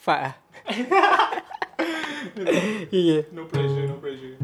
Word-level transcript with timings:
Fuck 0.00 0.20
lah. 0.24 0.34
yeah. 2.90 3.22
No 3.36 3.44
pressure, 3.44 3.84
no 3.84 4.00
pressure. 4.00 4.36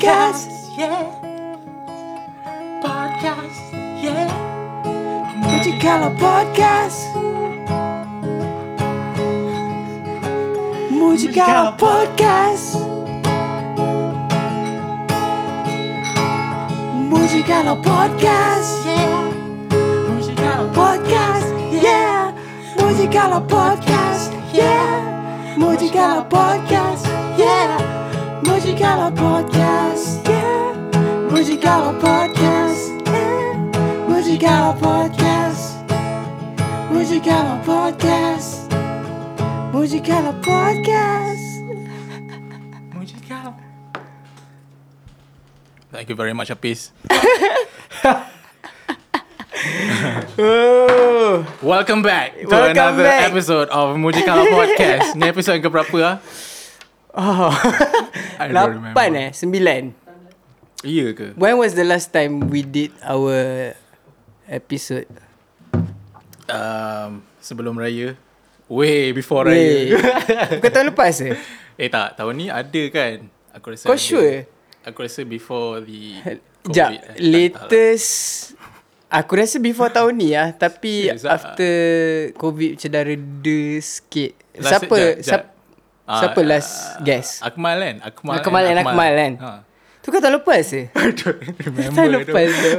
Podcast 0.00 0.49
Thank 46.50 46.66
you 46.66 46.74
very 46.74 46.90
much, 46.90 46.90
Apis. 46.90 46.90
Oh 50.40 51.46
Welcome 51.62 52.02
back 52.02 52.34
to 52.40 52.46
Welcome 52.48 52.74
another 52.74 53.04
back. 53.04 53.30
episode 53.30 53.68
of 53.70 53.94
Muji 53.94 54.24
Kalau 54.26 54.42
Podcast. 54.50 55.14
Ni 55.14 55.30
episode 55.30 55.60
yang 55.60 55.66
keberapa 55.70 55.96
ah? 56.02 56.16
Oh 57.14 57.50
I 58.42 58.50
don't 58.50 58.82
remember. 58.82 58.94
Lapan 58.98 59.10
eh 59.14 59.28
Sembilan 59.30 59.82
Iya 60.80 61.12
ke? 61.12 61.36
When 61.36 61.60
was 61.60 61.76
the 61.76 61.84
last 61.84 62.08
time 62.10 62.48
we 62.48 62.64
did 62.64 62.90
our 63.04 63.76
episode? 64.48 65.06
Um, 66.48 67.20
sebelum 67.38 67.76
raya. 67.76 68.16
Way 68.66 69.12
before 69.12 69.44
raya. 69.46 69.92
Bukan 70.56 70.70
tahun 70.72 70.86
lepas 70.96 71.14
ke? 71.20 71.36
eh 71.84 71.90
tak, 71.92 72.16
tahun 72.16 72.32
ni 72.32 72.46
ada 72.48 72.82
kan? 72.88 73.28
Aku 73.52 73.76
rasa 73.76 73.86
Kau 73.86 73.94
ada. 73.94 74.00
sure? 74.00 74.48
Aku 74.82 74.98
rasa 75.00 75.20
before 75.22 75.80
the 75.80 76.16
Sekejap, 76.60 76.88
COVID, 76.88 76.96
eh. 76.96 77.00
Tak, 77.00 77.06
tak 77.06 77.16
lah. 77.16 77.26
latest 77.26 78.10
Aku 79.10 79.32
rasa 79.34 79.56
before 79.58 79.90
tahun 79.90 80.14
ni 80.14 80.32
lah 80.32 80.52
Tapi 80.52 81.10
Serious 81.10 81.24
ah? 81.24 81.34
after 81.34 81.72
Covid 82.34 82.70
macam 82.74 82.90
dah 82.90 83.04
reda 83.04 83.60
sikit 83.78 84.32
Last- 84.54 84.70
Siapa 84.70 84.96
jap, 84.96 85.14
jap. 85.16 85.22
siapa, 85.22 85.48
Ah, 86.02 86.18
siapa 86.18 86.40
last 86.42 86.72
ah, 86.72 87.06
guest? 87.06 87.32
Akmal 87.38 87.78
kan? 87.78 87.96
Akmal, 88.02 88.34
Akmal 88.34 88.62
kan, 88.66 88.76
Akmal 88.80 89.12
kan? 89.14 89.32
Ha. 89.38 89.50
Tu 90.00 90.08
kan 90.10 90.18
lepas? 90.18 90.66
I 90.74 90.82
don't 91.14 91.38
remember 91.60 91.94
tahun 91.94 92.08
tu. 92.08 92.18
lepas 92.26 92.48
tu 92.50 92.70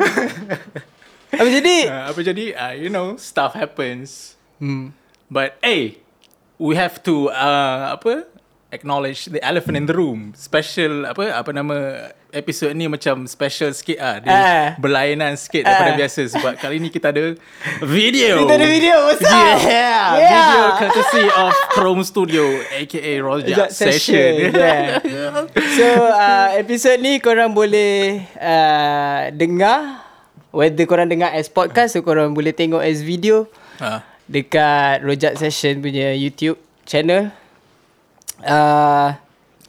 Apa 1.39 1.47
jadi? 1.47 1.77
Ah, 1.87 2.11
apa 2.11 2.19
jadi? 2.19 2.45
Uh, 2.51 2.73
you 2.75 2.89
know, 2.89 3.15
stuff 3.15 3.55
happens. 3.55 4.35
Hmm. 4.59 4.91
But 5.25 5.55
hey, 5.61 6.03
we 6.59 6.75
have 6.75 6.99
to 7.07 7.31
uh, 7.31 7.95
apa? 7.95 8.27
Acknowledge 8.71 9.27
the 9.27 9.43
elephant 9.43 9.75
in 9.75 9.83
the 9.83 9.91
room. 9.91 10.31
Special 10.31 11.03
apa? 11.03 11.35
Apa 11.35 11.51
nama 11.51 12.07
episod 12.31 12.71
ni 12.71 12.87
macam 12.87 13.27
special 13.27 13.75
sikit 13.75 13.99
ah. 13.99 14.15
Dia 14.17 14.31
Ah. 14.31 14.67
berlainan 14.79 15.35
sikit 15.35 15.67
daripada 15.67 15.91
Ah. 15.91 15.99
biasa 15.99 16.21
sebab 16.31 16.53
kali 16.55 16.79
ni 16.79 16.87
kita 16.87 17.11
ada 17.11 17.35
video. 17.83 18.47
Kita 18.47 18.55
ada 18.55 18.63
video, 18.65 18.95
what's 19.03 19.19
up? 19.21 19.59
Yeah, 19.59 19.59
Yeah. 20.15 20.31
video 20.31 20.63
courtesy 20.79 21.25
of 21.27 21.51
Chrome 21.69 22.01
Studio 22.01 22.47
aka 22.71 23.11
Rojak 23.19 23.69
Sekejap, 23.69 23.91
Session. 23.91 24.31
yeah. 24.55 25.03
So 25.75 25.85
uh, 26.07 26.55
episod 26.55 26.95
ni 26.97 27.19
korang 27.19 27.51
boleh 27.51 28.23
uh, 28.39 29.35
dengar 29.35 30.07
Whether 30.51 30.83
korang 30.83 31.07
dengar 31.07 31.31
as 31.31 31.47
podcast 31.47 31.95
Atau 31.95 32.03
korang 32.03 32.31
boleh 32.31 32.51
tengok 32.51 32.79
as 32.79 32.99
video 32.99 33.51
ha. 33.79 34.03
Dekat 34.27 35.03
Rojak 35.03 35.35
Session 35.35 35.79
punya 35.79 36.11
YouTube 36.11 36.55
channel 36.83 37.35
uh, 38.45 39.09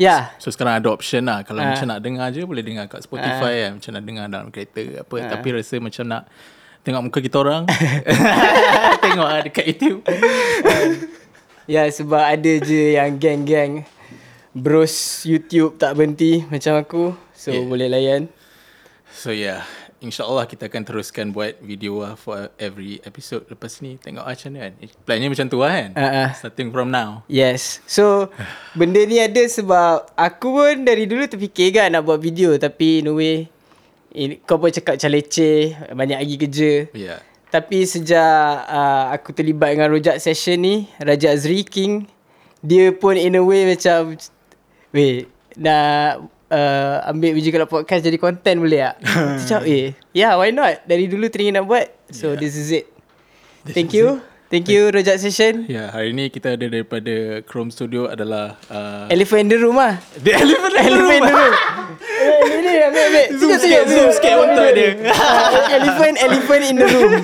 Yeah. 0.00 0.34
So 0.40 0.48
sekarang 0.48 0.80
ada 0.80 0.88
option 0.90 1.28
lah. 1.28 1.44
Kalau 1.44 1.60
Ah. 1.62 1.76
macam 1.76 1.86
nak 1.86 2.00
dengar 2.00 2.26
je 2.32 2.42
Boleh 2.42 2.64
dengar 2.64 2.88
kat 2.88 3.04
Spotify 3.04 3.68
kan 3.68 3.78
Macam 3.78 3.90
nak 3.94 4.04
dengar 4.08 4.24
dalam 4.26 4.48
kereta 4.48 4.80
ke 4.82 4.94
apa. 5.04 5.16
Tapi 5.36 5.48
rasa 5.52 5.74
macam 5.78 6.04
nak 6.08 6.22
Tengok 6.82 7.02
muka 7.06 7.18
kita 7.22 7.38
orang. 7.38 7.62
Tengok 9.06 9.28
lah 9.30 9.40
dekat 9.46 9.70
YouTube. 9.70 10.02
Ya 11.70 11.86
yeah, 11.86 11.86
sebab 11.86 12.18
ada 12.18 12.52
je 12.58 12.98
yang 12.98 13.22
geng-geng 13.22 13.86
Bros 14.50 15.22
YouTube 15.22 15.78
tak 15.78 15.94
berhenti 15.94 16.42
Macam 16.50 16.82
aku. 16.82 17.14
So 17.38 17.54
yeah. 17.54 17.62
boleh 17.62 17.86
layan. 17.86 18.22
So 19.14 19.30
yeah 19.30 19.62
InsyaAllah 20.02 20.50
kita 20.50 20.66
akan 20.66 20.82
teruskan 20.82 21.30
buat 21.30 21.62
video 21.62 22.02
lah 22.02 22.18
For 22.18 22.50
every 22.58 22.98
episode 23.06 23.46
lepas 23.46 23.78
ni. 23.78 24.02
Tengok 24.02 24.26
lah 24.26 24.34
macam 24.34 24.50
mana 24.50 24.60
kan 24.66 24.72
Plannya 25.06 25.28
macam 25.30 25.46
tu 25.46 25.58
lah 25.62 25.70
kan? 25.70 25.90
Ah. 25.94 26.30
Starting 26.34 26.74
from 26.74 26.90
now. 26.90 27.22
Yes. 27.30 27.78
So 27.86 28.34
Benda 28.74 28.98
ni 29.06 29.22
ada 29.22 29.46
sebab 29.46 30.10
Aku 30.18 30.58
pun 30.58 30.82
dari 30.82 31.06
dulu 31.06 31.22
terfikir 31.30 31.70
kan 31.70 31.94
Nak 31.94 32.02
buat 32.02 32.18
video. 32.18 32.58
Tapi 32.58 33.06
no 33.06 33.22
way 33.22 33.46
in, 34.10 34.42
Kau 34.42 34.58
pun 34.58 34.74
cakap 34.74 34.98
macam 34.98 35.10
leceh 35.14 35.78
Banyak 35.94 36.18
lagi 36.18 36.36
kerja. 36.36 36.72
Yeah 36.90 37.22
Tapi 37.54 37.86
sejak 37.86 38.66
uh, 38.66 39.14
Aku 39.14 39.30
terlibat 39.30 39.78
dengan 39.78 39.94
Rojak 39.94 40.18
Session 40.18 40.58
ni 40.58 40.90
Raja 40.98 41.30
Azri 41.30 41.62
King 41.62 42.10
Dia 42.58 42.90
pun 42.90 43.14
in 43.14 43.38
a 43.38 43.42
way 43.46 43.70
macam 43.70 44.18
Weh 44.90 45.30
Nak 45.54 46.41
uh, 46.52 47.08
Ambil 47.08 47.32
biji 47.32 47.48
kalau 47.48 47.64
podcast 47.64 48.04
Jadi 48.04 48.16
content 48.16 48.60
boleh 48.60 48.84
tak? 48.84 48.94
Macam 49.40 49.60
eh 49.64 49.96
Yeah 50.12 50.36
why 50.36 50.52
not 50.52 50.84
Dari 50.84 51.08
dulu 51.08 51.26
teringin 51.26 51.56
nak 51.56 51.64
buat 51.64 51.88
So 52.12 52.32
Yeah. 52.32 52.38
this 52.38 52.54
is 52.54 52.68
it 52.70 52.86
Thank 53.66 53.90
you 53.90 54.20
Thank 54.46 54.68
you 54.68 54.92
Rojak 54.92 55.16
Session 55.16 55.64
Ya, 55.64 55.72
yeah, 55.72 55.86
hari 55.88 56.12
ni 56.12 56.28
kita 56.28 56.54
ada 56.54 56.68
daripada 56.68 57.40
Chrome 57.42 57.72
Studio 57.72 58.04
adalah 58.06 58.60
uh, 58.68 59.08
Elephant 59.08 59.48
in 59.48 59.50
the 59.50 59.58
room 59.58 59.80
lah 59.80 59.96
The 60.20 60.36
Elephant 60.36 60.74
in 60.76 60.76
the 60.76 60.84
Elephant 60.84 61.08
in 61.08 61.24
Room. 61.24 61.24
the 61.24 61.32
room 61.32 61.54
Eh, 62.12 62.40
ni 62.44 62.56
ni 62.60 62.72
ambil 62.78 63.04
ambil 63.08 63.26
Zoom 63.32 63.50
sikit, 63.56 63.82
zoom 63.88 64.08
sikit 64.12 64.34
untuk 64.36 64.68
dia. 64.76 64.90
Elephant 65.72 66.14
Elephant 66.20 66.62
in 66.62 66.74
the 66.76 66.86
room 66.86 67.10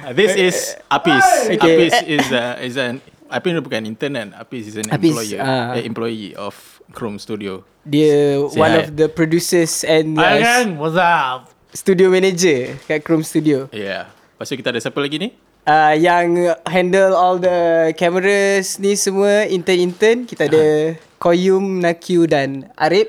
Uh, 0.00 0.12
this 0.16 0.32
is 0.34 0.56
Apis. 0.88 1.22
Okay. 1.46 1.86
Apis 1.86 1.94
is 2.06 2.26
uh, 2.32 2.54
is 2.58 2.74
an 2.74 2.98
Apis 3.28 3.52
bukan 3.60 3.86
intern 3.86 4.14
kan. 4.16 4.28
Apis 4.34 4.66
is 4.66 4.76
an 4.78 4.88
Apis, 4.88 5.10
employer, 5.12 5.38
ah. 5.38 5.76
eh, 5.76 5.84
employee 5.84 6.32
of 6.34 6.79
Chrome 6.92 7.18
Studio. 7.18 7.62
Dia 7.82 8.36
Say 8.50 8.60
one 8.60 8.74
hi. 8.76 8.82
of 8.84 8.88
the 8.94 9.08
producers 9.08 9.82
and 9.82 10.18
uh, 10.20 10.66
what's 10.76 10.94
up? 10.94 11.48
studio 11.70 12.10
manager 12.10 12.74
kat 12.84 13.06
Chrome 13.06 13.22
Studio 13.22 13.70
Yeah. 13.70 14.10
Lepas 14.34 14.50
tu 14.50 14.58
kita 14.58 14.74
ada 14.74 14.82
siapa 14.82 14.98
lagi 14.98 15.22
ni? 15.22 15.28
uh, 15.64 15.94
Yang 15.94 16.50
handle 16.66 17.14
all 17.14 17.38
the 17.38 17.90
cameras 17.94 18.82
ni 18.82 18.98
semua 18.98 19.46
Intern-intern 19.46 20.26
Kita 20.26 20.50
ada 20.50 20.98
Koyum, 21.22 21.78
Nakyu 21.78 22.26
dan 22.26 22.66
Arif 22.74 23.06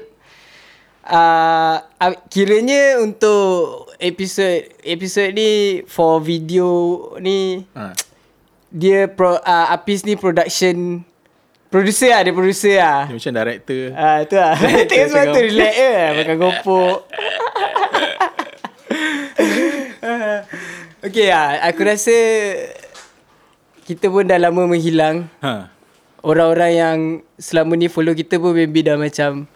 uh, 1.10 1.82
uh, 1.82 2.14
Kiranya 2.30 3.02
untuk 3.02 3.90
episod 3.98 4.62
episod 4.86 5.34
ni 5.34 5.82
For 5.90 6.22
video 6.22 6.68
ni 7.18 7.66
Ha. 7.74 7.98
Dia 8.72 9.10
pro, 9.10 9.36
uh, 9.36 9.68
Apis 9.68 10.06
ni 10.06 10.16
production 10.16 11.04
Producer 11.72 12.12
lah, 12.12 12.20
dia 12.28 12.36
producer 12.36 12.76
lah. 12.84 13.08
Dia 13.08 13.16
macam 13.16 13.32
director. 13.40 13.82
Ah, 13.96 14.28
tu 14.28 14.36
lah. 14.36 14.60
Tengok 14.92 15.08
sebab 15.08 15.26
tu 15.32 15.40
relax 15.40 15.72
je. 15.72 15.96
Makan 16.20 16.36
gopok. 16.36 16.98
okay 21.08 21.32
lah. 21.32 21.64
Aku 21.72 21.82
rasa 21.88 22.12
kita 23.88 24.12
pun 24.12 24.28
dah 24.28 24.36
lama 24.36 24.68
menghilang. 24.68 25.32
Ha. 25.40 25.72
Orang-orang 26.28 26.72
yang 26.76 26.98
selama 27.40 27.80
ni 27.80 27.88
follow 27.88 28.12
kita 28.12 28.36
pun 28.36 28.52
maybe 28.52 28.84
dah 28.84 29.00
macam 29.00 29.48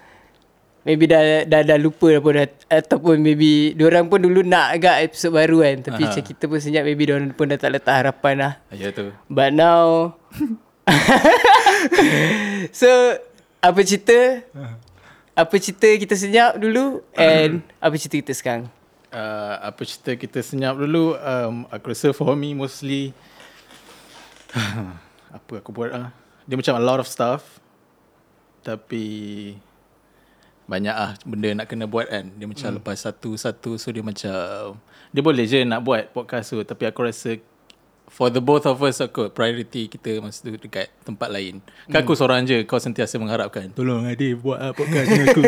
maybe 0.88 1.11
dah 1.11 1.44
dah, 1.44 1.68
dah 1.68 1.77
lupa 1.77 2.15
apa 2.15 2.29
dah, 2.31 2.47
ataupun 2.79 3.19
maybe 3.19 3.75
diorang 3.75 4.07
pun 4.07 4.23
dulu 4.23 4.39
nak 4.39 4.71
agak 4.71 5.03
episod 5.03 5.33
baru 5.33 5.65
kan 5.65 5.81
tapi 5.81 6.01
Aha. 6.06 6.09
macam 6.13 6.23
kita 6.25 6.44
pun 6.45 6.57
senyap 6.61 6.85
maybe 6.85 7.09
diorang 7.09 7.33
pun 7.33 7.50
dah 7.50 7.57
tak 7.57 7.73
letak 7.73 7.95
harapan 8.06 8.35
lah 8.38 8.53
Ya 8.73 8.89
tu. 8.94 9.13
But 9.29 9.53
now 9.53 10.15
So 12.79 12.89
Apa 13.61 13.81
cerita? 13.81 14.45
Apa 15.35 15.55
cerita 15.59 15.89
kita 15.89 16.15
senyap 16.15 16.57
dulu 16.57 17.01
And 17.17 17.61
Apa 17.83 17.95
cerita 17.97 18.17
kita 18.21 18.33
sekarang? 18.33 18.65
Uh, 19.15 19.71
apa 19.71 19.87
cerita 19.87 20.11
kita 20.19 20.43
senyap 20.43 20.75
dulu? 20.75 21.15
Um, 21.15 21.63
Aku 21.71 21.91
rasa 21.91 22.11
for 22.11 22.35
me 22.35 22.51
mostly 22.51 23.15
Apa 25.37 25.59
aku 25.63 25.71
buat 25.71 25.91
ah? 25.91 26.11
Dia 26.45 26.55
macam 26.55 26.77
a 26.77 26.83
lot 26.83 27.01
of 27.01 27.09
stuff. 27.09 27.59
Tapi 28.63 29.05
Banyak 30.65 30.95
ah 30.95 31.11
benda 31.21 31.53
nak 31.53 31.67
kena 31.69 31.85
buat 31.85 32.09
kan? 32.09 32.31
Dia 32.35 32.47
macam 32.49 32.69
hmm. 32.71 32.77
lepas 32.81 32.97
satu-satu 33.03 33.77
So 33.77 33.91
dia 33.91 34.01
macam 34.01 34.79
Dia 35.13 35.21
boleh 35.21 35.45
je 35.45 35.63
nak 35.63 35.83
buat 35.83 36.09
podcast 36.11 36.55
tu. 36.55 36.63
Tapi 36.63 36.83
aku 36.87 37.05
rasa 37.05 37.37
For 38.07 38.30
the 38.30 38.40
both 38.40 38.63
of 38.63 38.80
us 38.80 39.00
aku 39.00 39.28
Priority 39.28 39.88
kita 39.88 40.18
masa 40.19 40.42
tu 40.42 40.54
dekat 40.54 40.88
tempat 41.02 41.28
lain. 41.28 41.60
Kan 41.86 42.02
aku 42.02 42.13
seorang 42.13 42.44
je 42.44 42.63
Kau 42.63 42.78
sentiasa 42.78 43.18
mengharapkan. 43.18 43.68
Tolong 43.72 44.06
Adi 44.06 44.31
buat 44.34 44.57
ah, 44.57 44.72
podcast 44.72 45.06
dengan 45.06 45.25
aku. 45.28 45.44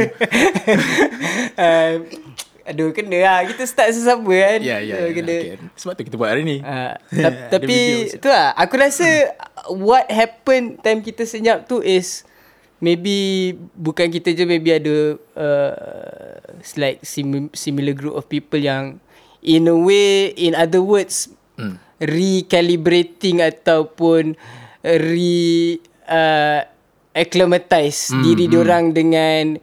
Uh, 1.56 1.94
Aduh 2.68 2.92
kena 2.92 3.15
lah. 3.24 3.39
Kita 3.48 3.63
start 3.63 3.95
sesama 3.95 4.27
kan? 4.27 4.59
Ya 4.59 4.83
ya 4.83 5.00
So, 5.00 5.04
ya 5.07 5.12
kena. 5.13 5.36
okay. 5.39 5.56
Sebab 5.80 5.94
tu 5.95 6.04
kita 6.04 6.15
buat 6.15 6.30
hari 6.30 6.44
ni. 6.44 6.57
Uh, 6.68 6.94
ta- 7.24 7.48
tapi 7.54 8.12
tu. 8.12 8.27
lah 8.27 8.51
aku 8.54 8.75
rasa 8.75 9.07
what 9.71 10.04
happened 10.12 10.75
time 10.81 11.00
kita 11.00 11.24
senyap 11.24 11.63
tu 11.63 11.80
is 11.80 12.27
maybe 12.77 13.56
bukan 13.71 14.12
kita 14.12 14.36
je 14.36 14.44
maybe 14.44 14.69
ada 14.69 15.15
uh, 15.33 16.36
like 16.75 17.00
sim- 17.01 17.50
similar 17.51 17.95
group 17.95 18.13
of 18.13 18.27
people 18.27 18.59
yang 18.59 19.00
in 19.39 19.63
a 19.65 19.74
way 19.74 20.36
in 20.36 20.51
other 20.51 20.83
words 20.83 21.31
Hmm. 21.56 21.80
Recalibrating 21.99 23.41
ataupun 23.41 24.33
re 24.81 25.77
uh, 26.05 26.61
acclimatize 27.11 28.13
hmm, 28.13 28.21
diri 28.21 28.45
diorang 28.47 28.91
dengan 28.91 29.57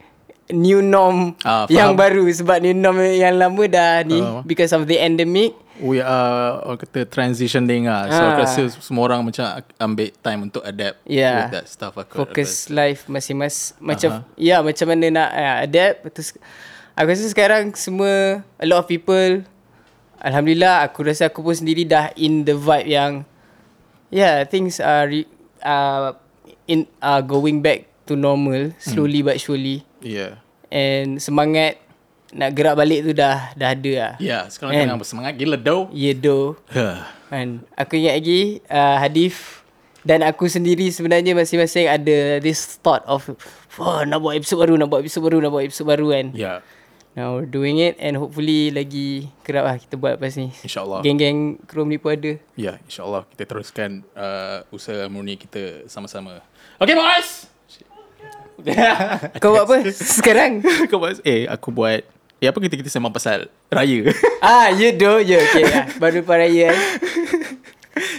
new 0.50 0.78
norm 0.78 1.38
Ah, 1.40 1.64
yang 1.66 1.94
faham. 1.94 2.00
baru 2.00 2.24
sebab 2.26 2.60
new 2.60 2.74
norm 2.74 2.98
yang 3.00 3.34
lama 3.34 3.62
dah 3.64 4.02
ni 4.02 4.18
Faham. 4.18 4.42
because 4.44 4.70
of 4.70 4.84
the 4.84 4.98
endemic 4.98 5.54
We 5.74 5.98
are 5.98 6.62
orang 6.62 6.78
kata 6.78 7.02
transitioning 7.02 7.90
lah. 7.90 8.06
So 8.06 8.22
aku 8.22 8.40
rasa 8.46 8.62
semua 8.78 9.10
orang 9.10 9.26
macam 9.26 9.42
ambil 9.74 10.14
time 10.14 10.40
untuk 10.44 10.62
adapt 10.62 11.02
Yeah. 11.02 11.50
with 11.50 11.52
that 11.52 11.66
stuff 11.66 11.98
aku. 11.98 12.14
fokus 12.14 12.70
life 12.70 13.10
masing-masing 13.10 13.82
macam 13.82 14.22
ya 14.38 14.62
macam 14.62 14.86
mana 14.86 15.06
nak 15.10 15.30
uh, 15.34 15.56
adapt 15.66 16.14
terus 16.14 16.30
aku 16.94 17.08
rasa 17.10 17.26
sekarang 17.26 17.74
semua 17.74 18.38
a 18.54 18.66
lot 18.70 18.78
of 18.78 18.86
people 18.86 19.42
alhamdulillah 20.24 20.88
aku 20.88 21.04
rasa 21.04 21.28
aku 21.28 21.44
pun 21.44 21.52
sendiri 21.52 21.84
dah 21.84 22.08
in 22.16 22.48
the 22.48 22.56
vibe 22.56 22.88
yang 22.88 23.12
yeah 24.08 24.42
things 24.48 24.80
are 24.80 25.04
re, 25.04 25.28
uh, 25.60 26.16
in 26.64 26.88
are 27.04 27.20
going 27.20 27.60
back 27.60 27.84
to 28.08 28.16
normal 28.16 28.72
slowly 28.80 29.20
but 29.20 29.36
surely. 29.36 29.84
Yeah. 30.00 30.40
and 30.68 31.20
semangat 31.20 31.80
nak 32.34 32.50
gerak 32.52 32.74
balik 32.74 33.06
tu 33.06 33.12
dah 33.14 33.54
dah 33.54 33.68
ada 33.72 33.92
lah. 33.94 34.12
Yeah, 34.18 34.50
sekarang 34.50 34.74
Kan? 34.74 34.98
bersemangat. 34.98 35.38
Gila 35.38 35.54
doh. 35.54 35.86
ya 35.94 36.12
do 36.18 36.58
Kan 37.30 37.62
Aku 37.78 37.94
ingat 37.94 38.20
lagi 38.20 38.58
uh, 38.68 38.98
Hadif 39.00 39.62
Dan 40.04 40.20
aku 40.20 40.44
sendiri 40.50 40.92
sebenarnya 40.92 41.32
Masing-masing 41.32 41.88
ada 41.88 42.42
This 42.42 42.76
thought 42.82 43.00
of 43.08 43.24
Wah 43.80 44.04
nak 44.04 44.20
buat 44.20 44.36
episod 44.36 44.60
baru 44.60 44.76
Nak 44.76 44.92
buat 44.92 45.00
episod 45.00 45.24
baru 45.24 45.40
Nak 45.40 45.50
buat 45.50 45.64
episod 45.64 45.86
baru 45.88 46.12
kan. 46.12 46.26
Yeah, 46.36 46.60
Now 47.14 47.38
we're 47.38 47.46
doing 47.46 47.78
it 47.78 47.94
And 48.02 48.18
hopefully 48.18 48.74
lagi 48.74 49.30
Kerap 49.46 49.64
lah 49.64 49.76
kita 49.78 49.94
buat 49.94 50.18
lepas 50.18 50.34
ni 50.34 50.50
insyaAllah. 50.66 51.00
Geng-geng 51.06 51.62
Chrome 51.70 51.94
ni 51.94 51.98
pun 52.02 52.18
ada 52.18 52.34
Ya, 52.58 52.74
yeah, 52.74 52.76
insyaAllah 52.82 53.22
kita 53.30 53.46
teruskan 53.46 54.02
uh, 54.18 54.66
usaha 54.74 55.06
murni 55.06 55.38
kita 55.38 55.86
sama-sama. 55.86 56.42
Okay, 56.82 56.94
boys! 56.98 57.46
Kau 59.42 59.54
buat 59.54 59.64
apa 59.66 59.76
sekarang? 60.18 60.62
Kau 60.90 61.02
buat, 61.02 61.18
eh, 61.26 61.46
aku 61.50 61.74
buat, 61.74 62.02
eh, 62.38 62.46
apa 62.50 62.58
kita 62.58 62.78
kita 62.78 62.90
sembang 62.90 63.14
pasal 63.14 63.50
raya? 63.70 64.10
ah 64.46 64.70
ya 64.70 64.94
do 64.94 65.18
Ya 65.22 65.38
okay 65.42 65.64
lah. 65.66 65.84
Baru 65.98 66.22
lepas 66.22 66.38
raya 66.38 66.70
kan 66.70 66.78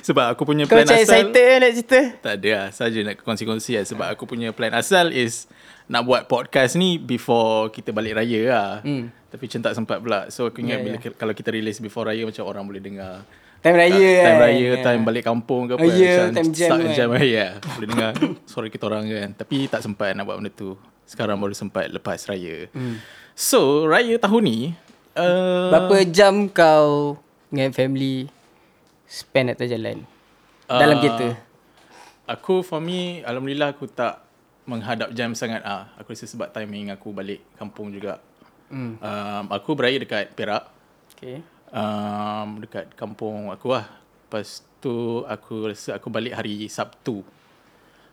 Sebab 0.06 0.26
aku 0.36 0.48
punya 0.48 0.64
Kau 0.68 0.80
plan 0.80 0.88
asal... 0.88 1.04
excited 1.04 1.46
kan 1.52 1.60
nak 1.60 1.72
cerita 1.76 2.00
Tak 2.24 2.34
ada 2.40 2.50
lah 2.52 2.68
Saja 2.72 3.00
nak 3.04 3.16
kongsi-kongsi 3.24 3.76
lah 3.76 3.84
Sebab 3.84 4.08
aku 4.08 4.24
punya 4.24 4.56
plan 4.56 4.72
asal 4.72 5.12
is 5.12 5.52
Nak 5.86 6.02
buat 6.02 6.22
podcast 6.26 6.74
ni 6.74 6.98
Before 6.98 7.70
kita 7.70 7.90
balik 7.90 8.16
raya 8.16 8.42
lah. 8.48 8.70
Hmm. 8.82 9.14
Tapi 9.28 9.46
macam 9.46 9.62
tak 9.62 9.74
sempat 9.74 9.98
pula. 10.00 10.20
So 10.30 10.50
aku 10.50 10.60
ingat 10.60 10.80
Ya, 10.80 10.84
bila 10.84 10.98
Kalau 10.98 11.34
kita 11.34 11.50
release 11.50 11.78
before 11.78 12.06
raya 12.06 12.26
Macam 12.26 12.42
orang 12.44 12.66
boleh 12.66 12.80
dengar. 12.80 13.22
Time 13.62 13.78
raya 13.78 13.94
Time 14.16 14.26
kan 14.28 14.36
raya 14.42 14.68
Ya. 14.72 14.82
Time 14.82 15.02
balik 15.04 15.24
kampung 15.24 15.62
ke 15.66 15.74
apa 15.74 15.82
Oh, 15.82 15.88
ya, 15.88 16.14
Macam 16.26 16.34
time 16.34 16.50
jam 16.52 16.68
start 16.68 16.80
kan. 16.82 16.94
jam 16.94 17.08
Ya 17.38 17.48
Boleh 17.72 17.88
dengar. 17.88 18.12
Suara 18.44 18.68
kita 18.68 18.84
orang 18.86 19.04
kan. 19.06 19.30
Tapi 19.36 19.58
tak 19.68 19.82
sempat 19.82 20.10
nak 20.12 20.26
buat 20.26 20.38
benda 20.38 20.50
tu. 20.50 20.74
Sekarang 21.06 21.38
baru 21.38 21.54
sempat 21.54 21.86
Lepas 21.88 22.26
raya. 22.26 22.66
Hmm. 22.72 22.98
So 23.38 23.86
Raya 23.86 24.18
tahun 24.18 24.42
ni 24.42 24.60
uh, 25.14 25.70
Berapa 25.70 26.02
jam 26.08 26.50
kau 26.50 27.22
Dengan 27.48 27.70
family 27.70 28.26
Spend 29.06 29.54
atas 29.54 29.70
jalan? 29.70 30.02
Dalam 30.66 30.98
Ah, 30.98 31.00
kereta? 31.00 31.28
Aku 32.26 32.66
for 32.66 32.82
me 32.82 33.22
Alhamdulillah 33.22 33.70
aku 33.70 33.86
tak 33.86 34.25
Menghadap 34.66 35.10
jam 35.12 35.32
sangat 35.32 35.62
ah. 35.62 35.94
Aku 35.96 36.10
rasa 36.10 36.26
sebab 36.26 36.50
timing 36.50 36.90
aku 36.90 37.10
balik 37.10 37.42
kampung 37.56 37.90
juga 37.90 38.20
Hmm. 38.66 38.98
um, 38.98 39.46
Aku 39.54 39.78
beraya 39.78 39.94
dekat 39.96 40.34
Perak 40.34 40.66
Okay 41.14 41.46
um, 41.70 42.58
Dekat 42.58 42.90
kampung 42.94 43.54
aku 43.54 43.70
lah 43.70 43.86
Lepas 44.26 44.66
tu 44.82 45.22
aku 45.24 45.70
rasa 45.70 45.94
aku 45.94 46.10
balik 46.10 46.34
hari 46.34 46.66
Sabtu 46.66 47.22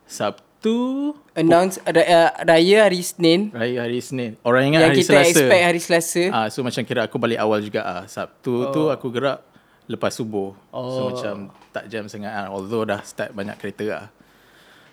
Sabtu 0.05 1.11
Announce 1.33 1.81
ra- 1.83 2.05
uh, 2.05 2.31
Raya 2.45 2.85
hari 2.85 3.01
Isnin 3.01 3.49
Raya 3.49 3.89
hari 3.89 3.97
Senin 3.97 4.37
Orang 4.45 4.69
ingat 4.69 4.79
Yang 4.79 4.89
hari 4.89 4.99
kita 4.99 5.09
Selasa 5.09 5.29
expect 5.33 5.63
hari 5.65 5.79
Selasa 5.81 6.23
Ah, 6.29 6.47
So 6.47 6.61
macam 6.61 6.81
kira 6.85 7.01
aku 7.03 7.17
balik 7.17 7.41
awal 7.41 7.59
juga 7.59 7.81
ah. 7.81 8.03
Sabtu 8.05 8.53
oh. 8.53 8.71
tu 8.71 8.81
aku 8.93 9.09
gerak 9.09 9.41
lepas 9.83 10.15
subuh. 10.15 10.55
Oh. 10.71 10.87
So 10.87 11.01
macam 11.11 11.35
tak 11.75 11.91
jam 11.91 12.07
sangat 12.07 12.31
ah. 12.31 12.47
Although 12.47 12.87
dah 12.87 13.03
start 13.03 13.35
banyak 13.35 13.59
kereta 13.59 13.83
lah. 13.89 14.05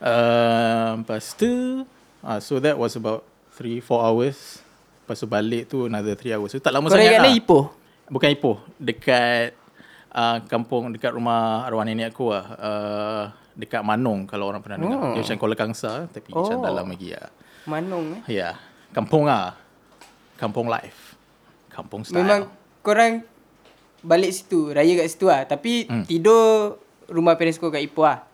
Uh, 0.00 1.04
lepas 1.04 1.36
tu, 1.36 1.84
ah, 2.24 2.40
so 2.40 2.56
that 2.56 2.74
was 2.74 2.96
about 2.96 3.22
3-4 3.60 3.84
hours. 4.00 4.64
Lepas 5.04 5.16
tu 5.20 5.28
balik 5.28 5.68
tu 5.68 5.84
another 5.84 6.16
3 6.16 6.40
hours. 6.40 6.56
So 6.56 6.58
tak 6.58 6.72
lama 6.72 6.88
Kau 6.88 6.96
sangat 6.96 7.20
lah. 7.20 7.28
mana 7.28 7.36
Ipoh? 7.36 7.64
Bukan 8.08 8.28
Ipoh. 8.32 8.56
Dekat 8.80 9.52
uh, 10.14 10.38
kampung, 10.48 10.88
dekat 10.90 11.12
rumah 11.12 11.68
arwah 11.68 11.84
nenek 11.84 12.16
aku 12.16 12.32
lah. 12.32 12.44
Uh, 12.56 13.24
dekat 13.54 13.84
Manong 13.84 14.24
kalau 14.24 14.48
orang 14.48 14.64
pernah 14.64 14.80
dengar. 14.80 14.98
Oh. 14.98 15.12
Dia 15.12 15.22
macam 15.22 15.36
Kuala 15.36 15.56
Kangsa 15.58 16.08
tapi 16.08 16.30
oh. 16.32 16.42
macam 16.42 16.56
dalam 16.64 16.86
lagi 16.88 17.08
lah. 17.12 17.28
Manong 17.68 18.06
eh? 18.16 18.20
Ya, 18.32 18.38
yeah. 18.40 18.54
kampung 18.96 19.28
ah. 19.28 19.52
Kampung 20.40 20.72
life. 20.72 21.20
Kampung 21.68 22.00
style. 22.08 22.24
Memang 22.24 22.48
korang 22.80 23.20
balik 24.00 24.32
situ, 24.32 24.72
raya 24.72 24.96
kat 24.96 25.08
situ 25.12 25.28
lah. 25.28 25.44
Tapi 25.44 25.84
Hmm. 25.84 26.04
tidur 26.08 26.80
rumah 27.12 27.36
parents 27.36 27.60
kau 27.60 27.68
kat 27.68 27.84
Ipoh 27.84 28.08
lah. 28.08 28.24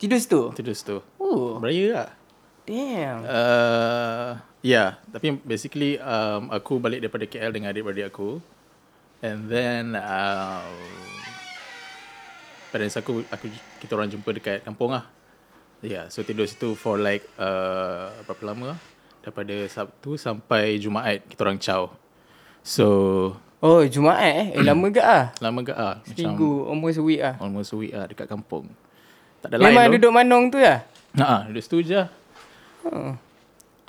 Tidur 0.00 0.16
situ? 0.16 0.42
Tidur 0.56 0.72
situ. 0.72 0.96
Oh, 1.20 1.60
Beraya 1.60 1.86
lah. 1.92 2.10
damn. 2.64 3.20
Uh, 3.20 4.32
ya, 4.64 4.72
yeah, 4.72 4.88
tapi 5.12 5.36
basically 5.44 6.00
um, 6.00 6.48
aku 6.48 6.80
balik 6.80 7.04
daripada 7.04 7.28
KL 7.28 7.52
dengan 7.52 7.68
adik-beradik 7.68 8.08
aku. 8.08 8.40
And 9.20 9.44
then 9.52 9.92
uh, 10.00 10.64
parents 12.72 12.96
aku, 12.96 13.28
aku 13.28 13.52
kita 13.84 13.92
orang 13.92 14.08
jumpa 14.08 14.32
dekat 14.32 14.64
kampung 14.64 14.96
lah. 14.96 15.04
Ya, 15.84 15.92
yeah, 15.92 16.04
so 16.08 16.24
tidur 16.24 16.48
situ 16.48 16.72
for 16.72 16.96
like 16.96 17.28
uh, 17.36 18.08
berapa 18.24 18.56
lama 18.56 18.64
lah? 18.72 18.78
Daripada 19.20 19.52
Sabtu 19.68 20.16
sampai 20.16 20.80
Jumaat 20.80 21.28
kita 21.28 21.44
orang 21.44 21.60
caw. 21.60 21.92
So, 22.64 22.88
Oh, 23.60 23.84
Jumaat 23.84 24.24
eh. 24.24 24.56
Eh, 24.56 24.64
lama 24.64 24.88
ke 24.88 25.04
ah? 25.04 25.36
lama 25.44 25.60
ke 25.60 25.76
ah? 25.76 26.00
Seminggu, 26.08 26.64
almost 26.64 26.96
a 26.96 27.04
week 27.04 27.20
ah. 27.20 27.36
almost 27.36 27.72
a 27.72 27.76
week 27.76 27.92
lah 27.92 28.08
dekat 28.08 28.24
kampung. 28.24 28.64
Tak 29.40 29.48
ada 29.50 29.56
lain 29.56 29.72
Memang 29.72 29.84
tu. 29.88 29.92
duduk 29.96 30.12
Manong 30.12 30.44
tu 30.52 30.58
lah? 30.60 30.84
Ha, 31.16 31.48
duduk 31.48 31.62
situ 31.64 31.78
je. 31.84 32.02
Oh. 32.86 33.16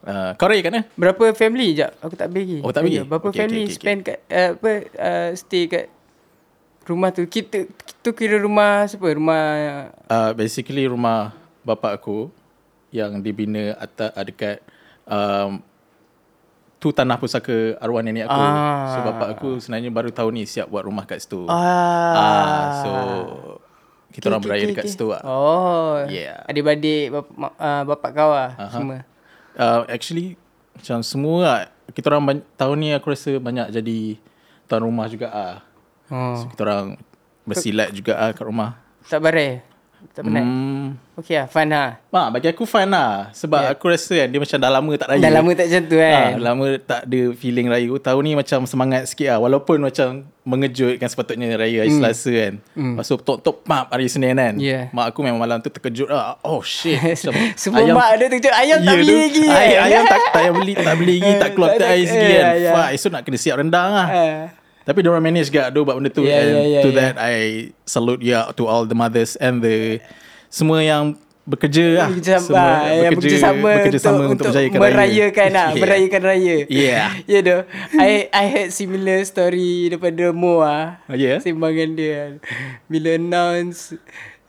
Uh, 0.01 0.33
kau 0.33 0.49
raya 0.49 0.65
kat 0.65 0.71
mana? 0.73 0.83
Berapa 0.97 1.23
family 1.37 1.77
jap? 1.77 1.93
Aku 2.01 2.17
tak 2.17 2.33
pergi. 2.33 2.57
Oh, 2.65 2.73
tak 2.73 2.89
pergi? 2.89 3.05
Berapa 3.05 3.27
Okay, 3.29 3.45
family 3.45 3.69
okay, 3.69 3.69
okay, 3.69 3.77
spend 3.77 3.99
kat 4.01 4.17
uh, 4.33 4.49
apa 4.57 4.71
uh, 4.97 5.29
stay 5.37 5.63
kat 5.69 5.85
rumah 6.89 7.13
tu? 7.13 7.21
Kita 7.29 7.69
tu 8.01 8.09
kira 8.17 8.41
rumah 8.41 8.89
siapa? 8.89 9.05
Rumah 9.05 9.43
Uh, 10.09 10.31
basically 10.33 10.89
rumah 10.89 11.37
bapa 11.61 11.93
aku 11.93 12.33
yang 12.89 13.21
dibina 13.21 13.77
atas 13.77 14.09
uh, 14.09 14.25
dekat 14.25 14.57
um, 15.05 15.61
tu 16.81 16.89
tanah 16.89 17.21
pusaka 17.21 17.77
arwah 17.77 18.01
nenek 18.01 18.25
aku. 18.25 18.41
Ah. 18.41 18.89
So 18.89 18.97
bapak 19.05 19.27
aku 19.37 19.49
sebenarnya 19.61 19.93
baru 19.93 20.09
tahun 20.09 20.33
ni 20.33 20.43
siap 20.49 20.65
buat 20.65 20.81
rumah 20.81 21.05
kat 21.05 21.21
situ. 21.21 21.45
Ah. 21.45 21.61
Ah, 22.17 22.65
so 22.81 22.91
kita 24.11 24.27
orang 24.27 24.43
Okay, 24.43 24.47
beraya 24.51 24.63
okay, 24.63 24.71
dekat 24.75 24.85
okay. 24.85 24.93
situ 24.93 25.05
lah. 25.07 25.21
Oh. 25.23 26.03
Yeah. 26.11 26.43
Adik-beradik 26.45 27.05
bapak, 27.15 27.33
ma- 27.39 27.55
uh, 27.55 27.83
bapak 27.87 28.11
kau 28.11 28.31
lah 28.31 28.51
uh-huh. 28.59 28.71
semua. 28.71 28.97
Uh, 29.55 29.81
actually 29.87 30.35
macam 30.75 30.97
semua 31.01 31.35
lah. 31.41 31.59
Kita 31.91 32.07
orang 32.11 32.23
bany- 32.23 32.47
tahun 32.55 32.75
ni 32.79 32.89
aku 32.95 33.11
rasa 33.11 33.31
banyak 33.39 33.67
jadi 33.71 33.99
tuan 34.67 34.83
rumah 34.83 35.07
juga 35.07 35.27
ah. 35.31 35.57
Oh. 36.11 36.35
So 36.39 36.51
kita 36.51 36.61
orang 36.67 36.99
bersilat 37.47 37.89
juga 37.95 38.19
ah 38.19 38.31
kat 38.35 38.45
rumah. 38.45 38.79
Tak 39.07 39.19
barai? 39.23 39.70
Tak 40.11 40.21
penat? 40.21 40.41
Hmm. 40.41 40.97
Okay 41.13 41.35
lah, 41.35 41.45
fun 41.45 41.67
lah. 41.67 42.01
Mak, 42.09 42.27
bagi 42.31 42.47
aku 42.49 42.65
fun 42.65 42.83
lah. 42.85 43.29
Sebab 43.31 43.61
yeah. 43.61 43.71
aku 43.71 43.85
rasa 43.87 44.13
kan 44.17 44.27
dia 44.27 44.39
macam 44.39 44.57
dah 44.57 44.71
lama 44.71 44.91
tak 44.93 45.07
raya. 45.07 45.21
Dah 45.21 45.31
lama 45.31 45.49
tak 45.51 45.65
macam 45.65 45.81
tu 45.85 45.95
Ah, 45.95 46.03
kan? 46.03 46.31
lama 46.35 46.65
tak 46.79 47.01
ada 47.05 47.21
feeling 47.31 47.67
raya. 47.67 47.87
Tahun 47.93 48.21
ni 48.21 48.33
macam 48.33 48.59
semangat 48.65 49.01
sikit 49.05 49.27
lah. 49.29 49.39
Walaupun 49.39 49.77
macam 49.79 50.07
mengejut 50.41 50.97
kan 50.97 51.05
sepatutnya 51.05 51.53
raya 51.53 51.85
hari 51.85 51.93
Selasa 51.93 52.31
kan. 52.33 52.53
Mm. 52.73 52.97
Lepas 52.97 53.05
tu 53.05 53.15
tok-tok 53.15 53.61
pap 53.61 53.87
hari 53.87 54.09
Senin 54.09 54.33
kan. 54.33 54.57
Yeah. 54.57 54.89
Mak 54.89 55.13
aku 55.13 55.21
memang 55.21 55.37
malam 55.37 55.57
tu 55.57 55.69
terkejut 55.69 56.09
lah. 56.09 56.41
Oh 56.41 56.59
shit. 56.59 56.97
Macam 57.21 57.31
Semua 57.53 57.85
mak 57.87 58.09
ada 58.11 58.25
tunjuk 58.27 58.51
ayam 58.51 58.77
tak 58.77 58.89
Ya, 58.89 58.97
beli 58.97 59.07
tu. 59.07 59.15
lagi. 59.21 59.45
Ay, 59.47 59.67
kan? 59.69 59.79
ayam 59.85 60.01
tak, 60.03 60.17
tak 60.17 60.31
payah 60.33 60.51
beli, 60.51 60.73
tak 60.75 60.95
beli 60.97 61.15
lagi, 61.15 61.31
tak 61.37 61.49
keluar 61.53 61.69
Tak 61.69 61.79
tak 61.81 61.89
air 61.93 62.03
eh, 62.03 62.09
kan. 62.09 62.53
ya. 62.57 62.71
Fuck, 62.73 62.89
esok 62.91 63.09
nak 63.11 63.21
kena 63.21 63.37
siap 63.37 63.55
rendang 63.55 63.89
lah. 63.91 64.07
Ah. 64.09 64.41
Tapi 64.81 64.99
diorang 65.05 65.21
manage 65.21 65.53
gak 65.53 65.69
do 65.73 65.85
buat 65.85 65.97
benda 65.97 66.09
tu 66.09 66.25
Yeah, 66.25 66.41
and 66.41 66.49
yeah, 66.49 66.65
yeah, 66.65 66.83
to 66.83 66.89
yeah. 66.89 66.99
that 66.99 67.15
I 67.21 67.35
salute 67.85 68.21
ya 68.25 68.49
to 68.57 68.65
all 68.65 68.89
the 68.89 68.97
mothers 68.97 69.37
and 69.37 69.61
the 69.61 70.01
semua 70.49 70.81
yang 70.81 71.15
bekerja 71.45 71.85
lah. 71.97 72.07
Bekerja, 72.13 72.35
semua 72.37 72.61
ah, 72.61 72.93
yang 72.93 73.13
bekerja 73.17 73.37
sama, 73.41 73.71
bekerja 73.81 73.97
untuk, 73.97 74.01
sama 74.01 74.15
untuk, 74.15 74.31
untuk 74.31 74.45
menjayakan 74.51 74.79
merayakan 74.79 75.49
raya. 75.49 75.57
lah, 75.57 75.67
Yeah. 75.71 75.81
merayakan 75.81 76.21
raya. 76.21 76.55
Yeah. 76.55 76.61
Ya 76.69 77.07
yeah, 77.25 77.41
doh. 77.41 77.61
I 77.97 78.11
I 78.29 78.45
had 78.45 78.67
similar 78.73 79.19
story 79.25 79.89
daripada 79.89 80.25
Mo 80.29 80.61
ah. 80.61 81.01
Oh, 81.09 81.17
yeah? 81.17 81.41
Simbangan 81.41 81.89
dia 81.97 82.11
kan. 82.13 82.33
Bila 82.85 83.09
announce 83.17 83.97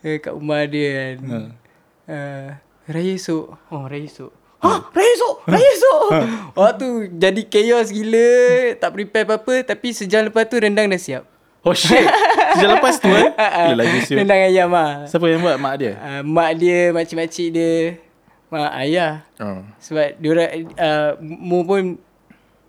uh, 0.04 0.16
kat 0.20 0.32
rumah 0.32 0.68
dia 0.68 0.90
kan. 0.92 1.16
Hmm. 1.24 1.48
Uh, 2.04 2.48
raya 2.92 3.12
esok. 3.16 3.56
Oh, 3.72 3.84
raya 3.88 4.04
esok. 4.04 4.41
Ha, 4.62 4.78
raya 4.94 5.10
esok, 5.18 5.36
raya 5.42 5.68
esok. 5.74 6.08
oh 6.58 6.70
tu 6.78 6.88
jadi 7.10 7.42
chaos 7.50 7.90
gila, 7.90 8.30
tak 8.78 8.94
prepare 8.94 9.26
apa-apa 9.26 9.74
tapi 9.74 9.90
sejam 9.90 10.22
lepas 10.22 10.46
tu 10.46 10.54
rendang 10.62 10.86
dah 10.86 11.00
siap. 11.02 11.26
Oh 11.66 11.74
shit. 11.74 12.06
Sejak 12.54 12.70
lepas 12.78 12.98
tu 12.98 13.10
eh. 13.10 13.30
Dia 13.70 13.74
lagi 13.74 13.98
siap. 14.06 14.22
rendang 14.22 14.38
ayam 14.38 14.70
ah. 14.74 15.06
Siapa 15.06 15.26
yang 15.26 15.42
buat? 15.42 15.58
Mak 15.58 15.74
dia? 15.78 15.92
Uh, 15.98 16.22
mak 16.22 16.50
dia, 16.58 16.94
makcik-makcik 16.94 17.48
dia, 17.54 17.74
mak 18.50 18.70
ayah. 18.86 19.26
Oh. 19.42 19.66
Sebab 19.82 20.18
diorang 20.22 20.50
uh, 20.78 21.10
Mu 21.22 21.66
pun 21.66 21.98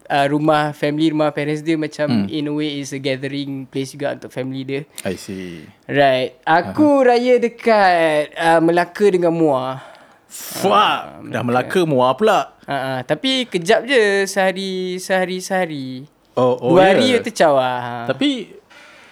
uh, 0.10 0.26
rumah 0.30 0.74
family 0.76 1.14
rumah 1.14 1.30
parents 1.30 1.62
dia 1.62 1.78
macam 1.78 2.10
hmm. 2.10 2.28
in 2.30 2.50
a 2.50 2.54
way 2.54 2.82
is 2.82 2.92
a 2.92 3.00
gathering 3.00 3.66
place 3.70 3.94
juga 3.94 4.18
untuk 4.18 4.34
family 4.34 4.62
dia. 4.66 4.82
I 5.06 5.16
see. 5.18 5.66
Right. 5.86 6.38
Aku 6.44 7.02
uh-huh. 7.02 7.08
raya 7.08 7.38
dekat 7.38 8.34
uh, 8.34 8.60
Melaka 8.62 9.06
dengan 9.14 9.34
Muar. 9.34 9.93
Fuck. 10.34 11.30
Dah 11.30 11.46
Melaka 11.46 11.86
muar 11.86 12.18
pula. 12.18 12.58
Uh, 12.66 12.74
uh, 12.74 13.00
tapi 13.06 13.46
kejap 13.46 13.86
je 13.86 14.26
sehari 14.26 14.98
sehari 14.98 15.38
sehari. 15.38 15.88
Oh, 16.34 16.58
oh 16.58 16.74
Dua 16.74 16.90
hari 16.90 17.14
yeah. 17.14 17.22
tu 17.22 17.30
caw 17.30 17.54
lah. 17.54 18.10
Tapi 18.10 18.50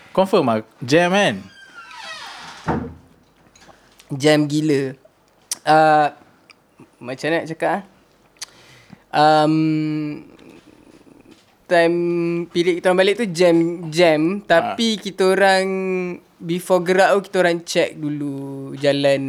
confirm 0.09 0.49
lah 0.49 0.65
jam 0.81 1.13
kan? 1.13 1.35
Jam 4.17 4.49
gila. 4.49 4.97
Uh, 5.61 6.09
macam 6.97 7.25
mana 7.29 7.37
nak 7.37 7.47
cakap 7.53 7.69
ah? 7.69 7.83
Um, 9.11 9.55
time 11.69 11.97
period 12.49 12.81
kita 12.81 12.89
orang 12.89 12.99
balik 13.03 13.15
tu 13.19 13.27
jam 13.31 13.55
jam 13.91 14.39
tapi 14.43 14.99
kita 14.99 15.35
orang 15.35 15.67
before 16.39 16.81
gerak 16.83 17.15
tu 17.15 17.31
kita 17.31 17.35
orang 17.43 17.59
check 17.67 17.95
dulu 17.99 18.71
jalan 18.79 19.21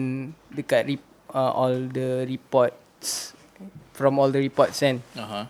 dekat 0.55 0.87
rep, 0.87 1.03
uh, 1.33 1.53
all 1.53 1.89
the 1.89 2.25
reports 2.25 3.33
from 3.93 4.17
all 4.17 4.29
the 4.29 4.39
reports 4.39 4.79
kan. 4.79 5.01
Aha. 5.15 5.49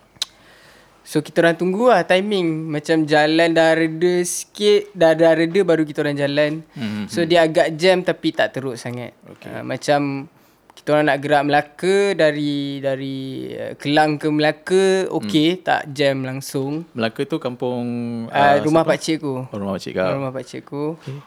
So 1.03 1.19
kita 1.19 1.43
orang 1.43 1.59
tunggu 1.59 1.91
lah 1.91 1.99
timing 2.01 2.71
Macam 2.71 3.03
jalan 3.03 3.51
dah 3.51 3.75
reda 3.75 4.23
sikit 4.23 4.87
Dah 4.93 5.11
dah 5.11 5.35
reda 5.35 5.59
baru 5.61 5.83
kita 5.83 5.99
orang 5.99 6.15
jalan 6.15 6.51
Mhm. 6.71 7.03
So 7.05 7.27
dia 7.27 7.43
agak 7.43 7.75
jam 7.75 7.99
tapi 8.01 8.31
tak 8.31 8.55
teruk 8.55 8.79
sangat 8.79 9.11
Okay. 9.29 9.51
uh, 9.51 9.63
Macam 9.63 10.31
kita 10.71 10.87
orang 10.89 11.05
nak 11.05 11.19
gerak 11.19 11.43
Melaka 11.43 11.97
Dari 12.15 12.79
dari 12.79 13.17
uh, 13.51 13.75
Kelang 13.75 14.15
ke 14.15 14.31
Melaka 14.31 14.85
Okay 15.11 15.49
Hmm. 15.53 15.61
tak 15.61 15.91
jam 15.91 16.23
langsung 16.23 16.87
Melaka 16.91 17.21
tu 17.25 17.35
kampung 17.37 17.83
uh, 18.25 18.55
Rumah 18.63 18.81
siapa? 18.81 18.89
pakcik 18.89 19.15
aku 19.19 19.35
Oh, 19.43 19.57
rumah 19.59 19.73
pakcik 19.75 19.93
kau. 19.93 20.07
Rumah 20.09 20.31
pakcik 20.31 20.61
aku 20.63 20.83
okay. 20.95 21.19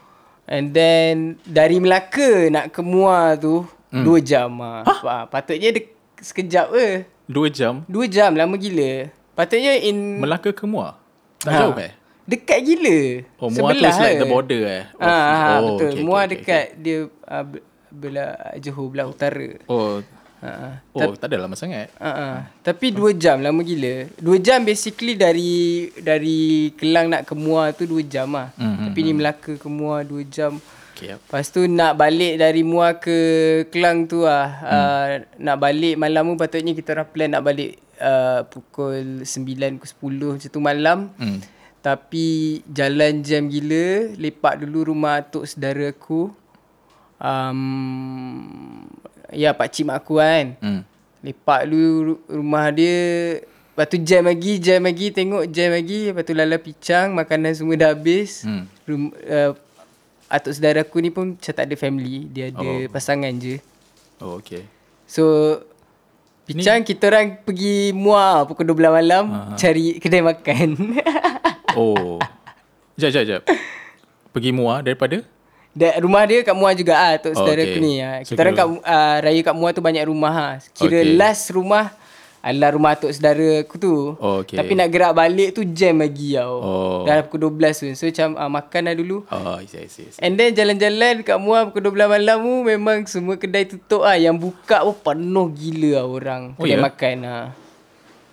And 0.48 0.72
then 0.72 1.14
Dari 1.44 1.76
Melaka 1.76 2.48
nak 2.48 2.72
ke 2.72 2.80
Muar 2.80 3.36
tu 3.36 3.60
Hmm. 3.96 4.04
Dua 4.04 4.18
jam 4.20 4.50
ah. 4.60 4.84
Ha? 4.84 5.24
Patutnya 5.24 5.72
dek, 5.72 5.86
sekejap 6.20 6.68
ke 6.68 6.86
Dua 7.24 7.48
jam. 7.48 7.80
Dua 7.88 8.04
jam 8.04 8.36
lama 8.36 8.54
gila 8.54 9.08
Patutnya 9.32 9.72
in 9.80 10.20
Melaka 10.20 10.52
ke 10.52 10.64
Muar? 10.68 11.00
Tak 11.40 11.52
Ha. 11.52 11.58
jauh 11.64 11.76
eh? 11.80 11.92
Dekat 12.26 12.58
gila. 12.60 12.98
Oh, 13.38 13.48
Muar 13.48 13.72
tu 13.72 13.84
is 13.84 13.96
like 13.96 14.16
je. 14.16 14.20
the 14.20 14.28
border 14.28 14.62
eh? 14.66 14.84
Ah, 14.98 15.08
ah, 15.08 15.56
oh, 15.62 15.78
betul. 15.78 15.90
okay, 15.92 16.02
Muar 16.02 16.24
okay, 16.24 16.26
okay, 16.26 16.36
dekat 16.36 16.64
dia 16.76 16.98
uh, 17.24 17.44
belah 17.88 18.32
Johor 18.60 18.86
belah 18.92 19.06
utara. 19.08 19.48
Oh, 19.66 20.02
Ha. 20.36 20.84
oh 20.92 21.16
tak 21.16 21.32
ada 21.32 21.48
lama 21.48 21.56
sangat. 21.56 21.88
Uh, 21.96 22.06
uh. 22.06 22.34
Tapi 22.60 22.92
dua 22.92 23.10
jam 23.16 23.40
lama 23.40 23.64
gila. 23.64 24.04
Dua 24.20 24.36
jam 24.36 24.62
basically 24.62 25.16
dari 25.16 25.88
dari 25.96 26.70
Kelang 26.76 27.08
nak 27.08 27.24
ke 27.24 27.32
Muar 27.32 27.72
tu 27.72 27.88
dua 27.88 28.04
jam 28.04 28.28
lah. 28.30 28.52
Mhm, 28.54 28.92
Tapi 28.92 28.98
ni 29.00 29.12
Melaka 29.16 29.52
ke 29.56 29.68
Muar 29.68 30.04
dua 30.04 30.22
jam. 30.28 30.60
Okay, 30.96 31.12
yep. 31.12 31.20
Lepas 31.20 31.52
tu 31.52 31.68
nak 31.68 31.92
balik 31.94 32.40
dari 32.40 32.64
Muar 32.64 32.96
ke 32.96 33.18
Kelang 33.68 34.08
tu 34.08 34.24
lah. 34.24 34.48
Hmm. 34.48 34.72
Uh, 34.72 35.08
nak 35.38 35.56
balik 35.60 35.94
malam 35.94 36.24
tu 36.26 36.40
patutnya 36.40 36.72
kita 36.72 36.96
orang 36.96 37.04
plan 37.06 37.28
nak 37.28 37.44
balik 37.44 37.76
uh, 37.98 38.48
pukul 38.48 39.20
9 39.20 39.76
ke 39.76 39.84
10 39.84 40.00
macam 40.32 40.48
tu 40.48 40.56
malam. 40.58 40.98
Hmm. 41.14 41.44
Tapi 41.78 42.26
jalan 42.66 43.22
jam 43.22 43.46
gila 43.46 44.10
Lepak 44.16 44.58
dulu 44.58 44.90
rumah 44.90 45.22
atuk 45.22 45.44
saudara 45.44 45.86
aku 45.86 46.34
um, 47.20 48.88
Ya 49.30 49.52
pakcik 49.52 49.86
mak 49.86 50.00
aku 50.00 50.18
kan 50.18 50.58
Hmm. 50.58 50.82
Lepak 51.22 51.66
dulu 51.66 51.90
ru- 52.08 52.22
rumah 52.32 52.70
dia 52.70 52.98
Lepas 53.38 53.86
tu 53.86 53.98
jam 54.00 54.24
lagi 54.24 54.58
Jam 54.58 54.82
lagi 54.82 55.10
Tengok 55.10 55.46
jam 55.46 55.70
lagi 55.70 56.10
Lepas 56.10 56.22
tu 56.22 56.34
lala 56.34 56.56
picang 56.56 57.12
Makanan 57.12 57.52
semua 57.52 57.74
dah 57.76 57.90
habis 57.90 58.42
Hmm. 58.42 58.66
Rum, 58.82 59.02
uh, 59.22 59.54
Atuk 60.28 60.52
saudara 60.52 60.80
aku 60.80 60.98
ni 60.98 61.08
pun 61.08 61.34
Macam 61.34 61.52
tak 61.52 61.64
ada 61.64 61.74
family 61.74 62.26
Dia 62.26 62.50
ada 62.50 62.58
Oh. 62.58 62.86
pasangan 62.88 63.30
je 63.32 63.62
Oh, 64.18 64.38
okay. 64.38 64.66
So 65.06 65.22
Picang 66.42 66.82
kita 66.82 67.06
orang 67.06 67.42
pergi 67.42 67.90
muar 67.90 68.46
Pukul 68.46 68.66
12 68.68 68.90
malam 68.92 69.24
Cari 69.54 69.98
kedai 69.98 70.22
makan 70.22 70.68
Oh. 71.76 72.16
Jap, 72.96 73.12
jap, 73.12 73.24
jap. 73.24 73.42
Pergi 74.32 74.48
Muar 74.48 74.80
daripada? 74.80 75.20
Da, 75.76 76.00
rumah 76.00 76.24
dia 76.24 76.40
kat 76.40 76.56
Muar 76.56 76.72
juga 76.72 76.96
ah 76.96 77.12
tok 77.16 77.36
Oh, 77.36 77.44
saudara 77.44 77.60
okay. 77.60 77.68
aku 77.68 77.78
ni. 77.78 78.00
Ah. 78.00 78.24
So, 78.24 78.32
Kita 78.32 78.40
orang 78.40 78.56
kat 78.56 78.64
uh, 78.80 79.16
raya 79.20 79.40
kat 79.44 79.52
Muar 79.52 79.70
tu 79.72 79.84
banyak 79.84 80.08
rumah 80.08 80.32
ah. 80.32 80.54
Kira 80.72 81.04
Okay. 81.04 81.12
last 81.12 81.52
rumah 81.52 81.92
adalah 82.40 82.70
rumah 82.70 82.92
tok 82.94 83.10
saudara 83.10 83.60
aku 83.60 83.74
tu. 83.76 83.94
Oh, 84.14 84.40
okay. 84.40 84.54
Tapi 84.54 84.72
nak 84.72 84.88
gerak 84.88 85.12
balik 85.12 85.50
tu 85.50 85.64
jam 85.64 85.96
lagi 85.96 86.34
tau. 86.34 86.54
Oh. 86.56 87.00
Dah 87.02 87.20
pukul 87.20 87.50
12 87.50 87.74
tu. 87.74 87.86
So 87.92 88.06
macam 88.06 88.28
uh, 88.34 88.50
makan 88.50 88.80
dah 88.82 88.94
dulu. 88.94 89.16
Oh, 89.26 89.56
see. 89.60 89.78
I 89.78 89.88
see. 89.88 90.08
And 90.18 90.34
then 90.34 90.52
jalan-jalan 90.52 91.20
kat 91.20 91.36
Muar 91.36 91.66
pukul 91.66 91.90
12 91.90 92.06
malam 92.08 92.36
tu 92.38 92.54
memang 92.62 92.98
semua 93.04 93.34
kedai 93.34 93.64
tutup 93.64 94.02
ah. 94.02 94.14
Yang 94.14 94.36
buka 94.42 94.80
pun 94.80 94.94
penuh 94.96 95.48
gila 95.50 95.90
lah 95.92 96.04
orang. 96.04 96.42
Oh, 96.54 96.62
Kedai 96.62 96.74
ya? 96.74 96.82
makan 96.82 97.16
ah. 97.24 97.46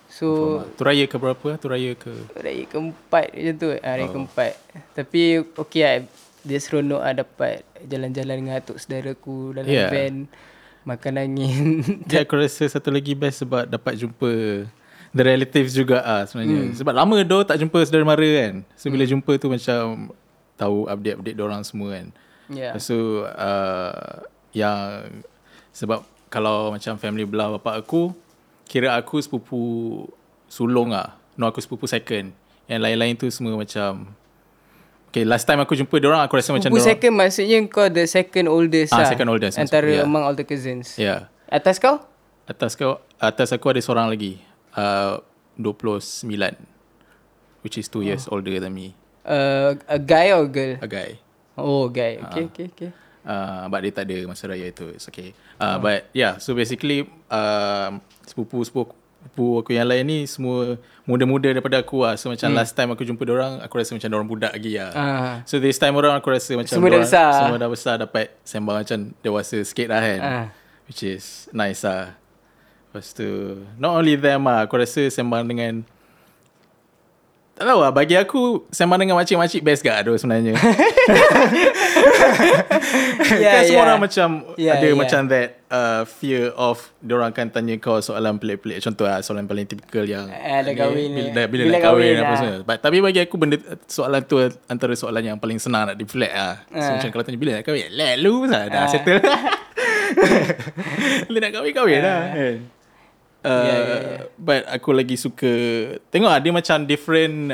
So 0.07 0.61
Tu 0.73 0.83
raya 0.83 1.03
ke 1.03 1.17
berapa? 1.17 1.57
Tu 1.57 1.65
raya 1.65 1.91
ke? 1.93 2.13
Raya 2.33 2.63
keempat 2.65 3.33
macam 3.33 3.53
tu 3.57 3.67
ah, 3.71 3.93
Raya 3.97 4.05
Oh. 4.05 4.11
keempat 4.13 4.51
Tapi 4.93 5.21
okey 5.57 5.81
lah 5.81 5.95
Dia 6.45 6.59
seronok 6.59 7.01
lah 7.01 7.13
dapat 7.17 7.65
Jalan-jalan 7.81 8.35
dengan 8.37 8.53
atuk 8.55 8.77
saudaraku 8.77 9.57
Dalam 9.57 9.65
Yeah. 9.65 9.89
van 9.89 10.29
Makan 10.83 11.13
angin 11.15 11.63
Dia 12.09 12.27
aku 12.27 12.35
rasa 12.39 12.67
satu 12.67 12.91
lagi 12.91 13.15
best 13.15 13.47
sebab 13.47 13.67
dapat 13.67 13.95
jumpa 13.95 14.31
the 15.13 15.23
relatives 15.23 15.77
juga 15.77 16.01
ah 16.01 16.25
sebenarnya. 16.25 16.69
Hmm. 16.69 16.75
Sebab 16.75 16.93
lama 16.93 17.17
doh 17.21 17.45
tak 17.45 17.61
jumpa 17.61 17.85
saudara 17.85 18.03
mara 18.03 18.25
kan. 18.25 18.65
So 18.75 18.89
bila 18.89 19.05
jumpa 19.05 19.31
tu 19.37 19.47
macam 19.47 20.11
tahu 20.57 20.89
update-update 20.89 21.37
orang 21.39 21.61
semua 21.63 21.95
kan. 21.95 22.07
Lepas 22.73 22.83
tu 22.89 23.23
uh, 23.23 24.25
yang 24.51 25.07
sebab 25.71 26.03
kalau 26.33 26.73
macam 26.73 26.97
family 26.97 27.29
belah 27.29 27.55
bapak 27.57 27.85
aku 27.85 28.13
kira 28.65 28.97
aku 28.97 29.21
sepupu 29.21 29.61
sulung 30.49 30.91
ah. 30.91 31.13
No 31.37 31.45
aku 31.49 31.61
sepupu 31.61 31.85
second. 31.85 32.33
Yang 32.65 32.81
lain-lain 32.81 33.13
tu 33.15 33.29
semua 33.29 33.53
macam 33.53 34.09
Okay, 35.13 35.29
last 35.29 35.45
time 35.45 35.61
aku 35.61 35.77
jumpa 35.77 35.93
orang 36.09 36.25
aku 36.25 36.41
rasa 36.41 36.57
macam 36.57 36.73
dorang- 36.73 36.89
second 36.89 37.13
maksudnya 37.13 37.61
kau 37.69 37.85
the 37.85 38.09
second 38.09 38.49
oldest 38.49 38.89
Ah, 38.97 39.05
lah 39.05 39.13
second 39.13 39.29
oldest, 39.29 39.61
Antara 39.61 39.85
yeah. 39.85 40.09
among 40.09 40.25
all 40.25 40.33
the 40.33 40.41
cousins 40.41 40.97
Ya. 40.97 41.05
Yeah. 41.05 41.19
Atas 41.53 41.77
kau? 41.77 42.01
Atas 42.49 42.73
kau 42.73 42.97
atas 43.21 43.53
aku 43.53 43.69
ada 43.69 43.77
seorang 43.77 44.09
lagi. 44.09 44.41
Uh, 44.73 45.21
29 45.61 46.25
which 47.61 47.77
is 47.77 47.85
2 47.93 48.09
years 48.09 48.25
older 48.25 48.57
than 48.57 48.73
me. 48.73 48.97
Uh, 49.21 49.77
a 49.85 50.01
guy 50.01 50.33
or 50.33 50.49
girl? 50.49 50.81
A 50.81 50.89
guy. 50.89 51.21
Oh, 51.53 51.85
guy. 51.93 52.17
Okay, 52.17 52.49
okay, 52.49 52.65
okay. 52.73 52.89
Uh, 53.21 53.69
but 53.69 53.85
dia 53.85 53.93
tak 53.93 54.09
ada 54.09 54.17
masa 54.25 54.49
raya 54.49 54.73
tu. 54.73 54.89
It's 54.91 55.05
okay. 55.07 55.37
Uh, 55.61 55.77
But 55.77 56.09
yeah, 56.11 56.41
so 56.41 56.57
basically 56.57 57.05
uh, 57.29 58.01
sepupu-sepupu 58.25 58.91
aku 59.33 59.71
yang 59.71 59.87
lain 59.87 60.03
ni 60.03 60.19
semua 60.27 60.75
muda-muda 61.07 61.49
daripada 61.49 61.79
aku 61.79 62.03
lah. 62.03 62.19
So 62.19 62.29
macam 62.29 62.51
hmm. 62.51 62.57
last 62.59 62.73
time 62.75 62.91
aku 62.91 63.07
jumpa 63.07 63.23
orang, 63.31 63.63
aku 63.63 63.73
rasa 63.79 63.95
macam 63.95 64.09
orang 64.13 64.29
budak 64.29 64.51
lagi 64.51 64.75
lah. 64.77 64.91
Ah. 64.93 65.35
So 65.47 65.57
this 65.57 65.79
time 65.79 65.95
orang 65.95 66.13
aku 66.17 66.29
rasa 66.29 66.53
macam 66.53 66.73
Semua 66.73 66.89
dah 66.91 67.01
besar. 67.01 67.29
Semua 67.33 67.57
dah 67.57 67.69
besar 67.71 67.93
dapat 67.99 68.25
sembang 68.43 68.77
macam 68.83 68.99
dewasa 69.23 69.57
sikit 69.63 69.87
lah 69.89 70.01
kan. 70.01 70.19
Ah. 70.19 70.45
Which 70.85 71.01
is 71.03 71.47
nice 71.55 71.87
lah. 71.87 72.19
Lepas 72.93 73.09
tu, 73.17 73.57
not 73.81 73.97
only 73.97 74.13
them 74.13 74.45
lah, 74.45 74.69
aku 74.69 74.77
rasa 74.77 75.09
sembang 75.09 75.49
dengan 75.49 75.81
tak 77.53 77.63
tahu 77.63 77.79
lah, 77.79 77.89
bagi 77.89 78.13
aku 78.13 78.65
sembang 78.67 78.97
dengan 78.97 79.15
makcik-makcik 79.15 79.61
best 79.61 79.81
gak 79.81 80.03
tu 80.03 80.13
sebenarnya. 80.13 80.53
Yeah, 83.33 83.51
kan 83.51 83.61
semua 83.63 83.75
yeah. 83.75 83.85
orang 83.85 83.99
macam 83.99 84.27
Yeah, 84.55 84.73
ada 84.75 84.85
yeah. 84.85 84.95
macam 84.95 85.19
that 85.27 85.47
uh, 85.67 86.01
fear 86.05 86.49
of 86.53 86.91
diorang 86.99 87.29
akan 87.29 87.45
tanya 87.49 87.73
kau 87.77 87.99
soalan 87.99 88.35
pelik-pelik. 88.35 88.79
Contoh 88.79 89.03
lah 89.03 89.19
soalan 89.19 89.45
paling 89.45 89.65
typical 89.65 90.03
yang 90.03 90.27
Eh, 90.27 90.59
dah 90.61 90.73
kahwin 90.75 91.07
bila, 91.13 91.41
bila, 91.45 91.61
Bila 91.63 91.71
dah 91.71 91.81
kahwin, 91.81 92.03
kahwin 92.03 92.15
apa 92.15 92.25
lah. 92.25 92.37
semua. 92.37 92.55
But, 92.63 92.77
tapi 92.79 92.97
bagi 92.99 93.19
aku 93.21 93.35
benda 93.35 93.55
soalan 93.85 94.21
tu 94.23 94.35
antara 94.65 94.93
soalan 94.93 95.23
yang 95.23 95.37
paling 95.37 95.57
senang 95.57 95.87
nak 95.87 95.95
deflect 95.95 96.31
lah. 96.31 96.63
So 96.69 96.79
Ah. 96.79 96.89
macam 96.95 97.09
kalau 97.11 97.23
tanya 97.23 97.37
bila 97.37 97.49
nak 97.53 97.63
kahwin, 97.63 97.85
let 97.91 98.13
lu 98.17 98.33
lah, 98.45 98.63
dah 98.67 98.79
Ah. 98.79 98.87
settle. 98.87 99.19
bila 101.27 101.37
nak 101.39 101.51
kahwin, 101.51 101.71
kahwin 101.73 101.99
lah. 102.01 102.19
kan. 102.29 102.55
Uh, 103.43 103.51
Yeah, 103.51 103.75
yeah, 103.77 103.99
yeah. 103.99 104.23
But 104.35 104.61
aku 104.65 104.89
lagi 104.91 105.15
suka 105.15 105.51
Tengok 106.07 106.31
lah 106.31 106.39
dia 106.39 106.49
macam 106.49 106.83
different 106.83 107.51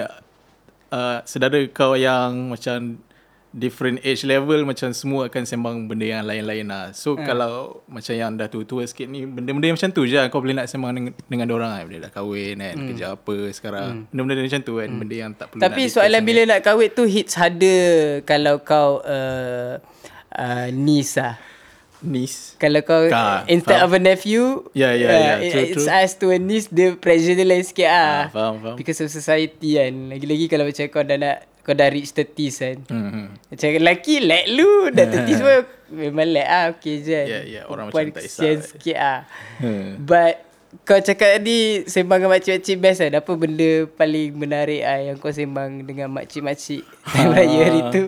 uh, 0.88 1.18
Sedara 1.26 1.58
kau 1.68 1.94
yang 1.94 2.54
macam 2.54 3.02
Different 3.50 3.98
age 4.02 4.22
level 4.24 4.62
Macam 4.62 4.94
semua 4.94 5.26
akan 5.26 5.42
sembang 5.42 5.90
benda 5.90 6.06
yang 6.06 6.22
lain-lain 6.22 6.70
lah 6.70 6.94
So 6.94 7.18
Hmm. 7.18 7.26
kalau 7.26 7.82
macam 7.90 8.14
yang 8.14 8.38
dah 8.38 8.46
tua-tua 8.46 8.86
sikit 8.86 9.10
ni 9.10 9.26
Benda-benda 9.26 9.74
macam 9.74 9.90
tu 9.90 10.06
je 10.06 10.14
lah 10.14 10.30
Kau 10.30 10.38
boleh 10.38 10.54
nak 10.54 10.70
sembang 10.70 10.94
dengan, 10.94 11.12
dengan 11.26 11.48
orang 11.52 11.72
lah 11.74 11.82
Bila 11.82 11.98
dah 12.06 12.12
kahwin 12.14 12.62
kan 12.62 12.76
Kerja 12.94 13.18
apa 13.18 13.36
sekarang 13.50 14.06
Benda-benda 14.08 14.46
macam 14.46 14.62
tu 14.62 14.74
kan 14.78 14.90
Benda 14.94 15.16
yang 15.18 15.32
tak 15.34 15.46
perlu 15.50 15.58
Hmm. 15.58 15.66
Tapi 15.66 15.82
soalan 15.90 16.22
discuss 16.22 16.28
bila 16.30 16.42
nak 16.46 16.60
kahwin 16.62 16.90
tu 16.94 17.04
hits 17.04 17.34
harder 17.34 17.90
kalau 18.22 18.62
kau 18.62 19.02
uh, 19.02 19.82
uh, 20.30 20.68
niece 20.70 21.18
lah. 21.18 21.34
sangat. 21.34 21.58
Niece 22.02 22.56
Kalau 22.56 22.80
kau 22.80 23.06
Ka, 23.06 23.44
instead 23.46 23.76
faham. 23.76 23.86
of 23.86 23.94
a 23.94 24.02
nephew, 24.02 24.64
Ya, 24.72 24.94
ya, 24.94 25.06
uh, 25.06 25.12
ya, 25.12 25.34
it- 25.38 25.52
true, 25.52 25.64
it's 25.66 25.76
true. 25.82 25.92
asked 25.92 26.18
to 26.18 26.30
a 26.30 26.38
niece, 26.38 26.68
dia 26.68 26.94
pressure 26.94 27.34
dia 27.34 27.44
lain 27.44 27.60
sikit 27.62 27.86
ah, 27.86 28.00
ah. 28.00 28.22
Faham, 28.30 28.54
faham 28.58 28.76
Because 28.76 29.00
of 29.00 29.10
society 29.10 29.76
kan. 29.76 29.92
Lagi-lagi 30.08 30.46
kalau 30.48 30.64
macam 30.64 30.84
kau 30.86 31.02
dah 31.02 31.16
nak 31.16 31.38
kau 31.60 31.74
dah 31.74 31.88
reach 31.88 32.12
30s 32.12 32.56
kan. 32.58 32.78
hmm, 32.86 33.10
hmm. 33.10 33.28
Macam 33.46 33.68
lelaki 33.76 34.16
let 34.22 34.46
lu 34.48 34.70
dah 34.90 35.06
30s 35.14 35.40
pun 35.40 35.58
memang 35.92 36.28
let 36.30 36.48
ah 36.48 36.66
okay 36.72 36.96
je. 37.00 37.20
Ya, 37.22 37.40
ya, 37.42 37.62
orang 37.66 37.90
Perempuan 37.90 38.04
macam 38.06 38.16
tak 38.16 38.24
kesian 38.26 38.56
kisah. 38.56 38.68
sikit 38.70 38.98
ah. 38.98 39.20
Hmm. 39.60 39.88
But 40.00 40.34
kau 40.82 40.98
cakap 40.98 41.30
tadi 41.36 41.60
sembang 41.84 42.22
dengan 42.22 42.32
makcik-makcik 42.32 42.78
best 42.78 43.00
kan. 43.02 43.14
Apa 43.14 43.32
benda 43.34 43.70
paling 43.92 44.30
menarik 44.34 44.82
ah 44.82 45.04
yang 45.04 45.18
kau 45.18 45.30
sembang 45.30 45.84
dengan 45.84 46.08
makcik-makcik 46.10 46.80
time 47.06 47.32
raya 47.36 47.60
hari 47.62 47.82
tu? 47.92 48.04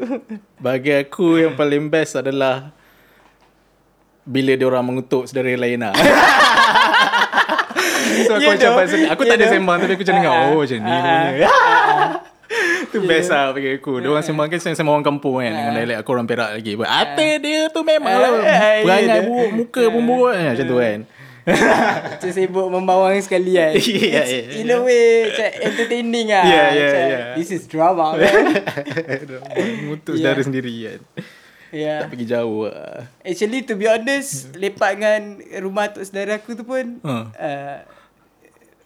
Bagi 0.58 0.96
aku 0.96 1.40
yang 1.40 1.54
paling 1.54 1.86
best 1.88 2.16
adalah 2.16 2.72
bila 4.24 4.54
dia 4.54 4.68
orang 4.68 4.84
mengutuk 4.86 5.26
saudara 5.26 5.50
lain 5.54 5.82
lah. 5.82 5.94
so 8.28 8.38
aku 8.38 8.44
Ya 8.44 8.50
macam 8.54 8.70
pasal 8.78 9.00
aku 9.08 9.22
Ya 9.24 9.30
tak 9.34 9.38
ada 9.40 9.46
doh. 9.46 9.52
sembang 9.56 9.78
tapi 9.80 9.94
aku 9.96 10.04
macam 10.04 10.16
dengar 10.20 10.34
oh 10.52 10.60
macam 10.62 10.78
ni 10.78 10.92
punya. 10.92 11.50
Tu 12.92 13.00
best 13.08 13.32
lah 13.32 13.56
bagi 13.56 13.80
aku. 13.80 14.04
Dia 14.04 14.12
orang 14.12 14.26
sembang 14.28 14.48
kan 14.52 14.60
sembang 14.60 15.00
orang 15.00 15.08
kampung 15.08 15.40
kan 15.40 15.48
dengan 15.56 15.72
dialek 15.80 15.98
aku 16.04 16.10
orang 16.12 16.28
Perak 16.28 16.50
lagi. 16.60 16.76
Apa 16.76 17.26
dia 17.40 17.72
tu 17.72 17.80
memang 17.88 18.12
lah. 18.12 18.32
Ah, 18.44 18.84
Perangai 18.84 19.22
buruk 19.24 19.52
muka 19.56 19.84
pun 19.88 20.02
buruk 20.04 20.36
kan, 20.36 20.52
macam 20.52 20.68
tu 20.68 20.78
kan. 20.78 21.00
Macam 22.22 22.30
sibuk 22.30 22.70
membawang 22.70 23.18
sekali 23.18 23.58
kan. 23.58 23.74
In 23.74 24.70
a 24.70 24.78
way 24.78 25.26
macam 25.26 25.50
entertaining 25.74 26.28
ah. 26.30 26.46
Ya. 26.46 27.34
This 27.34 27.50
is 27.50 27.66
drama 27.66 28.14
kan. 28.14 28.62
Mengutuk 29.58 30.22
saudara 30.22 30.38
sendiri 30.46 30.70
kan. 30.86 31.00
Yeah. 31.72 32.04
Tak 32.04 32.12
pergi 32.12 32.28
jauh 32.28 32.68
lah. 32.68 33.08
Actually 33.20 33.64
to 33.64 33.74
be 33.74 33.88
honest 33.88 34.52
Lepak 34.54 34.96
dengan 34.96 35.22
rumah 35.60 35.88
tok 35.88 36.04
saudara 36.04 36.36
aku 36.36 36.54
tu 36.54 36.62
pun 36.62 37.00
Ha. 37.02 37.16
uh, 37.32 37.78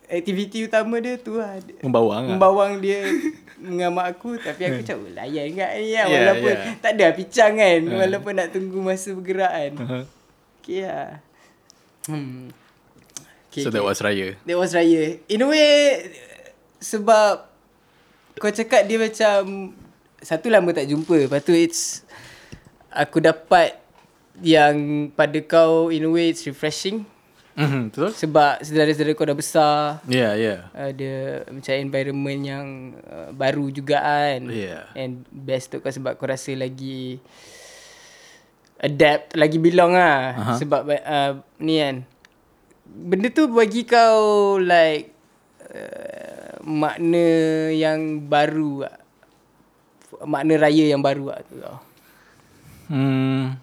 Aktiviti 0.05 0.61
utama 0.61 1.01
dia 1.01 1.17
tu 1.17 1.41
lah 1.41 1.57
Membawang 1.81 2.29
lah. 2.29 2.31
Membawang 2.37 2.71
dia 2.77 3.09
dengan 3.57 3.89
mak 3.89 4.13
aku 4.13 4.37
Tapi 4.37 4.61
aku 4.61 4.77
macam 4.85 4.97
oh, 5.01 5.09
layan 5.11 5.47
kat 5.49 5.69
ni 5.75 5.89
lah 5.89 6.05
Yeah, 6.05 6.05
Walaupun 6.05 6.53
yeah. 6.53 6.75
tak 6.77 6.91
ada 6.93 7.05
picang 7.11 7.53
kan 7.55 7.79
Walaupun 7.81 8.33
nak 8.37 8.47
tunggu 8.53 8.79
masa 8.79 9.09
bergerak 9.11 9.49
kan 9.49 9.73
Uh-huh. 9.75 10.03
Okay 10.61 10.85
lah 10.85 11.09
hmm. 12.05 12.53
okay, 13.49 13.65
So 13.65 13.73
that 13.73 13.81
was 13.81 13.97
raya. 13.97 14.37
That 14.45 14.57
was 14.57 14.77
raya 14.77 15.17
In 15.25 15.41
a 15.41 15.47
way 15.49 15.73
Sebab 16.77 17.49
Kau 18.37 18.53
cakap 18.53 18.85
dia 18.85 19.01
macam 19.01 19.73
Satu 20.21 20.53
lama 20.53 20.69
tak 20.69 20.85
jumpa 20.85 21.25
Lepas 21.25 21.41
tu 21.41 21.57
it's 21.57 22.04
Aku 22.95 23.19
dapat 23.19 23.75
Yang 24.39 24.75
pada 25.13 25.39
kau 25.43 25.91
In 25.91 26.07
a 26.07 26.11
way 26.11 26.31
it's 26.31 26.47
refreshing 26.47 27.03
Mhm, 27.55 27.87
betul? 27.87 28.11
Sebab 28.11 28.59
saudara-saudara 28.59 29.15
kau 29.15 29.23
dah 29.23 29.37
besar 29.37 30.03
Yeah, 30.11 30.35
yeah. 30.35 30.59
Ada 30.75 31.11
macam 31.47 31.73
environment 31.79 32.41
yang 32.43 32.65
uh, 33.07 33.31
Baru 33.31 33.71
juga 33.71 34.03
kan 34.03 34.51
Yeah. 34.51 34.91
And 34.91 35.23
best 35.31 35.71
tu 35.71 35.79
kau 35.79 35.87
sebab 35.87 36.19
kau 36.19 36.27
rasa 36.27 36.51
lagi 36.51 37.15
Adapt 38.75 39.39
Lagi 39.39 39.55
belong 39.55 39.95
lah 39.95 40.35
Aha. 40.35 40.53
Sebab 40.59 40.81
uh, 40.83 41.31
Ni 41.63 41.79
kan 41.79 42.03
Benda 42.85 43.31
tu 43.31 43.47
bagi 43.47 43.87
kau 43.87 44.59
Like 44.59 45.15
uh, 45.71 46.59
Makna 46.59 47.27
yang 47.71 48.25
baru 48.25 48.83
lah. 48.83 48.97
Makna 50.27 50.59
raya 50.59 50.91
yang 50.91 50.99
baru 50.99 51.31
lah 51.31 51.39
tu 51.45 51.55
tau 51.61 51.77
Hmm, 52.85 53.57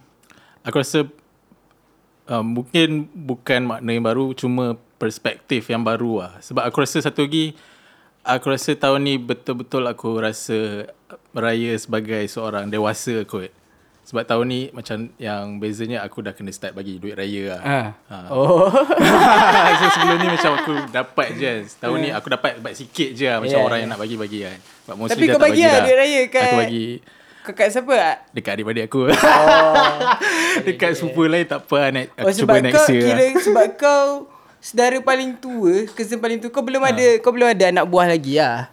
aku 0.61 0.77
rasa 0.77 1.07
uh, 2.27 2.45
mungkin 2.45 3.07
bukan 3.09 3.61
makna 3.63 3.91
yang 3.91 4.03
baru, 4.03 4.33
cuma 4.33 4.65
perspektif 4.97 5.67
yang 5.67 5.83
baru 5.83 6.13
lah. 6.21 6.33
Sebab 6.39 6.63
aku 6.63 6.83
rasa 6.83 6.99
satu 6.99 7.23
lagi, 7.23 7.55
aku 8.23 8.47
rasa 8.49 8.73
tahun 8.73 9.01
ni 9.03 9.15
betul-betul 9.17 9.83
aku 9.85 10.19
rasa 10.19 10.91
raya 11.33 11.73
sebagai 11.75 12.23
seorang 12.27 12.67
dewasa 12.67 13.23
kot. 13.25 13.51
Sebab 14.03 14.27
tahun 14.27 14.47
ni 14.49 14.61
macam 14.75 15.15
yang 15.15 15.63
bezanya 15.63 16.03
aku 16.03 16.27
dah 16.27 16.35
kena 16.35 16.51
start 16.51 16.75
bagi 16.75 16.99
duit 16.99 17.15
raya 17.15 17.55
lah. 17.55 17.61
ah. 17.63 17.89
Ha. 18.11 18.17
Oh 18.35 18.67
so 19.79 19.87
sebelum 19.95 20.19
ni 20.19 20.27
macam 20.29 20.59
aku 20.59 20.75
dapat 20.91 21.39
je. 21.39 21.53
Tahun 21.79 21.97
ni 21.97 22.11
aku 22.11 22.27
dapat 22.27 22.59
dapat 22.59 22.75
sikit 22.75 23.15
je 23.15 23.31
lah. 23.31 23.39
Macam 23.39 23.55
Yeah, 23.55 23.63
orang 23.63 23.79
yeah. 23.79 23.87
yang 23.87 23.91
nak 23.95 24.01
bagi-bagi 24.03 24.39
kan. 24.43 24.59
But 24.83 24.95
Tapi 25.07 25.25
kau 25.25 25.39
tak 25.39 25.43
bagi 25.47 25.63
lah 25.63 25.71
dah. 25.73 25.83
duit 25.87 25.97
raya 25.97 26.21
kat- 26.27 26.43
Aku 26.45 26.57
bagi 26.59 26.87
Kau 27.43 27.51
kat 27.53 27.75
siapa 27.75 27.91
lah? 27.91 28.15
dekat 28.31 28.55
adik-adik 28.55 28.87
aku. 28.87 29.11
Oh 29.11 29.75
Dekat 30.67 30.95
sepupu 30.95 31.27
lain 31.27 31.43
tak 31.43 31.67
apa 31.67 31.91
Oh 31.91 32.23
aku 32.23 32.31
sebab 32.39 32.55
cuba 32.55 32.63
next 32.63 32.77
kau 32.79 32.95
year 32.95 33.03
kira 33.03 33.19
lah. 33.19 33.31
sebab 33.51 33.67
kau 33.75 34.07
saudara 34.63 34.97
paling 35.03 35.35
tua, 35.37 35.91
cousin 35.91 36.23
paling 36.23 36.39
tua, 36.39 36.55
kau 36.55 36.63
belum 36.63 36.79
ada 36.81 37.19
kau 37.19 37.35
belum 37.35 37.51
ada 37.51 37.65
anak 37.69 37.85
buah 37.85 38.07
lagi 38.07 38.39
lah. 38.39 38.71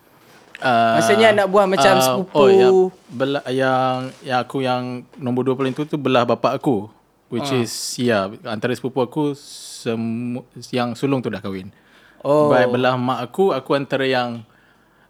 Uh, 0.60 1.00
Maksudnya 1.00 1.34
anak 1.34 1.48
buah 1.48 1.66
macam 1.66 1.94
sepupu. 1.98 2.36
Oh, 2.36 2.46
yang, 2.46 2.76
belah, 3.10 3.42
yang, 3.48 4.12
yang 4.22 4.40
aku 4.44 4.60
yang 4.60 5.02
nombor 5.16 5.48
dua 5.48 5.56
paling 5.56 5.72
tu 5.72 5.88
tu 5.88 5.98
belah 5.98 6.28
bapak 6.28 6.60
aku. 6.60 6.92
Which 7.30 7.48
Ah. 7.48 7.62
is, 7.62 7.74
ya, 7.96 8.28
yeah, 8.28 8.50
antara 8.50 8.74
sepupu 8.74 9.00
aku 9.00 9.34
semu, 9.34 10.46
yang 10.70 10.94
sulung 10.94 11.22
tu 11.22 11.30
dah 11.30 11.40
kahwin. 11.40 11.74
Oh. 12.20 12.52
By 12.52 12.68
belah 12.68 13.00
mak 13.00 13.24
aku, 13.24 13.50
aku 13.50 13.72
antara 13.74 14.04
yang 14.04 14.44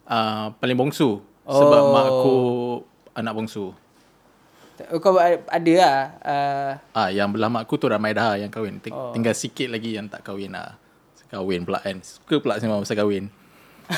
uh, 0.06 0.54
paling 0.56 0.78
bongsu. 0.78 1.20
Sebab 1.44 1.82
Oh. 1.82 1.92
mak 1.92 2.06
aku 2.06 2.36
anak 3.20 3.34
bongsu. 3.34 3.76
Kau 4.80 5.20
ada 5.20 5.74
lah. 5.76 5.96
Uh, 6.24 6.72
Ah, 6.96 7.10
yang 7.12 7.30
belah 7.30 7.52
mak 7.52 7.68
aku 7.68 7.76
tu 7.76 7.86
ramai 7.86 8.16
dah 8.16 8.36
yang 8.36 8.48
kahwin. 8.48 8.80
Ting- 8.80 8.96
Oh. 8.96 9.12
Tinggal 9.12 9.36
sikit 9.36 9.68
lagi 9.68 9.94
yang 9.94 10.08
tak 10.08 10.24
kahwin 10.24 10.56
lah. 10.56 10.80
Kahwin 11.28 11.62
pula 11.62 11.78
kan. 11.78 12.00
Suka 12.00 12.40
pula 12.40 12.56
sembang 12.58 12.82
pasal 12.82 12.96
kahwin. 12.96 13.28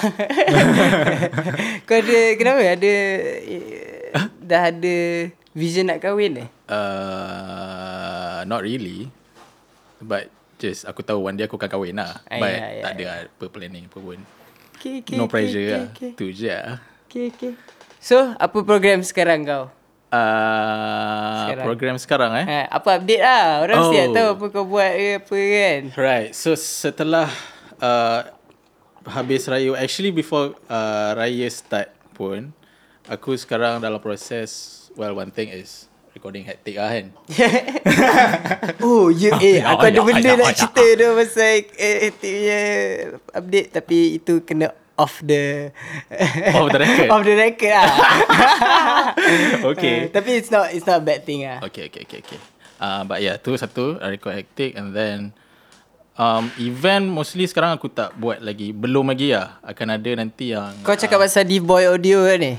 kau 1.86 1.96
ada 1.96 2.20
kenapa 2.40 2.64
ada 2.64 2.94
eh, 3.44 4.16
dah 4.40 4.72
ada 4.72 4.96
vision 5.52 5.86
nak 5.86 6.00
kahwin 6.00 6.48
eh? 6.48 6.50
Uh, 6.66 8.42
not 8.46 8.64
really. 8.64 9.12
But 10.00 10.32
just 10.58 10.86
aku 10.86 11.02
tahu 11.02 11.22
one 11.22 11.36
day 11.36 11.46
aku 11.46 11.56
akan 11.56 11.70
kahwin 11.70 11.96
lah. 11.98 12.24
Ah, 12.26 12.40
But 12.40 12.52
ya, 12.52 12.82
tak 12.82 12.92
ada 12.92 13.04
lah 13.04 13.18
apa 13.28 13.46
planning 13.48 13.86
apa 13.86 13.98
pun. 13.98 14.20
Okay, 14.76 15.06
okay, 15.06 15.14
no 15.14 15.26
okay, 15.26 15.32
pressure 15.32 15.62
okay, 15.62 15.72
lah. 15.72 15.84
Okay, 15.94 16.12
Tu 16.18 16.26
je 16.34 16.50
lah. 16.50 16.66
okay, 17.06 17.26
okay. 17.30 17.54
So, 18.02 18.34
apa 18.36 18.58
program 18.66 19.06
sekarang 19.06 19.46
kau? 19.46 19.70
uh, 20.12 21.40
Sekarang. 21.48 21.66
program 21.66 21.96
sekarang 21.98 22.32
eh. 22.44 22.46
Ha, 22.46 22.60
apa 22.70 22.90
update 23.00 23.24
lah. 23.24 23.46
Orang 23.64 23.76
oh. 23.76 23.82
mesti 23.88 23.98
tak 23.98 24.10
tahu 24.14 24.28
apa 24.36 24.46
kau 24.52 24.66
buat 24.68 24.92
ke 24.92 25.08
apa 25.24 25.38
kan. 25.40 25.82
Right. 25.96 26.30
So 26.36 26.54
setelah 26.54 27.28
uh, 27.80 28.20
habis 29.08 29.48
raya, 29.48 29.72
actually 29.80 30.12
before 30.12 30.54
uh, 30.68 31.16
raya 31.16 31.48
start 31.48 31.90
pun, 32.14 32.52
aku 33.08 33.34
sekarang 33.40 33.80
dalam 33.80 34.00
proses. 34.04 34.80
Well, 34.92 35.16
one 35.16 35.32
thing 35.32 35.48
is 35.56 35.88
recording 36.12 36.44
hectic 36.44 36.76
lah 36.76 36.92
kan. 36.92 37.16
oh, 38.84 39.08
you, 39.08 39.32
eh, 39.40 39.64
ya, 39.64 39.72
aku 39.72 39.88
ada 39.88 40.00
benda 40.04 40.32
nak 40.36 40.52
cerita 40.52 40.84
tu 40.84 41.08
pasal 41.16 41.64
eh, 41.80 41.96
eh, 42.04 42.12
punya 42.12 42.60
update 43.32 43.70
tapi 43.72 44.20
itu 44.20 44.44
kena 44.44 44.76
off 45.02 45.18
the 45.20 45.74
Off 46.54 46.70
the 46.70 46.80
record? 46.80 47.10
off 47.14 47.24
the 47.24 47.34
record 47.36 47.74
lah. 47.74 47.90
Okay. 49.74 50.08
Uh, 50.08 50.14
tapi 50.14 50.30
it's 50.38 50.48
not 50.48 50.70
it's 50.70 50.86
not 50.86 51.02
a 51.02 51.04
bad 51.04 51.24
thing 51.24 51.44
ah. 51.44 51.58
Okay, 51.64 51.90
okay, 51.90 52.06
okay, 52.06 52.22
okay. 52.22 52.40
Uh, 52.78 53.02
but 53.04 53.20
yeah, 53.20 53.38
tu 53.38 53.54
satu, 53.54 53.98
I 53.98 54.10
record 54.12 54.34
hectic 54.36 54.74
and 54.74 54.90
then 54.90 55.34
um, 56.16 56.50
event 56.58 57.06
mostly 57.06 57.46
sekarang 57.46 57.74
aku 57.74 57.88
tak 57.88 58.14
buat 58.16 58.42
lagi. 58.42 58.70
Belum 58.72 59.06
lagi 59.06 59.30
lah. 59.32 59.62
Akan 59.62 59.90
ada 59.90 60.10
nanti 60.16 60.50
yang... 60.50 60.74
Kau 60.82 60.94
cakap 60.94 61.18
pasal 61.20 61.46
Div 61.46 61.62
Boy 61.62 61.86
Audio 61.86 62.26
kan 62.26 62.38
ni? 62.38 62.54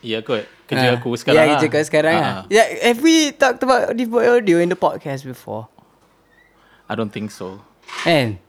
Ya 0.00 0.20
kot. 0.20 0.48
Kerja 0.64 0.92
Ah. 0.92 0.96
aku 0.96 1.12
sekarang 1.12 1.36
Ya, 1.36 1.44
lah. 1.44 1.50
kerja 1.56 1.66
kau 1.68 1.84
sekarang 1.84 2.14
Ah, 2.14 2.20
lah. 2.20 2.32
ah. 2.38 2.42
Yeah, 2.48 2.66
have 2.88 3.00
we 3.00 3.32
talked 3.32 3.60
about 3.60 3.92
Div 3.92 4.08
Boy 4.08 4.24
Audio 4.26 4.60
in 4.60 4.68
the 4.68 4.76
podcast 4.76 5.24
before? 5.24 5.68
I 6.88 6.96
don't 6.96 7.12
think 7.12 7.28
so. 7.28 7.60
Kan? 8.00 8.40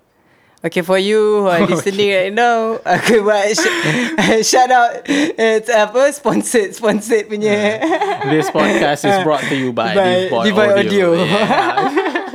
Okay, 0.59 0.83
for 0.83 0.99
you 0.99 1.39
who 1.39 1.47
are 1.47 1.63
listening 1.71 2.11
right 2.11 2.35
now, 2.35 2.75
aku 2.83 3.23
buat 3.23 3.47
sh- 3.55 3.71
shout 4.51 4.67
out. 4.67 5.07
It's 5.07 5.71
apa? 5.71 6.11
Sponsored, 6.11 6.75
sponsored 6.75 7.31
punya. 7.31 7.79
This 8.27 8.51
podcast 8.51 9.07
is 9.07 9.15
brought 9.23 9.39
to 9.47 9.55
you 9.55 9.71
by, 9.71 9.95
By 9.95 10.27
Boy 10.27 10.51
Audio. 10.51 10.75
Audio. 10.83 11.07
Yeah. 11.15 11.79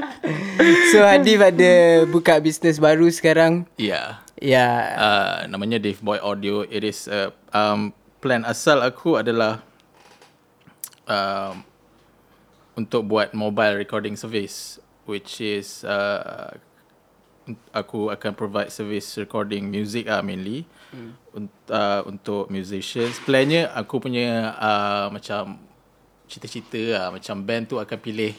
so 0.96 1.04
Hadif 1.04 1.36
ada 1.44 1.72
buka 2.08 2.40
bisnes 2.40 2.80
baru 2.80 3.12
sekarang. 3.12 3.68
yeah. 3.76 4.24
Ya. 4.40 4.68
Uh, 4.96 5.36
namanya 5.52 5.76
Dave 5.76 6.00
Boy 6.00 6.16
Audio. 6.16 6.64
It 6.64 6.80
is 6.80 7.04
uh, 7.12 7.28
um, 7.52 7.92
plan 8.24 8.48
asal 8.48 8.80
aku 8.80 9.20
adalah 9.20 9.60
um, 11.04 11.60
untuk 12.72 13.04
buat 13.04 13.36
mobile 13.36 13.76
recording 13.76 14.16
service, 14.16 14.80
which 15.04 15.44
is 15.44 15.84
uh, 15.84 16.56
aku 17.76 18.08
akan 18.08 18.32
provide 18.32 18.70
service 18.72 19.20
recording 19.20 19.68
music 19.68 20.08
ah 20.08 20.24
mainly 20.24 20.64
hmm. 20.92 21.12
Unt- 21.34 21.68
uh, 21.68 22.00
untuk 22.08 22.48
musicians. 22.48 23.20
Plannya 23.22 23.68
aku 23.74 24.00
punya 24.00 24.54
uh, 24.56 25.06
macam 25.12 25.58
cita-cita 26.24 26.80
lah 26.96 27.06
macam 27.12 27.36
band 27.44 27.68
tu 27.68 27.76
akan 27.76 27.98
pilih 28.00 28.32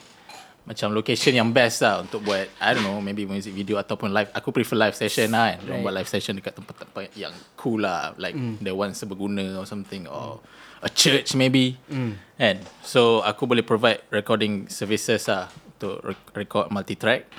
macam 0.65 0.89
location 0.97 1.37
yang 1.37 1.53
best 1.53 1.85
lah 1.85 2.01
untuk 2.01 2.25
buat 2.25 2.49
I 2.57 2.73
don't 2.73 2.81
know 2.81 2.97
maybe 2.97 3.29
music 3.29 3.53
video 3.53 3.77
ataupun 3.77 4.09
live 4.09 4.33
aku 4.33 4.49
prefer 4.49 4.73
live 4.73 4.97
session 4.97 5.29
lah 5.29 5.53
kan 5.53 5.61
right. 5.69 5.85
buat 5.85 5.93
live 5.93 6.09
session 6.09 6.33
dekat 6.41 6.57
tempat-tempat 6.57 7.13
yang 7.13 7.29
cool 7.53 7.85
lah 7.85 8.17
like 8.17 8.33
mm. 8.33 8.57
the 8.65 8.73
one 8.73 8.97
seberguna 8.97 9.61
or 9.61 9.69
something 9.69 10.09
or 10.09 10.41
a 10.81 10.89
church 10.89 11.37
maybe 11.37 11.77
mm. 11.85 12.17
kan 12.41 12.57
so 12.81 13.21
aku 13.21 13.45
boleh 13.45 13.61
provide 13.61 14.01
recording 14.09 14.65
services 14.65 15.29
lah 15.29 15.53
untuk 15.77 16.01
rec- 16.01 16.33
record 16.33 16.73
multi-track 16.73 17.29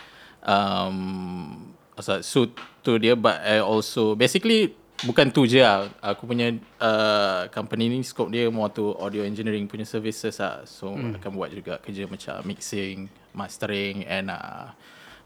um, 0.45 1.73
so, 2.01 2.21
so 2.21 2.39
tu 2.85 3.01
dia 3.01 3.17
but 3.17 3.41
I 3.41 3.63
also 3.63 4.19
basically 4.19 4.77
bukan 5.05 5.29
tu 5.29 5.45
je 5.45 5.61
lah 5.61 5.93
aku 6.01 6.25
punya 6.25 6.57
uh, 6.81 7.53
company 7.53 7.93
ni 7.93 8.01
scope 8.01 8.33
dia 8.33 8.49
more 8.49 8.73
to 8.73 8.97
audio 8.97 9.29
engineering 9.29 9.69
punya 9.69 9.85
services 9.85 10.41
lah 10.41 10.65
so 10.65 10.97
hmm. 10.97 11.21
akan 11.21 11.31
buat 11.37 11.53
juga 11.53 11.77
kerja 11.85 12.09
macam 12.09 12.41
mixing 12.49 13.13
mastering 13.37 14.09
and 14.09 14.33
uh, 14.33 14.73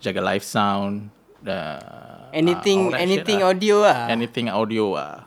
jaga 0.02 0.18
live 0.18 0.42
sound 0.42 1.14
uh, 1.46 2.26
anything 2.34 2.90
shit 2.90 2.98
anything 2.98 3.38
lah. 3.46 3.50
audio 3.54 3.76
lah. 3.86 4.00
anything 4.10 4.46
audio 4.50 4.84
ah 4.98 5.22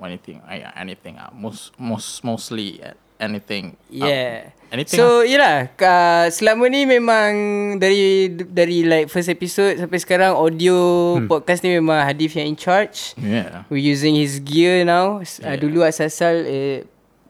anything 0.00 0.40
uh, 0.44 0.72
anything 0.80 1.20
ah 1.20 1.28
most 1.36 1.76
most 1.76 2.24
mostly 2.24 2.80
uh, 2.80 2.96
anything 3.18 3.78
uh, 3.94 4.06
Yeah. 4.06 4.50
anything 4.74 4.98
So 4.98 5.22
yelah 5.22 5.70
ka, 5.74 6.26
Selama 6.30 6.66
ni 6.66 6.82
memang 6.84 7.30
Dari 7.78 8.32
Dari 8.34 8.82
like 8.82 9.06
first 9.06 9.30
episode 9.30 9.78
Sampai 9.78 10.02
sekarang 10.02 10.34
Audio 10.34 10.76
hmm. 11.18 11.30
Podcast 11.30 11.62
ni 11.62 11.78
memang 11.78 12.02
Hadif 12.02 12.34
yang 12.34 12.50
in 12.50 12.58
charge 12.58 13.14
yeah 13.18 13.62
We're 13.70 13.82
using 13.82 14.18
his 14.18 14.42
gear 14.42 14.82
now 14.82 15.22
yeah. 15.22 15.54
uh, 15.54 15.56
Dulu 15.56 15.86
asal-asal 15.86 16.34
eh, 16.44 16.76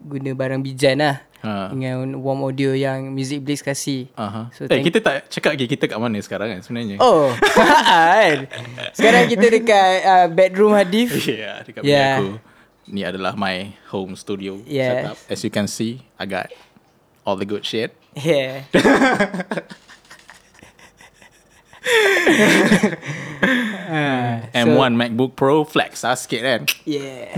Guna 0.01 0.33
barang 0.33 0.61
bijan 0.61 1.01
lah 1.01 1.17
Ha. 1.45 1.69
Dengan 1.69 2.25
warm 2.25 2.41
audio 2.41 2.73
yang 2.73 3.13
Music 3.13 3.45
Blaze 3.45 3.61
kasih 3.61 4.09
uh-huh. 4.17 4.49
So 4.49 4.65
so, 4.65 4.73
eh, 4.73 4.81
thank- 4.81 4.89
kita 4.89 5.05
tak 5.05 5.29
cakap 5.29 5.53
lagi 5.53 5.69
kita 5.69 5.85
kat 5.93 6.01
mana 6.01 6.17
sekarang 6.25 6.57
kan 6.57 6.65
sebenarnya 6.65 6.97
Oh 7.05 7.29
kan 7.61 8.49
Sekarang 8.97 9.29
kita 9.29 9.53
dekat 9.53 9.93
uh, 10.09 10.27
Bedroom 10.33 10.73
Hadif 10.73 11.13
Yeah, 11.29 11.61
dekat 11.61 11.85
Yeah. 11.85 11.93
yeah. 11.93 12.17
aku. 12.17 12.54
Ni 12.87 13.01
adalah 13.01 13.33
my 13.35 13.73
home 13.89 14.13
studio 14.15 14.61
Yeah. 14.65 15.09
setup. 15.15 15.17
As 15.29 15.41
you 15.41 15.49
can 15.49 15.65
see, 15.67 16.05
I 16.21 16.27
got 16.27 16.53
all 17.25 17.37
the 17.37 17.49
good 17.49 17.65
shit. 17.65 17.97
Yeah 18.15 18.63
Ah, 23.85 24.49
M1 24.57 24.97
MacBook 24.97 25.37
Pro 25.37 25.63
flex 25.69 26.03
lah 26.03 26.17
sikit 26.17 26.41
kan. 26.41 26.61
Yeah. 26.89 27.37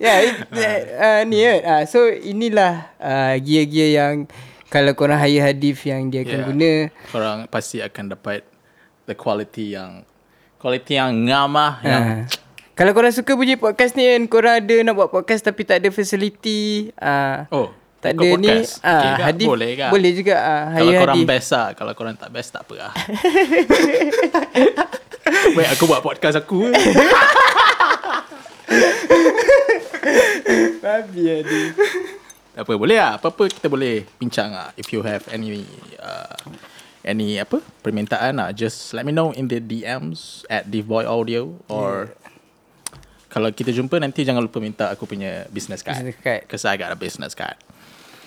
yeah, 0.00 0.16
it, 0.24 0.34
uh, 1.04 1.20
ni 1.28 1.44
kan. 1.44 1.58
Uh, 1.62 1.82
so 1.84 2.08
inilah 2.08 2.88
uh, 2.96 3.36
gear-gear 3.36 3.90
yang 3.92 4.14
kalau 4.72 4.96
korang 4.96 5.20
hire 5.20 5.44
Hadif 5.44 5.84
yang 5.84 6.08
dia 6.08 6.24
akan 6.24 6.32
Yeah. 6.32 6.46
guna. 6.48 6.72
Korang 7.12 7.38
pasti 7.52 7.84
akan 7.84 8.16
dapat 8.16 8.42
the 9.04 9.12
quality 9.12 9.76
yang 9.76 10.08
quality 10.56 10.96
yang 10.96 11.12
ngam 11.28 11.52
lah. 11.52 11.72
Yang, 11.84 12.02
Uh, 12.02 12.20
kalau 12.72 12.96
korang 12.96 13.12
suka 13.12 13.36
bunyi 13.36 13.60
podcast 13.60 13.92
ni 13.94 14.08
kan, 14.08 14.24
korang 14.32 14.56
ada 14.64 14.76
nak 14.80 14.96
buat 14.96 15.12
podcast 15.12 15.44
tapi 15.44 15.68
tak 15.68 15.84
ada 15.84 15.92
facility. 15.92 16.88
Uh, 16.96 17.44
oh, 17.52 17.68
tak 18.00 18.16
ada 18.16 18.28
ni. 18.40 18.48
Uh, 18.48 18.64
Okay 18.82 19.10
ke? 19.12 19.22
Hadif 19.22 19.46
Boleh 19.46 19.70
ke? 19.76 19.86
Boleh 19.92 20.10
juga. 20.16 20.34
Uh, 20.40 20.64
Kalau 20.80 20.92
korang 20.96 21.16
Hadif. 21.20 21.28
best 21.28 21.52
lah. 21.52 21.68
Kalau 21.76 21.92
korang 21.94 22.16
tak 22.16 22.30
best 22.32 22.48
tak 22.50 22.64
apa 22.64 22.74
lah. 22.80 22.92
Baik 25.56 25.68
aku 25.76 25.84
buat 25.86 26.02
podcast 26.02 26.36
aku. 26.40 26.66
Babi 30.82 31.22
Hadif. 31.28 31.76
Tak 32.52 32.68
apa 32.68 32.76
boleh 32.76 33.00
lah 33.00 33.16
Apa-apa 33.16 33.48
kita 33.48 33.72
boleh 33.72 34.04
Bincang 34.20 34.52
lah 34.52 34.76
If 34.76 34.92
you 34.92 35.00
have 35.00 35.24
any 35.32 35.64
uh, 35.96 36.36
Any 37.00 37.40
apa 37.40 37.64
Permintaan 37.80 38.36
lah 38.36 38.52
Just 38.52 38.92
let 38.92 39.08
me 39.08 39.12
know 39.16 39.32
In 39.32 39.48
the 39.48 39.56
DMs 39.56 40.44
At 40.52 40.68
Divboy 40.68 41.08
Audio 41.08 41.56
Or 41.72 42.12
Kalau 43.32 43.48
kita 43.48 43.72
jumpa 43.72 43.96
Nanti 43.96 44.22
jangan 44.22 44.38
lupa 44.38 44.60
minta 44.60 44.92
Aku 44.92 45.02
punya 45.02 45.48
business 45.48 45.80
card 45.80 45.98
Business 45.98 46.20
card. 46.20 46.44
Because 46.44 46.62
I 46.62 46.76
got 46.76 46.92
a 46.92 46.98
business 46.98 47.32
card 47.32 47.56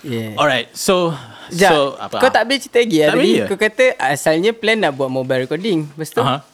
Yeah. 0.02 0.34
Alright 0.34 0.70
So 0.70 1.14
Sekejap, 1.48 1.70
So 1.70 1.78
apa 1.96 2.16
kau 2.18 2.28
tak 2.28 2.42
boleh 2.44 2.58
cerita 2.58 2.78
lagi 2.78 2.96
lah 2.96 3.06
Tak 3.06 3.14
tadi. 3.14 3.22
boleh 3.22 3.34
ke? 3.34 3.46
Kau 3.48 3.58
kata 3.58 3.84
asalnya 3.96 4.50
plan 4.52 4.78
nak 4.78 4.92
buat 4.92 5.08
mobile 5.08 5.40
recording. 5.40 5.88
Lepas 5.88 6.10
tu, 6.10 6.20
Aha. 6.20 6.44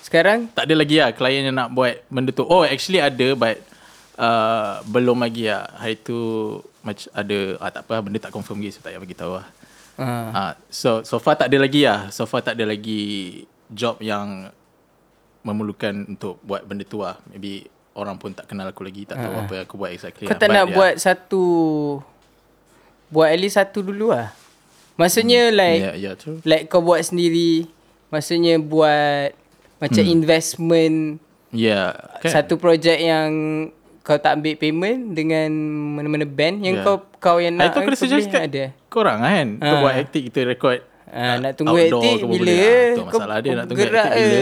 sekarang 0.00 0.48
Tak 0.48 0.64
ada 0.64 0.74
lagi 0.74 0.96
lah 0.96 1.10
Klien 1.10 1.44
yang 1.44 1.56
nak 1.56 1.68
buat 1.70 1.98
Benda 2.06 2.30
tu 2.30 2.44
Oh 2.44 2.62
actually 2.62 3.00
ada 3.00 3.28
But 3.34 3.60
uh, 4.16 4.80
Belum 4.86 5.18
lagi 5.18 5.44
lah 5.44 5.66
Hari 5.74 5.98
tu 5.98 6.16
Macam 6.80 7.04
ada 7.10 7.38
ah, 7.58 7.70
Tak 7.70 7.82
apa 7.84 7.94
Benda 8.00 8.18
tak 8.18 8.30
confirm 8.30 8.60
lagi 8.60 8.70
So 8.70 8.80
tak 8.80 8.94
payah 8.94 9.02
bagi 9.02 9.16
tahu 9.18 9.32
lah 9.34 9.46
uh, 9.98 10.28
Ah, 10.32 10.52
so 10.66 11.02
so 11.02 11.18
far 11.18 11.36
tak 11.36 11.46
ada 11.46 11.58
lagi 11.60 11.84
lah. 11.84 12.08
So 12.08 12.24
far 12.24 12.40
tak 12.40 12.56
ada 12.56 12.64
lagi 12.64 13.44
job 13.68 14.00
yang 14.00 14.48
memerlukan 15.42 16.06
untuk 16.08 16.38
buat 16.40 16.62
benda 16.62 16.82
tu 16.82 17.02
lah. 17.02 17.18
Maybe 17.28 17.66
orang 17.94 18.16
pun 18.16 18.30
tak 18.30 18.46
kenal 18.46 18.66
aku 18.66 18.82
lagi, 18.82 19.04
tak 19.04 19.18
tahu 19.18 19.34
apa 19.36 19.52
yang 19.52 19.64
aku 19.64 19.76
buat 19.76 19.90
exactly. 19.90 20.24
kau 20.24 20.32
lah. 20.32 20.40
tak 20.40 20.48
But 20.48 20.54
nak 20.54 20.64
yeah. 20.64 20.74
buat 20.74 20.94
satu 20.96 21.44
Buat 23.08 23.28
at 23.28 23.38
least 23.38 23.56
satu 23.56 23.84
dulu 23.84 24.08
lah 24.10 24.32
Maksudnya 24.94 25.48
like 25.48 25.80
Yeah, 25.82 25.94
yeah, 25.94 26.14
true. 26.14 26.40
Like 26.42 26.66
kau 26.66 26.80
buat 26.80 27.00
sendiri 27.00 27.68
Maksudnya 28.08 28.56
buat 28.56 29.36
Macam 29.78 30.00
Hmm. 30.00 30.14
investment 30.14 30.96
Yeah, 31.52 31.92
kan? 32.18 32.32
Satu 32.32 32.56
projek 32.56 32.96
yang 32.96 33.28
Kau 34.00 34.16
tak 34.16 34.40
ambil 34.40 34.56
payment 34.56 35.12
Dengan 35.12 35.52
mana-mana 35.92 36.24
band 36.24 36.64
Yang 36.64 36.74
Yeah. 36.74 36.86
kau 36.86 36.96
Kau 37.20 37.36
yang 37.36 37.54
Hari 37.54 37.68
nak 37.68 37.76
kau 37.76 37.92
suggest 37.92 38.26
boleh 38.26 38.34
kat 38.34 38.44
ada 38.48 38.64
korang 38.92 39.24
kan. 39.24 39.46
Kita 39.56 39.72
Ah. 39.72 39.80
buat 39.80 39.94
aktif, 39.96 40.20
kita 40.28 40.40
record. 40.44 40.78
Ah, 41.08 41.16
ah, 41.16 41.34
nak 41.40 41.52
tunggu 41.56 41.76
aktif 41.78 41.96
apa 42.18 42.28
bila? 42.28 42.44
boleh. 42.44 42.60
Ah, 42.60 42.92
tu 42.92 43.00
Kau- 43.00 43.08
masalah 43.08 43.36
dia 43.36 43.48
kau 43.48 43.56
nak 43.56 43.66
tunggu 43.66 43.84
aktif 43.84 43.96
bila. 44.20 44.40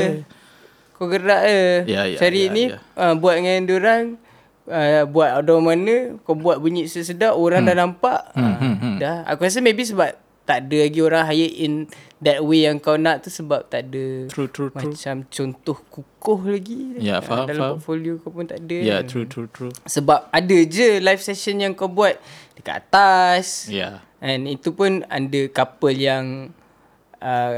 Kau 1.01 1.09
gerak 1.09 1.43
eh. 1.43 1.89
Ya, 1.89 2.05
ya, 2.05 2.21
Cari 2.21 2.45
ya, 2.45 2.53
ni 2.53 2.65
ya. 2.69 2.77
Uh, 2.93 3.17
buat 3.17 3.35
dengan 3.35 3.65
diorang 3.65 4.21
uh, 4.69 5.09
buat 5.09 5.41
outdoor 5.41 5.65
mana 5.65 6.21
kau 6.23 6.37
buat 6.37 6.61
bunyi 6.61 6.85
sedap 6.85 7.33
orang 7.35 7.65
dah 7.65 7.73
nampak 7.75 8.21
Hmm, 8.37 8.45
ah, 8.45 8.57
hmm, 8.61 8.77
hmm. 8.77 8.97
dah 9.01 9.17
aku 9.25 9.43
rasa 9.43 9.59
maybe 9.59 9.81
sebab 9.81 10.13
tak 10.45 10.67
ada 10.67 10.77
lagi 10.83 10.99
orang 10.99 11.25
hire 11.25 11.47
in 11.57 11.87
that 12.19 12.43
way 12.43 12.67
yang 12.67 12.77
kau 12.77 12.95
nak 12.95 13.23
tu 13.23 13.31
sebab 13.31 13.65
tak 13.65 13.87
ada 13.87 14.27
True, 14.29 14.45
true, 14.47 14.69
true. 14.69 14.93
macam 14.93 15.23
contoh 15.25 15.79
kukuh 15.89 16.41
lagi. 16.51 16.99
Ya, 16.99 17.17
Ah, 17.17 17.23
faham, 17.23 17.47
Dalam 17.47 17.57
faham. 17.57 17.73
portfolio 17.79 18.13
kau 18.19 18.29
pun 18.29 18.45
tak 18.45 18.61
ada. 18.61 18.77
Yeah, 18.77 19.01
kan. 19.01 19.09
true, 19.09 19.25
true, 19.25 19.49
true. 19.49 19.71
Sebab 19.87 20.27
ada 20.29 20.57
je 20.67 20.99
live 20.99 21.23
session 21.23 21.57
yang 21.57 21.73
kau 21.73 21.87
buat 21.87 22.19
dekat 22.59 22.83
atas. 22.85 23.71
Yeah. 23.71 24.03
And 24.19 24.45
itu 24.45 24.75
pun 24.75 25.07
under 25.07 25.49
couple 25.49 25.95
yang 25.95 26.51
uh, 27.21 27.53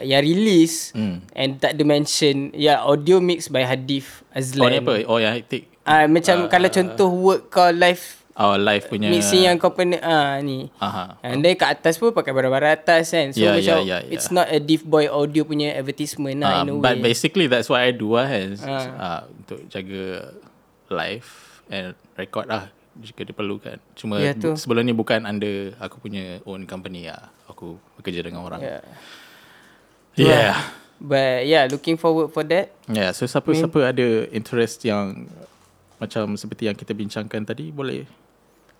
yang 0.00 0.22
release 0.22 0.90
Hmm. 0.90 1.20
and 1.32 1.58
tak 1.58 1.74
ada 1.74 1.82
mention 1.82 2.50
ya 2.52 2.80
audio 2.80 3.18
mix 3.18 3.46
by 3.46 3.62
Hadif 3.62 4.22
Oh, 4.28 4.36
Azlan. 4.36 4.70
ni 4.70 4.78
apa? 4.78 4.94
Oh, 5.04 5.18
yang 5.18 5.34
hektik. 5.34 5.66
Ah 5.82 6.04
macam 6.04 6.46
kalau 6.46 6.68
contoh 6.68 7.08
work 7.08 7.42
kau 7.48 7.68
live 7.68 8.16
Oh, 8.34 8.54
live 8.54 8.86
punya. 8.86 9.10
mixing 9.10 9.42
yang 9.42 9.58
kau 9.58 9.68
pernah 9.68 9.98
ah 9.98 10.38
ni. 10.38 10.70
Aha. 10.78 11.18
And 11.20 11.42
then 11.42 11.52
kat 11.52 11.74
atas 11.74 11.98
pun 11.98 12.10
pakai 12.10 12.30
barang-barang 12.30 12.70
atas 12.76 13.10
kan. 13.10 13.34
So 13.34 13.42
Yeah, 13.42 13.58
macam 13.58 13.82
yeah, 13.82 13.98
yeah, 13.98 14.00
it's 14.06 14.30
not 14.30 14.46
a 14.46 14.58
Div 14.58 14.82
Boy 14.82 15.06
audio 15.06 15.42
punya 15.42 15.74
advertisement 15.74 16.38
lah 16.38 16.62
Uh, 16.62 16.62
in 16.62 16.66
a 16.70 16.74
but 16.76 16.94
way. 16.94 17.02
basically 17.04 17.44
that's 17.44 17.66
what 17.66 17.78
I 17.78 17.90
do 17.90 18.14
lah 18.14 18.24
kan. 18.24 18.48
Ah. 18.62 18.86
Uh, 18.94 19.20
untuk 19.34 19.58
jaga 19.66 20.30
live 20.88 21.28
and 21.68 21.98
record 22.14 22.46
lah 22.46 22.70
jika 22.94 23.22
diperlukan. 23.24 23.82
Cuma 23.94 24.18
Ya, 24.18 24.32
tu. 24.32 24.54
sebelum 24.54 24.82
ni 24.82 24.92
bukan 24.92 25.22
under 25.22 25.74
aku 25.76 25.98
punya 25.98 26.38
own 26.44 26.62
company 26.62 27.06
lah. 27.06 27.34
Aku 27.58 27.74
bekerja 27.98 28.22
dengan 28.22 28.46
orang. 28.46 28.62
yeah. 28.62 28.80
Yeah. 30.14 30.54
But 30.96 31.42
yeah, 31.44 31.66
looking 31.66 31.94
forward 31.94 32.30
for 32.30 32.42
that. 32.44 32.70
Yeah, 32.86 33.10
so 33.10 33.22
siapa-siapa 33.24 33.82
ada 33.84 34.06
interest 34.30 34.82
yang 34.82 35.26
macam 35.94 36.34
seperti 36.34 36.66
yang 36.66 36.74
kita 36.74 36.90
bincangkan 36.90 37.42
tadi 37.44 37.70
boleh 37.70 38.06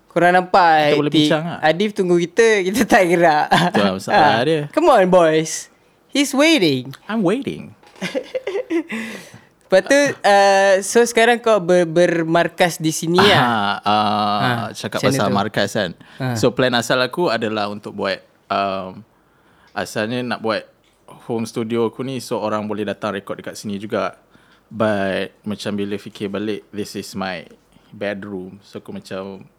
Korang 0.07 0.31
nampak 0.33 0.89
Kita 0.89 0.97
boleh 0.97 1.11
Tik, 1.11 1.19
bincang 1.21 1.43
lah. 1.45 1.59
Adif 1.61 1.91
tunggu 1.91 2.15
kita 2.17 2.63
Kita 2.63 2.81
tak 2.81 3.03
gerak 3.05 3.45
Itu 3.51 3.77
lah 3.77 3.91
masalah 3.93 4.31
Ah, 4.31 4.41
dia. 4.41 4.61
Come 4.71 4.87
on 4.87 5.05
boys 5.05 5.67
He's 6.07 6.31
waiting 6.31 6.95
I'm 7.05 7.19
waiting. 7.21 7.75
Lepas 9.61 9.81
tu 9.85 9.99
uh, 9.99 10.73
So 10.81 11.03
sekarang 11.03 11.37
kau 11.37 11.59
ber, 11.59 11.85
bermarkas 11.85 12.79
di 12.79 12.89
sini 12.89 13.19
lah 13.19 13.37
Ah, 13.37 13.75
uh, 13.79 14.39
Ah, 14.39 14.67
cakap 14.71 15.03
pasal 15.03 15.27
tu? 15.27 15.35
markas 15.35 15.69
kan. 15.71 15.91
Ah. 16.17 16.33
So 16.33 16.49
plan 16.49 16.73
asal 16.73 16.97
aku 16.99 17.27
adalah 17.27 17.67
untuk 17.67 17.93
buat 17.93 18.17
um, 18.49 19.01
asalnya 19.71 20.25
nak 20.25 20.41
buat 20.41 20.65
home 21.25 21.45
studio 21.45 21.89
aku 21.89 22.05
ni 22.05 22.21
so 22.21 22.37
orang 22.37 22.65
boleh 22.65 22.85
datang 22.85 23.13
record 23.13 23.39
dekat 23.39 23.57
sini 23.57 23.77
juga. 23.77 24.17
But 24.69 25.33
macam 25.41 25.73
bila 25.73 25.97
fikir 25.97 26.29
balik 26.29 26.69
this 26.69 26.93
is 26.93 27.17
my 27.17 27.45
bedroom. 27.89 28.61
So 28.61 28.77
aku 28.77 28.93
macam 28.93 29.49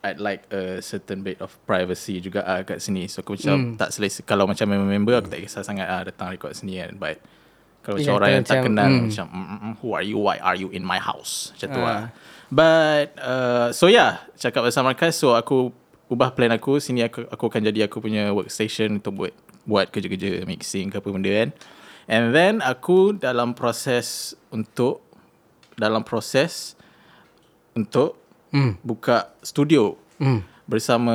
I'd 0.00 0.22
like 0.22 0.46
a 0.54 0.78
certain 0.80 1.20
bit 1.20 1.42
of 1.42 1.52
privacy 1.66 2.22
juga 2.22 2.46
ah 2.46 2.62
kat 2.62 2.80
sini. 2.80 3.10
So 3.10 3.20
aku 3.20 3.36
macam 3.36 3.56
Hmm. 3.58 3.76
tak 3.76 3.92
selesa 3.92 4.24
kalau 4.24 4.48
macam 4.48 4.64
member-member 4.70 5.20
aku 5.20 5.28
tak 5.28 5.44
kisah 5.44 5.60
sangat 5.60 5.84
ah 5.84 6.00
datang 6.00 6.32
record 6.32 6.56
sini 6.56 6.80
kan. 6.80 6.96
But 6.96 7.20
kalau 7.84 8.00
macam 8.00 8.08
Yeah, 8.08 8.16
orang 8.16 8.30
yang 8.32 8.44
tak 8.46 8.54
macam, 8.56 8.66
kenal 8.72 8.88
hmm. 8.88 9.02
macam 9.04 9.26
mm, 9.28 9.36
mm, 9.44 9.58
mm, 9.60 9.72
who 9.82 9.88
are 9.92 10.06
you? 10.06 10.18
Why 10.18 10.36
are 10.40 10.56
you 10.56 10.68
in 10.72 10.80
my 10.80 10.96
house? 10.96 11.52
Macam 11.52 11.68
tu 11.68 11.80
Ah. 11.82 11.84
lah. 11.84 12.02
But 12.48 13.06
uh, 13.18 13.68
so 13.74 13.90
yeah, 13.90 14.22
cakap 14.38 14.62
pasal 14.64 14.86
markas 14.86 15.18
so 15.18 15.34
aku 15.34 15.74
ubah 16.06 16.34
plan 16.34 16.54
aku 16.54 16.78
sini 16.78 17.06
aku 17.06 17.26
aku 17.26 17.44
akan 17.50 17.62
jadi 17.72 17.90
aku 17.90 17.98
punya 17.98 18.30
workstation 18.30 19.02
untuk 19.02 19.12
buat 19.18 19.34
buat 19.66 19.90
kerja-kerja 19.90 20.46
mixing 20.46 20.94
ke 20.94 21.02
apa 21.02 21.08
benda 21.10 21.30
kan. 21.30 21.50
And 22.06 22.30
then 22.30 22.62
aku 22.62 23.18
dalam 23.18 23.58
proses 23.58 24.38
untuk 24.54 25.02
dalam 25.74 26.06
proses 26.06 26.78
untuk 27.74 28.26
Hmm. 28.54 28.78
buka 28.80 29.36
studio 29.42 29.98
Hmm. 30.16 30.40
bersama 30.64 31.12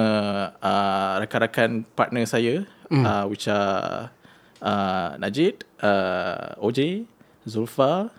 uh, 0.61 1.17
rakan-rakan 1.25 1.87
partner 1.97 2.21
saya 2.29 2.69
mm. 2.91 3.01
uh, 3.01 3.25
which 3.25 3.49
are 3.49 4.13
uh, 4.61 5.17
Najid, 5.17 5.65
uh, 5.81 6.53
OJ, 6.61 7.09
Zulfa, 7.49 8.13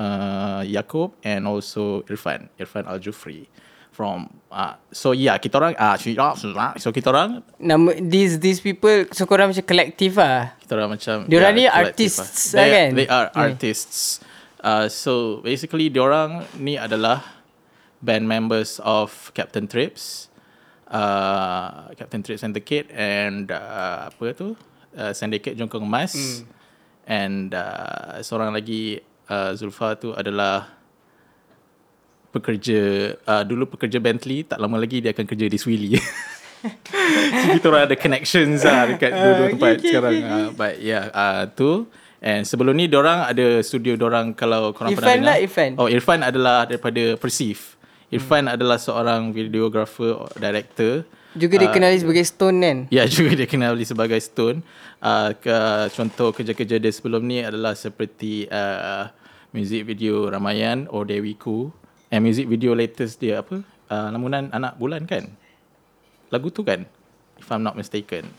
uh, 0.00 0.62
Yaakob 0.64 1.12
and 1.20 1.44
also 1.44 2.00
Irfan, 2.08 2.48
Irfan 2.56 2.88
Al-Jufri 2.88 3.44
from 3.96 4.28
uh, 4.52 4.76
so 4.92 5.16
yeah 5.16 5.40
kita 5.40 5.56
orang 5.56 5.72
ah 5.80 5.96
uh, 5.96 6.76
so 6.76 6.92
kita 6.92 7.08
orang 7.08 7.40
Nama 7.56 7.96
these 7.96 8.36
these 8.36 8.60
people 8.60 9.08
so 9.08 9.24
korang 9.24 9.48
macam 9.48 9.64
kolektif 9.64 10.20
lah. 10.20 10.52
kita 10.60 10.76
orang 10.76 11.00
macam 11.00 11.24
Diorang 11.24 11.56
ni 11.56 11.64
collective 11.64 12.12
artists 12.12 12.52
lah. 12.52 12.60
lah 12.60 12.60
they, 12.60 12.72
kan? 12.76 12.90
they 12.92 13.08
are 13.08 13.26
Hmm. 13.32 13.40
artists 13.48 14.20
uh, 14.60 14.84
so 14.86 15.40
basically 15.40 15.88
diorang 15.88 16.44
ni 16.60 16.76
adalah 16.76 17.24
band 18.04 18.28
members 18.28 18.76
of 18.84 19.32
Captain 19.32 19.64
Trips 19.64 20.28
uh, 20.92 21.88
Captain 21.96 22.20
Trips 22.20 22.44
and 22.44 22.52
the 22.52 22.60
Kid 22.60 22.92
and 22.92 23.48
uh, 23.48 24.12
apa 24.12 24.36
tu 24.36 24.52
uh, 24.92 25.16
Syndicate 25.16 25.56
Jongkong 25.56 25.88
Emas 25.88 26.12
Hmm. 26.12 26.44
and 27.08 27.56
uh, 27.56 28.20
seorang 28.20 28.52
lagi 28.52 29.00
uh, 29.32 29.56
Zulfa 29.56 29.96
tu 29.96 30.12
adalah 30.12 30.75
pekerja 32.32 33.12
uh, 33.26 33.42
dulu 33.46 33.70
pekerja 33.76 33.98
Bentley 34.02 34.44
tak 34.44 34.58
lama 34.60 34.76
lagi 34.76 35.00
dia 35.00 35.14
akan 35.14 35.26
kerja 35.26 35.46
di 35.46 35.58
Swilly 35.58 35.96
so, 36.00 37.46
kita 37.56 37.66
orang 37.70 37.82
ada 37.88 37.96
connections 37.96 38.64
lah 38.66 38.90
dekat 38.90 39.10
dua-dua 39.12 39.34
okay, 39.34 39.52
tempat 39.54 39.72
okay, 39.76 39.88
sekarang 39.88 40.14
okay, 40.14 40.32
uh, 40.32 40.48
but 40.54 40.74
yeah 40.82 41.04
uh, 41.14 41.42
tu 41.50 41.86
and 42.20 42.42
sebelum 42.48 42.74
ni 42.76 42.90
orang 42.92 43.28
ada 43.28 43.60
studio 43.62 43.94
orang 44.00 44.32
kalau 44.34 44.72
korang 44.74 44.92
pernah 44.96 45.14
Irfan 45.14 45.18
dengar 45.20 45.30
lah, 45.30 45.38
Irfan. 45.44 45.70
oh 45.78 45.88
Irfan 45.88 46.20
adalah 46.24 46.58
daripada 46.66 47.14
Perceive 47.20 47.76
Irfan 48.06 48.46
adalah 48.46 48.78
seorang 48.78 49.34
videographer 49.34 50.30
director 50.38 51.02
Juga 51.36 51.60
dia 51.60 51.68
kenali 51.68 52.00
sebagai 52.00 52.24
Stone 52.24 52.58
kan. 52.64 52.78
Ya 52.88 53.04
juga 53.12 53.36
dia 53.36 53.44
kenali 53.44 53.84
sebagai 53.84 54.16
Stone. 54.24 54.64
Uh, 55.04 55.36
ke, 55.36 55.52
contoh 55.92 56.32
kerja-kerja 56.32 56.80
dia 56.80 56.88
sebelum 56.88 57.20
ni 57.28 57.44
adalah 57.44 57.76
seperti 57.76 58.48
uh, 58.48 59.12
music 59.52 59.84
video 59.84 60.32
Ramayan 60.32 60.88
or 60.88 61.04
Dewiku. 61.04 61.68
And 62.06 62.22
music 62.22 62.46
video 62.46 62.70
latest 62.72 63.18
dia 63.18 63.42
apa? 63.42 63.66
Uh, 63.90 64.08
Lamunan 64.14 64.50
Anak 64.54 64.78
Bulan 64.78 65.06
kan? 65.10 65.26
Lagu 66.30 66.54
tu 66.54 66.62
kan? 66.62 66.86
If 67.38 67.50
I'm 67.50 67.66
not 67.66 67.74
mistaken. 67.74 68.30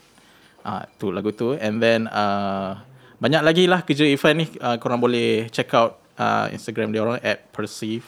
Ah 0.64 0.82
uh, 0.82 0.82
tu 0.96 1.12
lagu 1.12 1.30
tu. 1.36 1.52
And 1.60 1.76
then 1.78 2.08
uh, 2.08 2.80
banyak 3.20 3.42
lagi 3.44 3.64
lah 3.68 3.84
kerja 3.84 4.08
Irfan 4.08 4.40
ni. 4.40 4.46
Uh, 4.56 4.80
korang 4.80 5.00
boleh 5.00 5.52
check 5.52 5.68
out 5.76 6.00
uh, 6.16 6.48
Instagram 6.48 6.96
dia 6.96 7.04
orang 7.04 7.20
at 7.20 7.44
Perceive. 7.52 8.04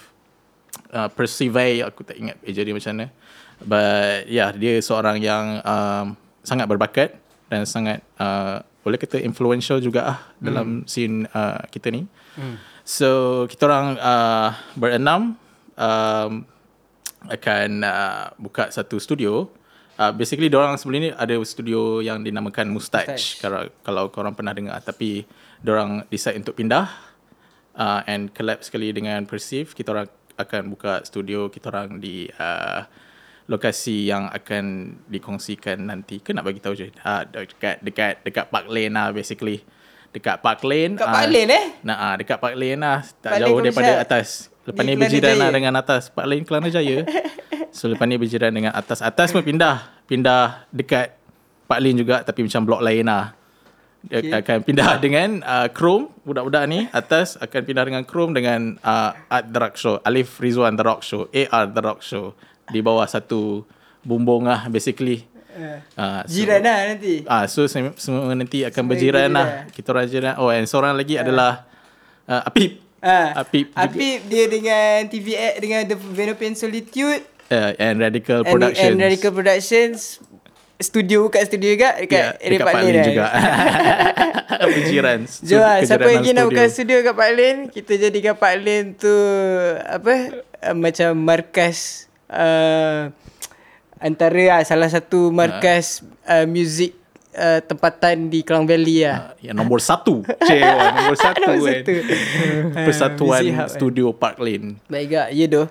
Uh, 0.91 1.13
Perceive 1.13 1.85
aku 1.85 2.09
tak 2.09 2.17
ingat 2.17 2.41
eja 2.41 2.65
dia 2.65 2.73
macam 2.73 2.93
mana. 2.97 3.07
But 3.61 4.33
yeah, 4.33 4.51
dia 4.57 4.81
seorang 4.81 5.21
yang 5.21 5.61
um, 5.61 6.17
sangat 6.41 6.65
berbakat 6.65 7.21
dan 7.53 7.69
sangat 7.69 8.01
uh, 8.17 8.65
boleh 8.81 8.97
kata 8.97 9.21
influential 9.21 9.77
juga 9.77 10.17
ah 10.17 10.19
hmm. 10.19 10.41
dalam 10.41 10.69
scene 10.89 11.29
uh, 11.37 11.61
kita 11.69 11.93
ni. 11.93 12.09
Hmm. 12.41 12.57
So 12.81 13.45
kita 13.45 13.69
orang 13.69 14.01
uh, 14.01 14.57
berenam 14.73 15.37
um, 15.81 16.45
akan 17.29 17.71
uh, 17.85 18.25
buka 18.37 18.69
satu 18.69 19.01
studio. 19.01 19.49
Uh, 20.01 20.13
basically 20.17 20.49
orang 20.49 20.81
sebelum 20.81 21.01
ni 21.09 21.11
ada 21.13 21.37
studio 21.45 22.01
yang 22.01 22.25
dinamakan 22.25 22.73
Mustache, 22.73 23.13
Mustache. 23.13 23.41
kalau 23.45 23.69
kalau 23.85 24.05
korang 24.09 24.33
pernah 24.37 24.53
dengar. 24.57 24.81
Tapi 24.81 25.25
orang 25.65 26.05
decide 26.09 26.41
untuk 26.41 26.57
pindah 26.57 26.89
uh, 27.77 28.01
and 28.09 28.33
collab 28.33 28.65
sekali 28.65 28.93
dengan 28.97 29.25
Perceive 29.29 29.73
kita 29.77 29.93
orang 29.93 30.09
akan 30.41 30.63
buka 30.73 31.05
studio. 31.05 31.53
Kita 31.53 31.69
orang 31.69 32.01
di 32.01 32.25
uh, 32.33 32.81
lokasi 33.53 34.09
yang 34.09 34.33
akan 34.33 34.97
dikongsikan 35.05 35.85
nanti. 35.85 36.25
Ke 36.25 36.33
nak 36.33 36.49
bagi 36.49 36.65
tahu 36.65 36.73
je 36.73 36.89
uh, 37.05 37.29
dekat 37.29 37.85
dekat 37.85 38.25
dekat 38.25 38.49
Park 38.49 38.73
Lane 38.73 38.97
lah 38.97 39.13
basically. 39.13 39.61
Dekat 40.11 40.43
Park 40.43 40.67
Lane 40.67 40.99
Kat 40.99 41.07
ah, 41.07 41.23
Park 41.23 41.31
Lane, 41.31 41.55
eh? 41.55 41.67
Nah, 41.87 41.97
ah, 42.03 42.15
dekat 42.19 42.43
Park 42.43 42.59
Lane 42.59 42.83
lah. 42.83 43.07
Tak 43.23 43.31
Park 43.31 43.41
jauh 43.47 43.59
daripada 43.63 43.93
atas 44.03 44.50
lepas 44.71 44.83
ni 44.87 44.95
berjiran 44.97 45.35
lah 45.37 45.51
dengan 45.51 45.73
atas. 45.77 46.09
Park 46.09 46.27
Lane 46.31 46.45
Kelana 46.47 46.71
Jaya. 46.71 47.05
So 47.71 47.87
lepas 47.87 48.07
ni 48.07 48.19
berjiran 48.19 48.51
dengan 48.51 48.73
atas. 48.75 48.99
Atas 49.03 49.31
pun 49.31 49.47
pindah. 49.47 50.03
Pindah 50.11 50.67
dekat 50.75 51.15
Park 51.71 51.81
Lane 51.83 51.99
juga 52.03 52.23
tapi 52.27 52.43
macam 52.43 52.63
blok 52.67 52.83
lain 52.83 53.07
lah. 53.07 53.35
Dia 54.01 54.25
okay. 54.25 54.33
akan 54.33 54.59
pindah 54.65 54.91
dengan 54.97 55.45
uh, 55.45 55.69
Chrome 55.69 56.09
budak-budak 56.25 56.65
ni. 56.67 56.89
Atas 56.89 57.37
akan 57.37 57.61
pindah 57.63 57.85
dengan 57.85 58.03
Chrome 58.09 58.33
dengan 58.33 58.81
uh, 58.81 59.13
Art 59.29 59.47
The 59.53 59.59
Rock 59.61 59.75
Show. 59.77 59.95
Alif 60.03 60.41
Rizwan 60.41 60.75
The 60.75 60.85
Rock 60.89 61.01
Show. 61.05 61.29
AR 61.29 61.69
The 61.69 61.83
Rock 61.85 62.01
Show. 62.01 62.33
Di 62.73 62.81
bawah 62.81 63.05
satu 63.05 63.63
bumbung 64.01 64.49
lah 64.49 64.67
basically. 64.73 65.29
Uh, 65.99 66.25
so, 66.25 66.33
Jiran 66.33 66.65
lah 66.65 66.79
nanti. 66.95 67.15
Ah, 67.29 67.45
so 67.45 67.69
sem- 67.69 67.97
semua 68.01 68.33
nanti 68.33 68.65
akan 68.65 68.73
Semua 68.73 68.91
berjiran 68.97 69.29
berjiran. 69.29 69.37
lah. 69.37 69.47
Kita 69.69 69.89
orang 69.93 70.07
jiran. 70.09 70.35
Oh, 70.41 70.49
and 70.49 70.65
seorang 70.65 70.95
lagi 70.97 71.21
adalah 71.21 71.69
uh, 72.25 72.49
Apip. 72.49 72.90
Ah, 73.01 73.33
Apip 73.41 73.73
juga. 73.73 73.81
Apip 73.89 74.21
dia 74.29 74.45
dengan 74.45 75.09
TVX 75.09 75.53
dengan 75.57 75.83
The 75.89 75.97
Venopian 75.97 76.55
Solitude 76.55 77.25
Uh, 77.51 77.75
and 77.83 77.99
Radical 77.99 78.47
and, 78.47 78.53
Productions. 78.55 78.87
and 78.87 79.03
Radical 79.03 79.33
Productions 79.35 79.99
studio 80.79 81.27
kat 81.27 81.51
studio 81.51 81.75
juga 81.75 81.99
dekat 81.99 82.15
Ya, 82.15 82.27
area 82.39 82.51
dekat 82.57 82.67
Pak 82.67 82.75
Lin 82.79 82.95
kan? 82.95 83.07
juga. 83.11 83.27
berjiran. 84.71 85.19
Jom 85.43 85.59
lah, 85.59 85.77
siapa 85.83 86.07
lagi 86.07 86.31
nak 86.31 86.45
buka 86.47 86.65
studio 86.71 87.03
kat 87.03 87.15
Park 87.17 87.33
Lane 87.35 87.61
Kita 87.73 87.93
jadikan 87.97 88.35
Park 88.37 88.59
Lane 88.61 88.95
tu 88.95 89.15
Apa 89.83 90.13
uh, 90.63 90.77
Macam 90.77 91.11
markas 91.17 92.07
uh, 92.31 93.11
antara 93.99 94.61
uh, 94.61 94.65
salah 94.65 94.89
satu 94.89 95.29
markas 95.29 96.01
uh, 96.25 96.47
muzik 96.47 96.97
uh, 97.41 97.61
tempatan 97.61 98.29
di 98.29 98.45
Klang 98.45 98.69
Valley 98.69 99.03
lah. 99.03 99.33
Yang 99.41 99.57
nombor 99.57 99.81
satu. 99.81 100.21
Cik, 100.47 100.61
nombor 101.01 101.17
satu 101.17 101.41
Nombor 101.41 101.57
kan. 101.59 101.75
satu. 101.75 101.93
Persatuan 102.87 103.41
Music 103.41 103.57
Hub, 103.57 103.65
kan. 103.65 103.75
Studio 103.75 104.07
Park 104.13 104.37
Lane. 104.39 104.77
Baik 104.87 105.07
gak, 105.11 105.29
ya 105.33 105.47
doh. 105.47 105.67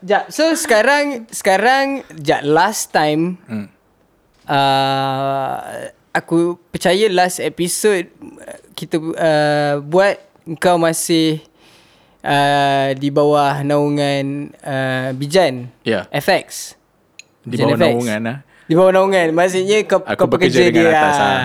Jap, 0.00 0.30
so 0.30 0.48
sekarang 0.54 1.28
sekarang 1.28 2.00
jap 2.16 2.40
last 2.40 2.88
time 2.88 3.36
Hmm. 3.44 3.68
uh, 4.46 5.56
aku 6.10 6.38
percaya 6.70 7.06
last 7.06 7.36
episode 7.38 8.08
uh, 8.40 8.58
kita 8.72 8.96
uh, 8.96 9.74
buat 9.78 10.16
kau 10.56 10.74
masih 10.74 11.44
uh, 12.22 12.96
di 12.96 13.08
bawah 13.08 13.60
naungan 13.60 14.56
uh, 14.58 15.12
Bijan 15.12 15.68
Ya. 15.84 16.08
FX. 16.10 16.80
Di 17.42 17.56
bawah 17.56 17.76
FX. 17.76 17.84
naungan 17.84 18.20
lah. 18.24 18.38
Di 18.70 18.78
bawah 18.78 18.94
naungan 18.94 19.34
maksudnya 19.34 19.82
kau 19.82 19.98
Aku 20.00 20.14
kau 20.14 20.26
bekerja 20.30 20.62
pekerja 20.62 20.70
dengan 20.70 20.86
dia. 20.86 21.02
atas. 21.02 21.16
ah. 21.16 21.26
ah. 21.26 21.42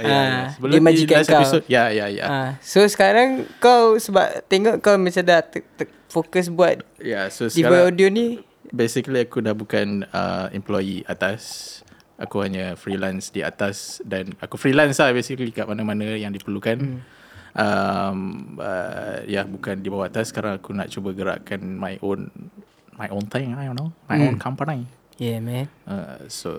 ya, 0.02 0.08
ya. 0.08 0.16
Ah, 0.16 0.44
Sebelum 0.50 0.72
dia 0.72 0.80
di 0.80 0.80
majikan 0.82 1.16
last 1.20 1.28
kau. 1.28 1.36
episode. 1.38 1.64
Ya, 1.68 1.84
ya, 1.92 2.06
ya. 2.08 2.24
Ah, 2.24 2.50
so 2.58 2.80
sekarang 2.82 3.28
kau 3.58 4.00
sebab 4.00 4.40
tengok 4.46 4.80
kau 4.80 4.96
macam 4.96 5.20
dah 5.20 5.44
te- 5.44 5.68
te- 5.70 5.92
fokus 6.08 6.48
buat 6.48 6.80
Ya, 6.96 7.28
so 7.28 7.44
di 7.46 7.60
bawah 7.60 7.84
sekarang 7.84 7.92
audio 7.92 8.08
ni. 8.08 8.26
basically 8.72 9.20
aku 9.20 9.38
dah 9.38 9.52
bukan 9.52 10.08
uh, 10.08 10.48
employee 10.50 11.04
atas. 11.04 11.68
Aku 12.16 12.40
hanya 12.40 12.72
freelance 12.72 13.28
di 13.28 13.42
atas 13.42 14.00
dan 14.00 14.32
aku 14.38 14.56
freelance 14.56 14.96
lah 14.96 15.12
basically 15.12 15.52
kat 15.52 15.68
mana-mana 15.68 16.16
yang 16.16 16.32
diperlukan. 16.32 16.78
Hmm. 16.78 17.00
Um, 17.52 18.18
uh, 18.56 19.20
ya 19.26 19.44
bukan 19.44 19.76
di 19.76 19.92
bawah 19.92 20.08
atas 20.08 20.32
sekarang 20.32 20.56
aku 20.56 20.72
nak 20.72 20.88
cuba 20.88 21.12
gerakkan 21.12 21.60
my 21.60 22.00
own 22.00 22.32
my 22.96 23.12
own 23.12 23.28
thing 23.28 23.52
I 23.52 23.68
don't 23.68 23.76
know 23.76 23.92
my 24.08 24.16
own 24.16 24.40
company 24.40 24.88
Yeah 25.22 25.38
man. 25.38 25.66
uh, 25.84 26.26
so 26.26 26.50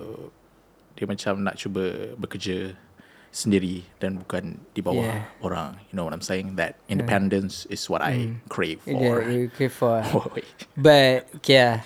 dia 0.94 1.04
macam 1.04 1.42
nak 1.42 1.58
cuba 1.58 1.84
bekerja 2.16 2.80
sendiri 3.28 3.82
dan 3.98 4.16
bukan 4.16 4.62
di 4.72 4.80
bawah 4.80 5.04
Yeah. 5.04 5.26
orang 5.42 5.76
you 5.84 5.98
know 5.98 6.06
what 6.06 6.14
I'm 6.14 6.22
saying 6.22 6.54
that 6.56 6.78
independence 6.86 7.66
is 7.68 7.82
what 7.90 8.00
I 8.00 8.30
crave 8.48 8.80
Yeah, 8.86 8.94
for 8.96 9.16
you 9.26 9.50
okay 9.50 9.68
for. 9.68 10.06
But 10.78 11.28
okay 11.36 11.58
lah. 11.60 11.78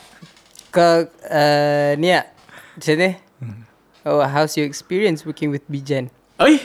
Kau 0.69 1.07
uh, 1.07 1.91
ni? 1.95 2.11
Macam 2.11 2.93
ni? 2.93 3.11
Hmm. 3.39 3.63
Oh, 4.03 4.19
how's 4.21 4.53
your 4.53 4.67
experience 4.67 5.23
working 5.23 5.47
with 5.47 5.63
Bijan? 5.65 6.11
Oi, 6.37 6.61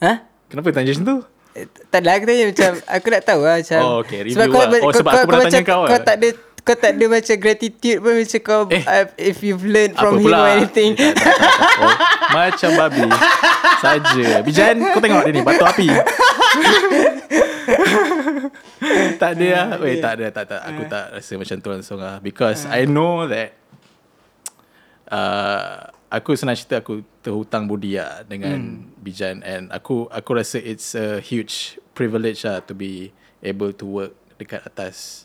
Ha? 0.00 0.24
kenapa 0.48 0.72
tanya 0.72 0.90
macam 0.90 1.04
tu? 1.04 1.18
Eh, 1.52 1.64
Tak 1.86 2.00
lah, 2.00 2.16
aku 2.16 2.24
tanya 2.24 2.44
macam 2.48 2.70
Aku 2.84 3.06
nak 3.08 3.22
tahu 3.22 3.40
lah 3.40 3.56
macam 3.56 3.80
Oh, 3.80 3.96
okay, 4.00 4.18
review 4.20 4.36
sebab 4.36 4.46
kau, 4.48 4.60
lah. 4.60 4.80
Oh, 4.80 4.92
sebab 4.92 5.10
aku 5.12 5.24
pernah 5.24 5.44
tanya 5.44 5.60
kau 5.62 5.82
Kau 5.84 5.92
lah. 5.92 6.00
tak 6.02 6.16
ada 6.16 6.28
Kau 6.66 6.74
tak 6.74 6.92
ada 6.92 7.04
macam 7.06 7.36
gratitude 7.36 7.98
pun 7.98 8.12
Macam 8.12 8.40
kau 8.42 8.60
Eh. 8.68 8.82
uh, 8.82 9.06
If 9.14 9.38
you've 9.40 9.62
learned 9.62 9.94
from 9.94 10.18
him 10.18 10.28
or 10.28 10.50
anything 10.50 10.92
Eh, 10.92 11.14
tak, 11.14 11.30
tak. 11.30 11.78
Oh, 11.78 11.94
macam 12.28 12.70
babi 12.74 13.06
saja. 13.76 14.26
Bijan, 14.42 14.74
kau 14.82 14.98
tengok 14.98 15.22
dia 15.22 15.30
ni, 15.30 15.40
batu 15.40 15.62
api. 15.62 15.86
tak 19.20 19.30
ada 19.36 19.46
lah. 19.46 19.66
Weh, 19.78 19.96
tak 19.98 20.12
ada, 20.18 20.26
tak, 20.32 20.44
tak. 20.48 20.60
Aku 20.64 20.82
tak 20.86 21.04
rasa 21.12 21.32
macam 21.36 21.56
tu 21.60 21.68
langsung 21.70 21.98
lah. 22.00 22.18
Because 22.18 22.64
I 22.66 22.84
know 22.84 23.26
that 23.28 23.54
uh, 25.10 25.90
aku 26.08 26.34
senang 26.34 26.56
cerita 26.56 26.80
aku 26.80 27.02
terhutang 27.20 27.66
budi 27.66 27.98
lah 27.98 28.22
dengan 28.24 28.86
Bijan 28.96 29.42
and 29.42 29.68
aku 29.70 30.06
aku 30.08 30.30
rasa 30.32 30.56
it's 30.56 30.94
a 30.94 31.20
huge 31.20 31.76
privilege 31.92 32.42
lah 32.42 32.62
to 32.62 32.72
be 32.72 33.10
able 33.40 33.70
to 33.70 33.84
work 33.84 34.12
dekat 34.36 34.62
atas. 34.62 35.24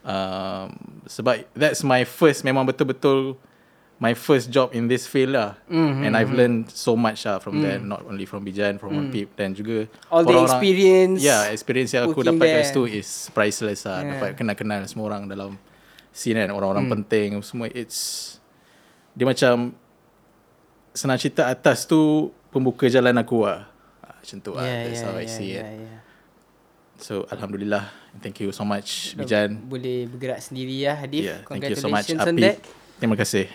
Um, 0.00 0.72
sebab 1.04 1.44
that's 1.52 1.84
my 1.84 2.02
first 2.02 2.40
memang 2.40 2.64
betul-betul 2.64 3.36
my 4.00 4.16
first 4.16 4.48
job 4.48 4.72
in 4.72 4.88
this 4.88 5.04
field 5.04 5.36
lah. 5.36 5.60
Mm-hmm. 5.68 6.08
And 6.08 6.12
I've 6.16 6.32
learned 6.32 6.72
so 6.72 6.96
much 6.96 7.28
lah 7.28 7.36
from 7.36 7.60
there 7.60 7.76
not 7.76 8.00
only 8.08 8.24
from 8.24 8.40
Bijan 8.40 8.80
from 8.80 8.96
mm. 8.96 9.12
Pip 9.12 9.36
dan 9.36 9.52
juga 9.52 9.92
All 10.08 10.24
the 10.24 10.32
experience 10.40 11.20
Yeah, 11.20 11.52
experience 11.52 11.92
yang 11.92 12.08
aku 12.08 12.24
dapat 12.24 12.40
kat 12.40 12.56
there. 12.64 12.68
situ 12.72 12.82
is 12.88 13.28
priceless 13.30 13.84
lah. 13.84 14.00
Yeah. 14.00 14.16
Dapat 14.16 14.28
kenal-kenal 14.40 14.88
semua 14.88 15.12
orang 15.12 15.28
dalam 15.28 15.60
scene 16.10 16.40
kan, 16.40 16.48
orang-orang 16.48 16.88
Hmm. 16.88 16.94
penting 16.96 17.28
semua 17.44 17.68
it's 17.70 18.40
dia 19.12 19.28
macam 19.28 19.76
senang 20.90 21.20
cerita 21.20 21.46
atas 21.46 21.84
tu 21.84 22.32
pembuka 22.48 22.88
jalan 22.88 23.14
aku 23.14 23.44
lah. 23.44 23.68
Ah, 24.00 24.16
Macam 24.16 24.38
tu 24.40 24.50
lah. 24.56 24.64
Yeah, 24.64 24.80
That's 24.88 24.96
yeah, 24.96 25.06
how 25.06 25.14
I 25.14 25.22
yeah, 25.22 25.28
see 25.28 25.50
yeah, 25.52 25.60
it. 25.60 25.76
yeah. 25.76 25.98
So 27.00 27.26
Alhamdulillah. 27.32 27.88
Thank 28.20 28.44
you 28.44 28.52
so 28.52 28.62
much 28.68 29.16
Bijan. 29.16 29.56
Boleh 29.66 30.06
bergerak 30.10 30.44
sendiri 30.44 30.84
lah 30.84 31.00
Hadif 31.00 31.22
Yeah, 31.24 31.40
thank 31.46 31.64
you 31.66 31.78
so 31.78 31.88
much 31.88 32.10
Api. 32.12 32.58
Terima 33.00 33.16
kasih 33.16 33.48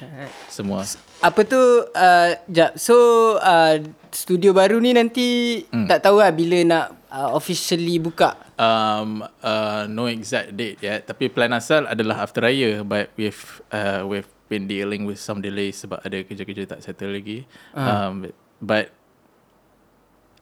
semua. 0.50 0.82
Apa 1.22 1.46
tu 1.46 1.62
uh, 1.86 2.30
Jap 2.50 2.82
So 2.82 2.96
uh, 3.38 3.78
Studio 4.10 4.58
baru 4.58 4.82
ni 4.82 4.98
nanti 4.98 5.62
Hmm. 5.70 5.86
Tak 5.86 6.02
tahu 6.10 6.18
lah 6.18 6.34
Bila 6.34 6.58
nak 6.66 6.86
uh, 7.14 7.30
Officially 7.38 8.02
buka 8.02 8.46
Um, 8.56 9.20
uh, 9.44 9.84
no 9.92 10.08
exact 10.08 10.56
date 10.56 10.80
yet. 10.80 11.04
Tapi 11.04 11.28
plan 11.28 11.52
asal 11.52 11.84
adalah 11.92 12.24
after 12.24 12.40
raya. 12.40 12.88
But 12.88 13.12
we've 13.20 13.44
uh, 13.68 14.08
we've 14.08 14.32
been 14.48 14.64
dealing 14.64 15.04
with 15.04 15.20
some 15.20 15.44
delays 15.44 15.84
sebab 15.84 16.00
ada 16.00 16.24
kerja-kerja 16.24 16.64
tak 16.64 16.80
settle 16.80 17.12
lagi. 17.12 17.44
Um, 17.76 18.32
but 18.64 18.96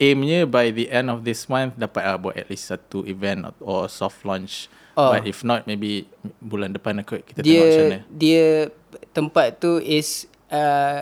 aimnya 0.01 0.49
by 0.49 0.73
the 0.73 0.89
end 0.89 1.09
of 1.09 1.21
this 1.27 1.45
month 1.49 1.77
dapat 1.77 2.03
lah 2.05 2.17
buat 2.17 2.35
at 2.37 2.49
least 2.49 2.69
satu 2.69 3.05
event 3.05 3.53
or 3.61 3.85
soft 3.89 4.25
launch. 4.25 4.69
Oh. 4.93 5.09
But 5.09 5.25
if 5.25 5.41
not, 5.41 5.65
maybe 5.65 6.05
bulan 6.37 6.77
depan 6.77 7.01
aku 7.01 7.25
kita 7.25 7.41
tengok 7.41 7.65
macam 7.65 7.81
Dia 7.81 7.89
mana. 7.89 7.99
Dia 8.13 8.45
Tempat 9.09 9.57
tu 9.57 9.81
is 9.81 10.29
uh, 10.53 11.01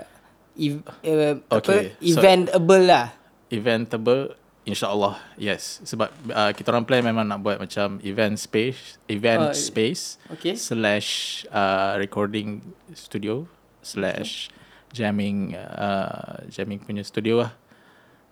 ev, 0.55 0.79
uh, 1.03 1.35
Okay, 1.51 1.91
apa, 1.91 1.99
so- 1.99 2.19
Eventable 2.19 2.83
lah 2.87 3.05
Eventable 3.51 4.39
InsyaAllah 4.63 5.19
Yes 5.35 5.83
Sebab 5.83 6.07
uh, 6.31 6.55
kita 6.55 6.71
orang 6.71 6.87
plan 6.87 7.03
memang 7.03 7.27
nak 7.27 7.43
buat 7.43 7.59
macam 7.59 7.99
Event 7.99 8.39
space 8.39 8.95
Event 9.11 9.51
Oh, 9.51 9.55
space 9.55 10.15
okay. 10.31 10.55
Slash 10.55 11.43
uh, 11.51 11.99
Recording 11.99 12.63
studio 12.95 13.43
Slash 13.83 14.55
Jamming 14.95 15.55
uh, 15.55 16.47
Jamming 16.47 16.79
punya 16.79 17.03
studio 17.03 17.43
lah 17.43 17.51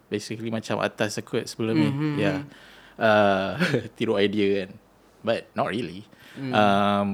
Basically 0.10 0.50
macam 0.50 0.82
atas 0.82 1.22
aku 1.22 1.40
sebelum 1.46 1.78
ni 1.78 1.90
Mhm. 1.90 2.14
Yeah 2.18 2.40
uh, 3.00 3.56
Tiru 3.96 4.20
idea 4.20 4.66
kan 4.66 4.70
But 5.24 5.50
not 5.56 5.72
really 5.72 6.06
Hmm. 6.38 6.54
um, 6.54 7.10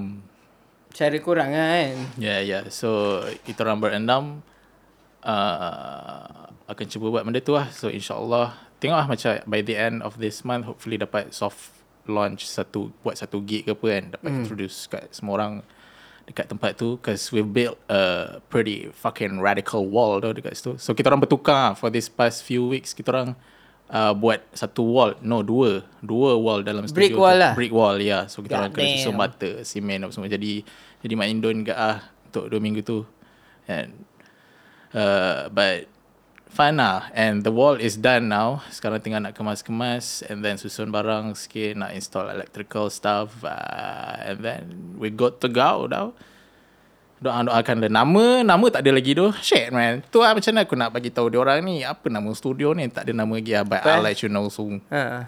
Cara 0.91 1.15
korang 1.23 1.55
lah 1.55 1.67
kan 1.71 1.95
Yeah, 2.19 2.39
yeah. 2.43 2.63
So, 2.67 3.19
kita 3.47 3.63
orang 3.63 3.79
berenam 3.79 4.43
uh, 5.25 6.51
akan 6.69 6.85
cuba 6.87 7.11
buat 7.11 7.23
benda 7.25 7.41
tu 7.41 7.57
lah. 7.57 7.67
So, 7.73 7.89
insyaAllah, 7.89 8.55
tengok 8.79 8.97
lah 8.97 9.07
macam 9.09 9.31
by 9.49 9.59
the 9.65 9.75
end 9.75 10.05
of 10.05 10.21
this 10.21 10.45
month, 10.45 10.69
hopefully 10.69 10.95
dapat 10.95 11.33
soft 11.33 11.73
launch 12.05 12.45
satu, 12.45 12.93
buat 13.01 13.17
satu 13.17 13.41
gig 13.41 13.65
ke 13.65 13.73
apa 13.73 13.85
kan. 13.87 14.03
Dapat 14.19 14.29
mm. 14.29 14.39
introduce 14.45 14.77
kat 14.85 15.09
semua 15.11 15.41
orang 15.41 15.53
dekat 16.25 16.45
tempat 16.49 16.77
tu. 16.77 16.97
Because 16.97 17.31
we've 17.31 17.49
built 17.49 17.77
a 17.89 18.37
pretty 18.49 18.91
fucking 18.93 19.41
radical 19.41 19.85
wall 19.87 20.21
tu 20.21 20.33
dekat 20.33 20.57
situ. 20.57 20.77
So, 20.77 20.93
kita 20.93 21.09
orang 21.09 21.23
bertukar 21.23 21.77
for 21.77 21.89
this 21.89 22.11
past 22.11 22.45
few 22.45 22.65
weeks. 22.65 22.91
Kita 22.93 23.09
orang 23.15 23.29
uh, 23.89 24.13
buat 24.13 24.43
satu 24.51 24.85
wall. 24.85 25.17
No, 25.21 25.45
dua. 25.45 25.85
Dua 26.03 26.37
wall 26.37 26.65
dalam 26.65 26.85
studio 26.85 26.97
Brick 26.99 27.13
tu. 27.15 27.21
wall 27.21 27.37
lah? 27.37 27.53
Brick 27.55 27.73
wall, 27.73 27.97
ya. 27.97 28.05
Yeah. 28.05 28.23
So, 28.27 28.43
kita 28.43 28.57
God 28.57 28.61
orang 28.67 28.71
kena 28.75 28.87
susun 28.99 29.15
bata, 29.15 29.49
simen 29.63 30.03
apa 30.03 30.11
semua. 30.11 30.29
Jadi, 30.29 30.61
jadi 31.01 31.13
Mak 31.15 31.27
Indon 31.31 31.57
ke 31.65 31.73
ah 31.73 32.03
untuk 32.29 32.51
dua 32.51 32.59
minggu 32.59 32.83
tu. 32.83 33.07
And 33.65 34.05
uh, 34.93 35.49
but 35.49 35.89
fun 36.55 36.79
lah. 36.79 37.11
And 37.11 37.43
the 37.43 37.51
wall 37.51 37.75
is 37.75 37.99
done 37.99 38.31
now. 38.31 38.63
Sekarang 38.71 39.03
tinggal 39.03 39.19
nak 39.19 39.35
kemas-kemas 39.35 40.23
and 40.31 40.39
then 40.39 40.55
susun 40.55 40.87
barang 40.87 41.35
sikit, 41.35 41.75
nak 41.75 41.91
install 41.91 42.31
electrical 42.31 42.87
stuff 42.87 43.43
uh, 43.43 44.15
and 44.23 44.39
then 44.39 44.95
we 44.95 45.11
got 45.11 45.43
to 45.43 45.51
go 45.51 45.83
tau. 45.91 46.15
Doa-doakan 47.19 47.83
dia. 47.83 47.91
Nama, 47.91 48.47
nama 48.47 48.65
tak 48.71 48.87
ada 48.87 48.91
lagi 48.95 49.11
tu. 49.11 49.27
Shit 49.43 49.75
man. 49.75 49.99
Tu 50.07 50.19
lah 50.23 50.31
macam 50.31 50.51
mana 50.55 50.63
aku 50.63 50.75
nak 50.79 50.89
bagi 50.95 51.11
tahu 51.11 51.27
dia 51.27 51.39
orang 51.43 51.59
ni. 51.67 51.83
Apa 51.83 52.07
nama 52.07 52.31
studio 52.31 52.71
ni? 52.71 52.87
Tak 52.87 53.07
ada 53.07 53.11
nama 53.11 53.31
lagi 53.35 53.51
lah. 53.51 53.63
But 53.67 53.83
I'll 53.83 54.03
let 54.03 54.19
you 54.23 54.31
know 54.31 54.47
soon. 54.47 54.79
uh, 54.91 55.27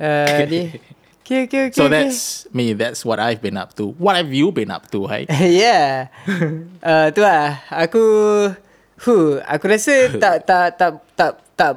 Dia 0.00 0.72
Okay 1.30 1.46
okay 1.46 1.70
okay 1.70 1.78
So 1.78 1.86
okay. 1.86 2.10
that's 2.10 2.50
me. 2.50 2.74
That's 2.74 3.06
what 3.06 3.22
I've 3.22 3.38
been 3.38 3.54
up 3.54 3.78
to. 3.78 3.94
What 4.02 4.18
have 4.18 4.34
you 4.34 4.50
been 4.50 4.74
up 4.74 4.90
to, 4.90 5.06
hai? 5.06 5.30
yeah. 5.62 6.10
Uh, 6.82 7.06
tu 7.14 7.22
lah. 7.22 7.62
Aku 7.70 8.02
Huh, 9.00 9.40
aku 9.48 9.64
rasa 9.64 10.12
tak 10.20 10.44
tak 10.44 10.66
tak 10.76 10.92
tak 11.16 11.32
tak 11.56 11.74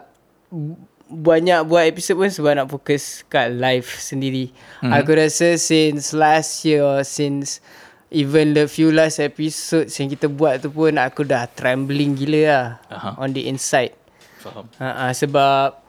banyak 1.08 1.62
buat 1.64 1.88
episod 1.88 2.20
pun 2.20 2.28
sebab 2.28 2.52
nak 2.58 2.68
fokus 2.68 3.24
kat 3.32 3.54
live 3.54 3.88
sendiri. 3.88 4.52
Mm-hmm. 4.84 4.92
Aku 4.92 5.12
rasa 5.16 5.56
since 5.56 6.12
last 6.12 6.68
year 6.68 6.84
or 6.84 7.06
since 7.08 7.64
even 8.12 8.52
the 8.52 8.68
few 8.68 8.92
last 8.92 9.24
episodes 9.24 9.96
yang 9.98 10.12
kita 10.12 10.28
buat 10.28 10.62
tu 10.62 10.70
pun 10.70 11.00
aku 11.00 11.24
dah 11.24 11.48
trembling 11.48 12.14
gila 12.14 12.42
lah 12.44 12.68
Aha. 12.92 13.10
on 13.16 13.32
the 13.32 13.48
inside. 13.48 13.96
Faham. 14.44 14.68
Ha, 14.78 14.90
ha, 14.92 15.06
sebab 15.16 15.80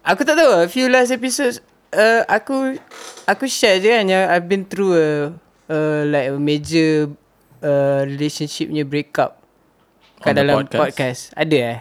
aku 0.00 0.24
tak 0.24 0.40
tahu 0.40 0.64
a 0.64 0.68
few 0.72 0.88
last 0.88 1.12
episodes 1.12 1.60
uh, 1.92 2.24
aku 2.26 2.76
aku 3.28 3.44
share 3.44 3.78
je 3.80 3.88
kan 3.92 4.08
yang 4.08 4.24
I've 4.28 4.48
been 4.48 4.64
through 4.64 4.96
a, 4.96 5.08
a 5.68 5.78
like 6.08 6.32
a 6.32 6.36
major 6.40 7.12
uh, 7.60 8.02
relationship 8.08 8.72
punya 8.72 8.88
breakup 8.88 9.37
kat 10.20 10.32
dalam 10.34 10.54
podcast? 10.58 10.80
podcast. 10.80 11.20
Ada 11.32 11.58
eh? 11.58 11.78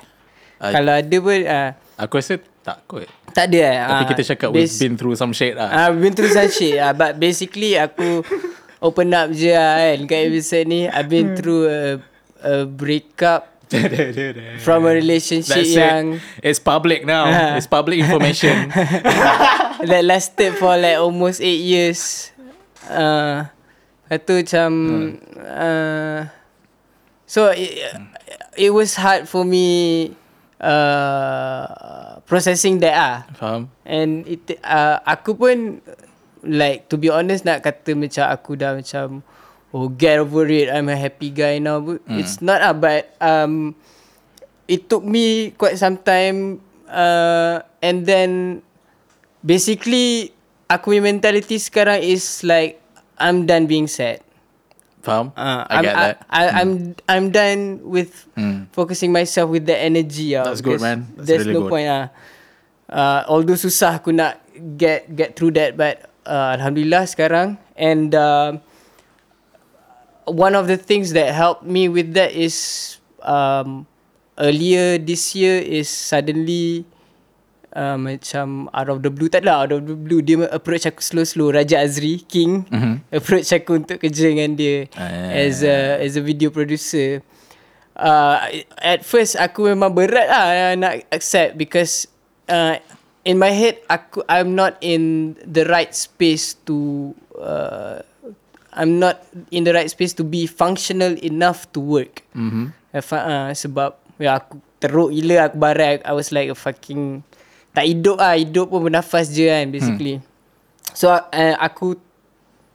I- 0.57 0.73
Kalau 0.73 0.93
ada 0.93 1.17
pun 1.17 1.37
uh, 1.39 1.69
Aku 1.97 2.13
rasa 2.15 2.33
tak 2.61 2.77
kot. 2.85 3.05
tak 3.31 3.45
ada 3.47 3.59
eh. 3.59 3.77
Tapi 3.79 4.03
Ah, 4.03 4.07
kita 4.07 4.21
cakap 4.27 4.49
we've 4.49 4.65
bas- 4.65 4.77
been 4.77 4.95
through 4.95 5.13
some 5.13 5.31
shit 5.31 5.53
lah. 5.53 5.69
I've 5.69 5.97
been 5.97 6.11
through 6.11 6.29
some 6.29 6.49
shit 6.49 6.77
uh, 6.77 6.91
But 6.91 7.17
basically 7.17 7.75
aku 7.75 8.25
Open 8.77 9.09
up 9.11 9.29
je 9.31 9.49
lah 9.49 9.77
kan 9.79 9.99
Kat 10.05 10.21
episode 10.27 10.65
ni 10.65 10.85
I've 10.85 11.07
been 11.07 11.33
through 11.33 11.65
a, 11.65 11.81
a 12.41 12.53
breakup 12.65 13.53
From 14.65 14.85
a 14.85 14.93
relationship 14.93 15.59
That's 15.59 15.75
yang 15.75 16.21
it. 16.39 16.45
It's 16.45 16.57
public 16.57 17.03
now. 17.03 17.27
It's 17.59 17.67
public 17.67 17.99
information. 17.99 18.71
That 19.91 20.03
lasted 20.03 20.55
for 20.55 20.73
like 20.73 20.95
almost 20.95 21.43
8 21.43 21.45
years 21.59 22.31
uh, 22.87 23.45
Lepas 24.07 24.23
tu 24.23 24.33
macam 24.39 24.69
uh, 25.43 26.19
So 27.27 27.51
it, 27.51 27.91
it 28.55 28.71
was 28.71 28.95
hard 28.95 29.27
for 29.27 29.43
me 29.43 30.15
uh, 30.63 32.17
Processing 32.27 32.79
that 32.83 32.95
ah. 32.95 33.17
Faham? 33.35 33.71
And 33.87 34.27
it, 34.27 34.59
uh, 34.63 34.99
aku 35.07 35.35
pun 35.35 35.79
like 36.43 36.87
to 36.91 36.95
be 36.99 37.07
honest 37.11 37.43
nak 37.47 37.63
kata 37.63 37.95
macam 37.95 38.27
aku 38.27 38.55
dah 38.59 38.75
macam 38.75 39.23
oh 39.71 39.87
get 39.91 40.19
over 40.19 40.47
it 40.47 40.67
I'm 40.71 40.87
a 40.87 40.95
happy 40.95 41.31
guy 41.31 41.59
now 41.59 41.79
but 41.79 42.03
Hmm. 42.07 42.19
it's 42.19 42.39
not 42.39 42.59
ah 42.63 42.71
but 42.75 43.11
um 43.19 43.75
it 44.67 44.87
took 44.91 45.03
me 45.03 45.55
quite 45.55 45.79
some 45.79 45.95
time 45.99 46.59
uh, 46.87 47.63
and 47.79 48.03
then 48.03 48.59
basically 49.39 50.35
aku 50.67 50.91
punya 50.95 51.03
mentality 51.15 51.55
sekarang 51.59 52.03
is 52.03 52.43
like 52.43 52.79
I'm 53.15 53.47
done 53.47 53.65
being 53.71 53.87
sad. 53.87 54.19
Faham? 55.03 55.31
Uh, 55.37 55.63
I 55.69 55.75
I'm, 55.77 55.83
get 55.83 55.95
I, 55.95 56.01
that. 56.03 56.15
I, 56.29 56.43
I'm 56.61 56.71
I'm 57.07 57.25
done 57.31 57.61
with 57.85 58.25
Hmm. 58.35 58.67
focusing 58.73 59.11
myself 59.13 59.49
with 59.49 59.65
the 59.65 59.77
energy. 59.77 60.35
ah, 60.35 60.43
That's 60.43 60.61
good, 60.61 60.81
man. 60.81 61.07
That's 61.15 61.27
there's 61.29 61.45
really 61.47 61.55
no 61.57 61.61
good. 61.65 61.71
point. 61.71 61.87
Ah, 61.87 62.05
uh, 62.91 63.19
although 63.31 63.55
susah 63.57 64.01
aku 64.01 64.11
nak 64.11 64.41
get 64.75 65.07
get 65.13 65.37
through 65.37 65.53
that, 65.55 65.77
but 65.79 66.09
uh, 66.25 66.57
alhamdulillah 66.57 67.05
sekarang. 67.07 67.55
And 67.77 68.11
uh, 68.11 68.57
one 70.25 70.55
of 70.55 70.67
the 70.67 70.77
things 70.77 71.13
that 71.13 71.31
helped 71.33 71.63
me 71.63 71.87
with 71.87 72.13
that 72.17 72.33
is 72.33 72.97
um, 73.23 73.85
earlier 74.37 74.97
this 74.97 75.35
year 75.35 75.61
is 75.61 75.87
suddenly 75.87 76.83
uh, 77.73 77.97
macam 77.97 78.71
out 78.71 78.87
of 78.87 79.03
the 79.03 79.11
blue 79.11 79.27
tak 79.27 79.43
lah 79.43 79.65
out 79.65 79.73
of 79.73 79.83
the 79.83 79.97
blue 79.97 80.21
dia 80.21 80.45
approach 80.49 80.85
aku 80.85 81.01
slow-slow 81.01 81.51
Raja 81.51 81.81
Azri 81.81 82.21
King 82.21 82.63
Mhm. 82.69 82.93
approach 83.11 83.49
aku 83.51 83.81
untuk 83.81 83.97
kerja 83.99 84.29
dengan 84.29 84.55
dia 84.55 84.87
Ah. 84.95 85.33
as 85.33 85.63
a 85.63 85.99
as 85.99 86.15
a 86.15 86.23
video 86.23 86.53
producer. 86.53 87.19
Uh, 87.97 88.61
at 88.77 89.01
first 89.01 89.33
aku 89.33 89.73
memang 89.73 89.89
berat 89.89 90.29
lah 90.29 90.77
nak 90.77 91.01
accept 91.09 91.57
because 91.57 92.05
uh, 92.45 92.77
in 93.25 93.41
my 93.41 93.49
head 93.49 93.81
aku 93.89 94.21
I'm 94.29 94.53
not 94.53 94.77
in 94.85 95.33
the 95.41 95.65
right 95.65 95.89
space 95.91 96.53
to 96.69 97.11
uh, 97.33 98.05
I'm 98.77 99.01
not 99.01 99.25
in 99.49 99.65
the 99.65 99.73
right 99.73 99.89
space 99.89 100.13
to 100.13 100.23
be 100.23 100.45
functional 100.45 101.17
enough 101.25 101.65
to 101.73 101.81
work. 101.81 102.21
Mhm. 102.37 102.69
Uh, 102.93 103.01
uh, 103.01 103.49
sebab 103.57 103.97
ya 104.21 104.37
aku 104.37 104.61
teruk 104.77 105.09
gila 105.09 105.49
aku 105.49 105.57
barat 105.57 106.05
I 106.05 106.13
was 106.13 106.29
like 106.29 106.53
a 106.53 106.57
fucking 106.57 107.25
tak 107.77 107.85
hidup 107.85 108.17
ah 108.17 108.33
hidup 108.33 108.65
pun 108.67 108.81
bernafas 108.81 109.29
je 109.29 109.45
kan 109.45 109.69
basically. 109.69 110.17
So 110.91 111.13
uh, 111.13 111.21
aku 111.57 111.93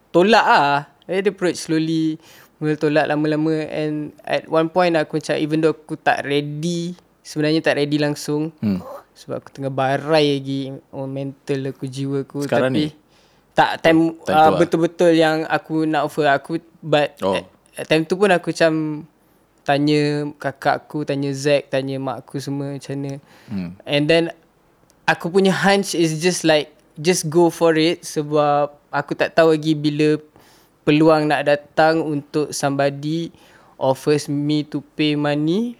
tolak 0.08 0.46
ah. 0.46 0.86
I 1.02 1.18
approach 1.20 1.58
slowly 1.58 2.22
mula 2.56 2.78
tolak 2.78 3.10
lama-lama 3.10 3.58
and 3.66 4.14
at 4.22 4.46
one 4.46 4.70
point 4.70 4.94
aku 4.94 5.18
macam 5.18 5.34
even 5.36 5.58
though 5.58 5.74
aku 5.74 5.98
tak 5.98 6.22
ready 6.22 6.94
sebenarnya 7.20 7.58
tak 7.60 7.74
ready 7.76 7.98
langsung 7.98 8.54
Hmm. 8.62 8.78
sebab 9.12 9.42
aku 9.42 9.50
tengah 9.50 9.68
barai 9.68 10.38
lagi 10.38 10.70
oh, 10.88 11.10
mental 11.10 11.66
aku 11.66 11.90
jiwa 11.90 12.22
aku 12.22 12.46
Sekarang 12.46 12.70
tapi 12.70 12.86
ni? 12.86 12.94
tak 13.52 13.82
time, 13.82 14.14
Time 14.14 14.22
tu 14.22 14.30
uh, 14.30 14.46
lah. 14.46 14.56
betul-betul 14.56 15.10
yang 15.12 15.42
aku 15.44 15.82
nak 15.82 16.06
offer 16.06 16.30
aku 16.30 16.62
but 16.78 17.18
Oh. 17.18 17.34
at, 17.34 17.44
at 17.74 17.84
time 17.84 18.06
tu 18.06 18.14
pun 18.14 18.30
aku 18.30 18.54
macam 18.54 19.04
tanya 19.62 20.02
kakak 20.38 20.86
aku 20.86 21.02
tanya 21.02 21.34
Zack 21.34 21.66
tanya 21.68 21.98
mak 21.98 22.22
aku 22.22 22.38
semua 22.38 22.70
macam 22.72 22.94
mana 22.94 23.12
Hmm. 23.50 23.74
and 23.82 24.06
then 24.06 24.30
aku 25.06 25.28
punya 25.32 25.50
hunch 25.52 25.94
is 25.94 26.18
just 26.22 26.46
like 26.46 26.70
just 27.00 27.26
go 27.32 27.48
for 27.48 27.74
it 27.74 28.04
sebab 28.04 28.70
aku 28.92 29.16
tak 29.16 29.32
tahu 29.32 29.56
lagi 29.56 29.72
bila 29.72 30.20
peluang 30.84 31.30
nak 31.30 31.46
datang 31.46 32.02
untuk 32.02 32.50
somebody 32.52 33.30
offers 33.78 34.30
me 34.30 34.62
to 34.62 34.82
pay 34.94 35.14
money 35.18 35.78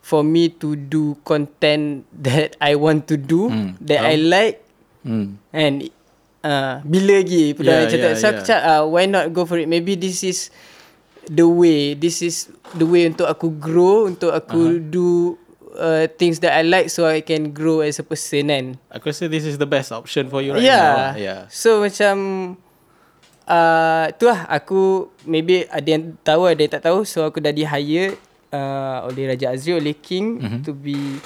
for 0.00 0.24
me 0.24 0.48
to 0.48 0.76
do 0.76 1.16
content 1.24 2.04
that 2.26 2.56
I 2.60 2.76
want 2.76 3.08
to 3.12 3.16
do 3.20 3.52
Hmm, 3.52 3.76
that 3.84 4.00
I 4.04 4.16
like 4.16 4.58
Hmm. 5.00 5.40
and 5.48 5.88
uh, 6.44 6.84
bila 6.84 7.24
lagi 7.24 7.56
peluang 7.56 7.72
Yeah, 7.72 7.88
yeah, 7.88 7.88
macam 7.88 8.00
yeah, 8.04 8.20
so 8.20 8.24
aku 8.28 8.40
yeah. 8.44 8.48
cakap 8.52 8.62
uh, 8.68 8.82
why 8.84 9.04
not 9.08 9.32
go 9.32 9.48
for 9.48 9.56
it 9.56 9.64
maybe 9.64 9.96
this 9.96 10.20
is 10.20 10.52
the 11.24 11.48
way 11.48 11.96
this 11.96 12.20
is 12.20 12.52
the 12.76 12.84
way 12.84 13.08
untuk 13.08 13.24
aku 13.24 13.48
grow 13.48 14.04
untuk 14.04 14.28
aku 14.28 14.76
uh-huh. 14.76 14.84
do 14.92 15.39
uh, 15.80 16.04
things 16.20 16.44
that 16.44 16.52
I 16.52 16.62
like 16.62 16.92
so 16.92 17.08
I 17.08 17.24
can 17.24 17.56
grow 17.56 17.80
as 17.80 17.96
a 17.96 18.04
person 18.04 18.52
kan 18.52 18.64
Aku 18.92 19.08
rasa 19.08 19.26
this 19.26 19.48
is 19.48 19.56
the 19.56 19.66
best 19.66 19.90
option 19.90 20.28
for 20.28 20.44
you 20.44 20.52
right 20.52 20.62
yeah. 20.62 21.16
now. 21.16 21.16
Yeah. 21.16 21.40
So 21.48 21.80
macam 21.80 22.14
uh, 23.50 24.06
tu 24.14 24.30
lah 24.30 24.46
aku 24.46 25.10
maybe 25.26 25.66
ada 25.66 25.88
yang 25.88 26.14
tahu 26.22 26.46
ada 26.46 26.60
yang 26.60 26.72
tak 26.72 26.84
tahu 26.86 27.02
so 27.02 27.26
aku 27.26 27.42
dah 27.42 27.50
di 27.50 27.66
hire 27.66 28.14
uh, 28.54 29.10
oleh 29.10 29.34
Raja 29.34 29.50
Azri 29.50 29.74
oleh 29.74 29.98
King 29.98 30.38
mm-hmm. 30.38 30.60
to 30.62 30.70
be 30.70 31.18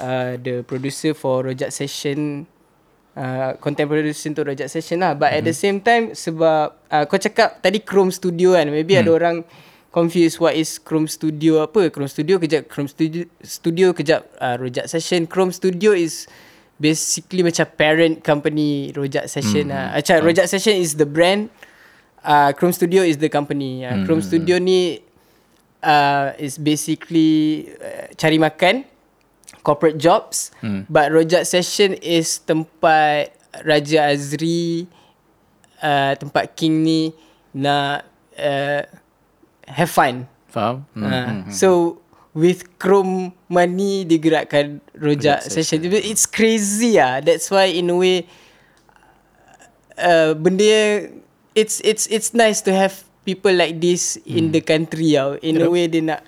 uh, 0.00 0.40
the 0.40 0.64
producer 0.64 1.12
for 1.12 1.44
Rojak 1.44 1.68
Session 1.68 2.48
uh, 3.12 3.58
content 3.60 3.92
producer 3.92 4.32
untuk 4.32 4.48
Rojak 4.48 4.72
Session 4.72 5.04
lah 5.04 5.12
but 5.12 5.32
mm-hmm. 5.32 5.38
at 5.40 5.42
the 5.44 5.54
same 5.56 5.78
time 5.84 6.16
sebab 6.16 6.72
uh, 6.88 7.04
kau 7.04 7.20
cakap 7.20 7.60
tadi 7.60 7.84
Chrome 7.84 8.12
Studio 8.12 8.56
kan 8.56 8.72
maybe 8.72 8.96
mm. 8.96 9.02
ada 9.04 9.10
orang 9.12 9.36
confused 9.90 10.38
what 10.38 10.54
is 10.54 10.76
Chrome 10.78 11.08
Studio 11.08 11.62
apa 11.64 11.88
Chrome 11.88 12.10
Studio 12.10 12.36
kejap 12.36 12.68
Chrome 12.68 12.88
Studio 12.88 13.24
Studio 13.40 13.92
kejap 13.92 14.26
uh, 14.38 14.56
Rojak 14.60 14.86
Session 14.86 15.24
Chrome 15.24 15.50
Studio 15.50 15.96
is 15.96 16.28
basically 16.76 17.40
macam 17.40 17.64
parent 17.76 18.20
company 18.20 18.92
Rojak 18.92 19.32
Session 19.32 19.68
Hmm. 19.68 19.72
lah. 19.72 19.86
Macam 19.96 20.16
Rojak 20.20 20.46
Session 20.46 20.76
is 20.76 21.00
the 21.00 21.08
brand, 21.08 21.48
uh, 22.20 22.52
Chrome 22.52 22.76
Studio 22.76 23.00
is 23.00 23.16
the 23.16 23.32
company. 23.32 23.80
Uh, 23.80 24.04
Chrome 24.04 24.20
Hmm. 24.20 24.28
Studio 24.28 24.60
ni 24.60 25.00
uh, 25.80 26.36
is 26.36 26.60
basically 26.60 27.64
uh, 27.80 28.12
cari 28.20 28.36
makan, 28.36 28.84
corporate 29.64 29.96
jobs. 29.96 30.52
Hmm. 30.60 30.84
But 30.92 31.16
Rojak 31.16 31.48
Session 31.48 31.96
is 32.04 32.44
tempat 32.44 33.32
Raja 33.64 34.12
Azri, 34.12 34.84
uh, 35.80 36.12
tempat 36.20 36.52
King 36.60 36.84
ni 36.84 37.02
nak 37.56 38.04
uh, 38.36 38.84
have 39.68 39.90
fun. 39.90 40.26
Faham? 40.48 40.86
Hmm. 40.94 41.04
Uh, 41.04 41.32
so 41.52 42.00
with 42.32 42.64
Chrome 42.78 43.32
money 43.48 44.04
digerakkan 44.04 44.80
rojak 44.96 45.40
Rojak 45.44 45.52
session. 45.52 45.84
It's 45.88 46.24
crazy 46.24 46.96
ah. 46.96 47.20
That's 47.20 47.48
why 47.50 47.68
in 47.72 47.90
a 47.90 47.96
way 47.96 48.24
uh, 49.96 50.32
benda 50.36 51.08
it's 51.56 51.80
it's 51.84 52.04
it's 52.08 52.32
nice 52.36 52.60
to 52.64 52.72
have 52.72 53.04
people 53.24 53.52
like 53.52 53.80
this 53.80 54.20
Hmm. 54.22 54.38
in 54.38 54.44
the 54.52 54.62
country 54.62 55.16
ah. 55.16 55.36
In 55.40 55.60
a 55.60 55.68
way 55.68 55.88
dia 55.90 56.04
nak 56.04 56.22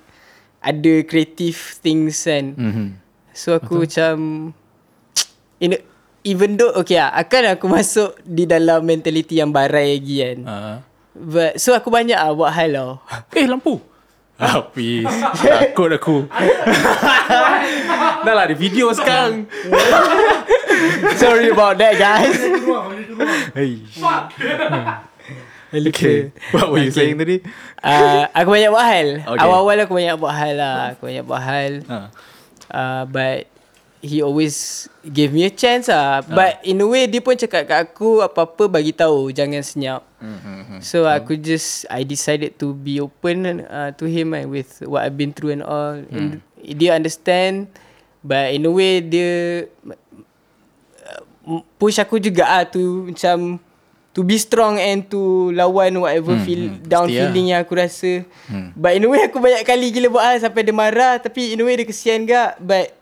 ada 0.59 0.93
creative 1.07 1.57
things 1.79 2.25
kan. 2.27 2.53
Mhm. 2.57 2.87
So 3.31 3.55
aku 3.55 3.87
macam 3.87 4.13
in 5.63 5.73
a, 5.73 5.79
even 6.27 6.59
though 6.59 6.75
okay 6.75 6.99
ah, 6.99 7.13
akan 7.15 7.55
aku 7.55 7.65
masuk 7.79 8.19
di 8.27 8.43
dalam 8.43 8.83
mentality 8.83 9.39
yang 9.39 9.53
barai 9.55 9.95
lagi 9.95 10.15
kan. 10.19 10.39
Ah. 10.43 10.77
But 11.19 11.59
so 11.59 11.75
aku 11.75 11.91
banyak 11.91 12.15
ah 12.15 12.31
buat 12.31 12.55
hal 12.55 12.71
tau. 12.71 12.91
Eh 13.39 13.43
lampu. 13.43 13.83
Habis. 14.39 15.03
Takut 15.43 15.91
aku. 15.91 16.23
Dah 18.25 18.33
lah 18.33 18.47
di 18.47 18.55
video 18.55 18.87
sekarang. 18.95 19.51
Sorry 21.19 21.51
about 21.51 21.75
that 21.75 21.99
guys. 21.99 22.39
Hey. 23.51 23.83
Okay. 25.75 26.31
What 26.55 26.71
were 26.71 26.79
you 26.79 26.89
saying 26.95 27.19
tadi? 27.19 27.43
Uh, 27.83 28.31
aku 28.31 28.55
banyak 28.55 28.71
buat 28.71 28.87
hal. 28.87 29.07
Okay. 29.21 29.27
Okay. 29.27 29.43
Awal-awal 29.43 29.77
aku 29.83 29.93
banyak 29.99 30.15
buat 30.15 30.33
hal 30.33 30.55
lah. 30.55 30.95
Aku 30.95 31.11
banyak 31.11 31.23
buat 31.27 31.43
hal. 31.43 31.71
Ha. 31.91 31.97
Uh, 32.71 33.03
but 33.11 33.51
he 33.99 34.23
always 34.23 34.87
give 35.03 35.35
me 35.35 35.43
a 35.43 35.51
chance 35.51 35.91
lah. 35.91 36.23
But 36.23 36.63
in 36.63 36.79
a 36.79 36.87
way 36.87 37.07
dia 37.07 37.19
pun 37.19 37.35
cakap 37.35 37.67
kat 37.67 37.79
aku 37.91 38.23
apa-apa 38.23 38.71
bagi 38.71 38.95
tahu 38.95 39.31
jangan 39.31 39.63
senyap. 39.63 40.01
Mm-hmm. 40.19 40.79
So 40.79 41.03
aku 41.07 41.35
just 41.39 41.87
I 41.91 42.07
decided 42.07 42.59
to 42.63 42.75
be 42.75 42.99
open 42.99 43.63
uh, 43.67 43.91
to 43.99 44.05
him 44.07 44.35
and 44.35 44.51
with 44.51 44.83
what 44.87 45.03
I've 45.03 45.19
been 45.19 45.35
through 45.35 45.59
and 45.59 45.63
all. 45.63 45.99
And 46.11 46.39
dia 46.59 46.95
understand 46.95 47.71
but 48.23 48.51
in 48.51 48.67
a 48.67 48.71
way 48.71 49.03
dia 49.03 49.67
uh, 49.87 51.63
push 51.79 51.99
aku 51.99 52.19
juga 52.19 52.47
ah 52.47 52.63
to 52.67 53.11
macam 53.11 53.59
to 54.15 54.25
be 54.25 54.35
strong 54.35 54.75
and 54.75 55.07
to 55.07 55.53
lawan 55.55 55.95
whatever 56.03 56.35
hmm, 56.35 56.43
feel 56.43 56.63
hmm, 56.67 56.83
down 56.83 57.07
mesti 57.07 57.23
feeling 57.29 57.55
yang 57.55 57.63
aku 57.63 57.79
rasa. 57.79 58.27
Hmm. 58.51 58.75
But 58.75 58.99
in 58.99 59.07
a 59.07 59.09
way 59.11 59.31
aku 59.31 59.39
banyak 59.39 59.63
kali 59.63 59.95
gila 59.95 60.11
buat 60.11 60.23
hal 60.23 60.37
sampai 60.43 60.67
dia 60.67 60.75
marah 60.75 61.15
tapi 61.19 61.55
in 61.55 61.61
a 61.61 61.63
way 61.63 61.79
dia 61.79 61.87
kesian 61.87 62.27
gak 62.27 62.59
but 62.59 62.98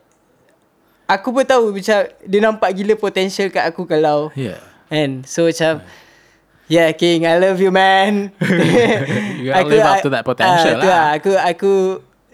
aku 1.08 1.28
pun 1.32 1.46
tahu 1.48 1.72
macam 1.72 2.06
dia 2.12 2.40
nampak 2.44 2.70
gila 2.76 2.94
potential 3.00 3.48
kat 3.50 3.64
aku 3.64 3.88
kalau 3.88 4.30
Yeah. 4.36 4.60
And 4.92 5.24
so 5.24 5.48
macam 5.48 5.84
Yeah 6.68 6.92
King 6.92 7.24
I 7.24 7.40
love 7.40 7.64
you 7.64 7.72
man 7.72 8.36
You 9.40 9.52
gotta 9.56 9.72
live 9.72 9.88
up 9.88 10.04
to 10.04 10.12
that 10.12 10.28
potential 10.28 10.76
ah, 10.78 10.82
tu 10.84 10.88
lah. 10.88 11.06
Aku 11.16 11.32
aku 11.40 11.74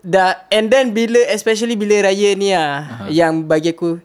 dah 0.04 0.44
and 0.52 0.68
then 0.68 0.92
bila 0.92 1.22
especially 1.32 1.80
bila 1.80 2.10
raya 2.10 2.36
ni 2.36 2.52
ah 2.52 2.84
uh-huh. 2.84 3.08
yang 3.08 3.48
bagi 3.48 3.72
aku 3.72 4.04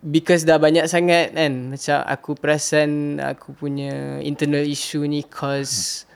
because 0.00 0.48
dah 0.48 0.56
banyak 0.56 0.88
sangat 0.88 1.36
kan 1.36 1.76
macam 1.76 1.98
aku 2.08 2.30
perasan 2.34 3.20
aku 3.20 3.52
punya 3.52 4.18
internal 4.24 4.64
issue 4.64 5.04
ni 5.04 5.22
cause 5.28 6.08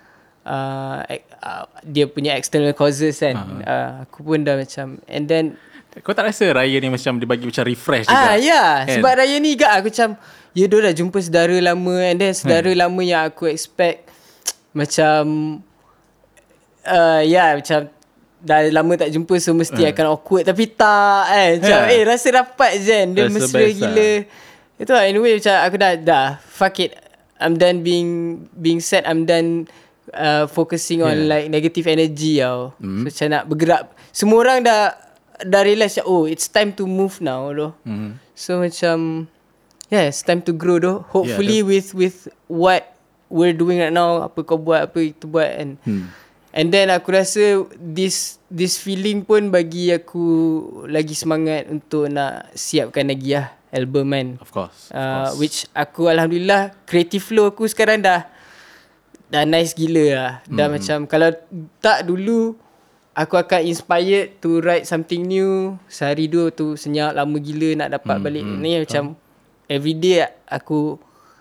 uh, 0.48 1.04
uh, 1.44 1.68
dia 1.84 2.08
punya 2.08 2.32
external 2.34 2.72
causes 2.72 3.20
kan 3.20 3.36
uh-huh. 3.36 3.62
uh, 3.62 3.90
aku 4.08 4.24
pun 4.24 4.40
dah 4.40 4.56
macam 4.56 5.04
and 5.04 5.28
then 5.28 5.60
Kau 5.98 6.12
tak 6.12 6.28
rasa 6.28 6.44
raya 6.50 6.76
ni 6.76 6.88
macam 6.88 7.16
dia 7.16 7.24
bagi 7.24 7.44
macam 7.44 7.64
refresh 7.64 8.04
juga? 8.04 8.20
Ah 8.20 8.34
ya, 8.36 8.84
Kan? 8.84 9.00
sebab 9.00 9.12
raya 9.16 9.36
ni 9.36 9.54
gak 9.54 9.72
aku 9.74 9.88
macam 9.88 10.08
ya 10.52 10.64
dia 10.64 10.78
dah 10.82 10.94
jumpa 10.94 11.18
saudara 11.18 11.56
lama 11.58 11.94
and 12.00 12.16
then 12.18 12.32
saudara 12.32 12.68
hmm. 12.68 12.80
lama 12.80 13.00
yang 13.00 13.22
aku 13.24 13.44
expect 13.46 14.08
macam 14.72 15.20
uh, 16.84 17.22
ya 17.22 17.56
macam 17.56 17.88
dah 18.36 18.58
lama 18.68 18.92
tak 18.94 19.10
jumpa 19.10 19.34
so 19.36 19.52
mesti 19.52 19.80
Hmm. 19.80 19.90
akan 19.90 20.06
awkward 20.12 20.44
tapi 20.44 20.68
tak 20.68 21.24
eh 21.32 21.48
macam 21.58 21.80
Ya. 21.82 21.92
eh 21.92 22.00
rasa 22.04 22.28
rapat 22.30 22.70
je 22.78 22.92
kan 22.92 23.06
dia 23.10 23.22
Rasa 23.24 23.32
mesra 23.32 23.58
best 23.58 23.74
gila. 23.74 24.10
Itu 24.76 24.90
lah 24.92 25.04
anyway 25.04 25.32
macam 25.40 25.54
aku 25.56 25.76
dah 25.76 25.92
dah 25.96 26.26
fuck 26.44 26.76
it 26.78 26.92
I'm 27.36 27.56
done 27.56 27.80
being 27.80 28.10
being 28.52 28.80
sad 28.80 29.04
I'm 29.04 29.24
done 29.24 29.68
uh, 30.12 30.44
focusing 30.46 31.00
on 31.00 31.24
Yeah. 31.24 31.28
like 31.32 31.46
negative 31.48 31.88
energy 31.88 32.38
tau. 32.38 32.76
Hmm. 32.76 33.04
So 33.04 33.08
macam 33.08 33.26
nak 33.32 33.44
bergerak. 33.48 33.82
Semua 34.12 34.38
orang 34.40 34.60
dah 34.60 34.92
dah 35.42 35.60
realise 35.60 36.00
oh 36.00 36.24
it's 36.24 36.46
time 36.46 36.72
to 36.72 36.84
move 36.84 37.20
now 37.20 37.50
doh. 37.50 37.72
Hmm. 37.82 38.16
So 38.32 38.58
macam 38.58 39.28
yeah, 39.88 40.06
it's 40.06 40.20
time 40.20 40.40
to 40.42 40.52
grow 40.52 40.78
doh. 40.78 41.04
Hopefully 41.10 41.60
Yeah, 41.60 41.68
with 41.68 41.92
with 41.92 42.16
what 42.46 42.94
we're 43.26 43.52
doing 43.52 43.78
right 43.78 43.90
now, 43.90 44.22
apa 44.22 44.38
kau 44.40 44.56
buat, 44.56 44.86
apa 44.86 44.98
itu 45.02 45.26
buat 45.26 45.50
and 45.50 45.76
Hmm. 45.82 46.08
and 46.52 46.70
then 46.70 46.88
aku 46.88 47.10
rasa 47.10 47.66
this 47.76 48.38
this 48.48 48.78
feeling 48.78 49.20
pun 49.20 49.50
bagi 49.50 49.90
aku 49.90 50.22
lagi 50.86 51.12
semangat 51.12 51.66
untuk 51.66 52.06
nak 52.06 52.48
siapkan 52.52 53.04
lagi 53.04 53.34
lah 53.34 53.50
album 53.70 54.08
kan. 54.08 54.28
Of 54.38 54.50
course. 54.50 54.88
Of 54.88 54.94
Uh, 54.94 55.04
course. 55.04 55.32
which 55.36 55.58
aku 55.70 56.08
alhamdulillah 56.08 56.72
creative 56.84 57.20
flow 57.20 57.50
aku 57.50 57.66
sekarang 57.66 58.00
dah 58.00 58.24
dah 59.26 59.42
nice 59.42 59.74
gila 59.74 60.06
lah. 60.08 60.32
Dah 60.46 60.70
Hmm. 60.70 60.74
macam 60.78 60.98
kalau 61.04 61.34
tak 61.78 62.06
dulu 62.06 62.54
aku 63.16 63.34
akan 63.34 63.64
inspired 63.64 64.36
to 64.38 64.60
write 64.60 64.84
something 64.84 65.24
new. 65.24 65.80
Sehari 65.88 66.28
dua 66.28 66.52
tu 66.52 66.76
senyap 66.76 67.10
lama 67.10 67.36
gila 67.36 67.72
nak 67.74 67.96
dapat 67.96 68.14
Hmm, 68.14 68.24
balik 68.24 68.44
hmm, 68.44 68.60
ni 68.60 68.72
macam 68.78 69.16
everyday 69.66 70.20
aku 70.44 71.00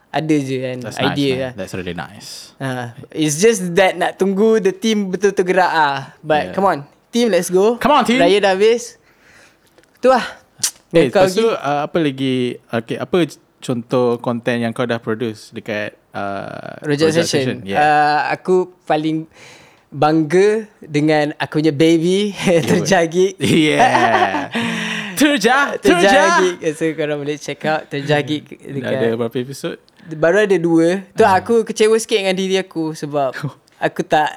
ada 0.10 0.32
je 0.34 0.58
kan 0.58 0.78
That's 0.80 0.96
idea 0.98 1.12
nice, 1.12 1.36
lah. 1.36 1.52
man. 1.52 1.60
That's 1.60 1.74
really 1.76 1.94
nice. 1.94 2.30
Ha, 2.56 2.68
it's 3.12 3.36
just 3.36 3.76
that 3.76 3.94
nak 3.94 4.16
tunggu 4.16 4.58
the 4.58 4.72
team 4.72 5.12
betul-betul 5.12 5.44
gerak 5.46 5.68
ah. 5.70 6.16
But 6.22 6.42
Yeah. 6.42 6.56
come 6.56 6.66
on, 6.66 6.80
team 7.12 7.28
let's 7.28 7.52
go. 7.52 7.76
Come 7.76 7.92
on, 7.94 8.04
team. 8.04 8.18
Raya 8.18 8.40
dah 8.40 8.56
habis. 8.56 8.96
Tu 10.00 10.08
lah. 10.08 10.24
Eh, 10.90 11.12
Kau 11.12 11.28
lepas 11.28 11.36
tu 11.36 11.44
gi- 11.44 11.52
uh, 11.52 11.82
apa 11.84 11.98
lagi 12.00 12.36
okay, 12.66 12.96
apa 12.96 13.28
contoh 13.60 14.16
konten 14.18 14.56
yang 14.58 14.72
kau 14.72 14.88
dah 14.88 14.96
produce 14.96 15.52
dekat 15.52 16.00
uh, 16.16 16.80
Rojak 16.80 17.12
Session. 17.12 17.68
Yeah. 17.68 17.84
Uh, 17.84 18.20
aku 18.32 18.56
paling 18.86 19.28
bangga 19.96 20.68
dengan 20.78 21.32
aku 21.38 21.64
punya 21.64 21.72
baby 21.72 22.36
terjagik. 22.70 23.40
yeah. 23.40 24.52
Terja, 25.16 25.80
terja. 25.80 26.12
Terjagik. 26.12 26.58
So 26.76 26.92
korang 26.92 27.24
boleh 27.24 27.40
check 27.40 27.64
out 27.64 27.88
terjagik 27.88 28.52
Dah 28.52 28.68
dekat 28.68 28.92
ada 28.94 29.08
berapa 29.16 29.38
episod? 29.40 29.80
baru 30.12 30.44
ada 30.44 30.58
dua. 30.60 31.08
Tu 31.16 31.24
Ah. 31.24 31.40
aku 31.40 31.64
kecewa 31.64 31.96
sikit 31.96 32.20
dengan 32.20 32.36
diri 32.36 32.60
aku 32.60 32.92
sebab 32.92 33.32
aku 33.88 34.02
tak 34.04 34.28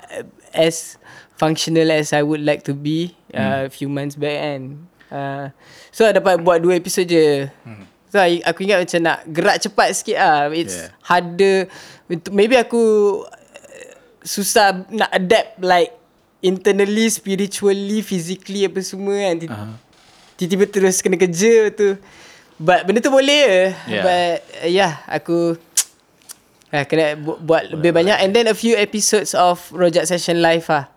as 0.54 0.94
functional 1.34 1.90
as 1.90 2.14
I 2.14 2.22
would 2.22 2.40
like 2.40 2.62
to 2.62 2.72
be 2.72 3.18
uh, 3.34 3.66
Hmm. 3.66 3.74
few 3.74 3.90
months 3.90 4.14
back 4.14 4.38
kan. 4.38 4.60
Uh, 5.10 5.44
so 5.90 6.06
I 6.06 6.14
dapat 6.14 6.40
buat 6.40 6.62
dua 6.62 6.78
episod 6.78 7.02
je. 7.04 7.50
Hmm. 7.66 7.82
So 8.08 8.22
aku 8.22 8.62
ingat 8.62 8.78
macam 8.80 9.00
nak 9.02 9.18
gerak 9.26 9.58
cepat 9.58 9.88
sikit 9.92 10.16
ah. 10.16 10.46
It's 10.48 10.78
Yeah. 10.78 10.94
harder. 11.02 11.58
Maybe 12.30 12.54
aku 12.54 12.80
uh, 13.20 13.37
susah 14.28 14.84
nak 14.92 15.08
adapt 15.08 15.56
like 15.64 15.96
internally, 16.44 17.08
spiritually, 17.08 18.04
physically 18.04 18.68
apa 18.68 18.84
semua 18.84 19.16
kan. 19.16 19.36
Uh-huh. 19.48 19.72
Tiba-tiba 20.36 20.64
terus 20.68 21.00
kena 21.00 21.16
kerja 21.16 21.72
tu. 21.72 21.96
But 22.60 22.84
benda 22.84 23.00
tu 23.00 23.08
boleh. 23.08 23.72
Yeah. 23.88 24.04
But 24.04 24.36
uh, 24.62 24.68
yeah, 24.68 24.92
aku 25.08 25.56
uh, 26.70 26.84
kena 26.90 27.16
bu- 27.16 27.40
buat 27.40 27.72
lebih 27.72 27.96
banyak. 27.96 28.20
And 28.20 28.30
then 28.36 28.46
a 28.52 28.54
few 28.54 28.76
episodes 28.76 29.32
of 29.32 29.64
Rojak 29.72 30.04
Session 30.04 30.44
Live 30.44 30.68
lah. 30.68 30.92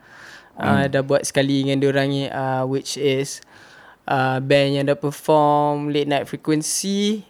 Uh, 0.62 0.86
dah 0.86 1.02
buat 1.02 1.26
sekali 1.26 1.66
dengan 1.66 1.82
diorang 1.82 2.12
ni 2.12 2.30
uh, 2.30 2.68
which 2.70 2.94
is 3.00 3.42
uh, 4.06 4.38
band 4.38 4.78
yang 4.78 4.86
dah 4.86 5.00
perform 5.00 5.90
Late 5.90 6.06
Night 6.06 6.26
Frequency. 6.30 7.26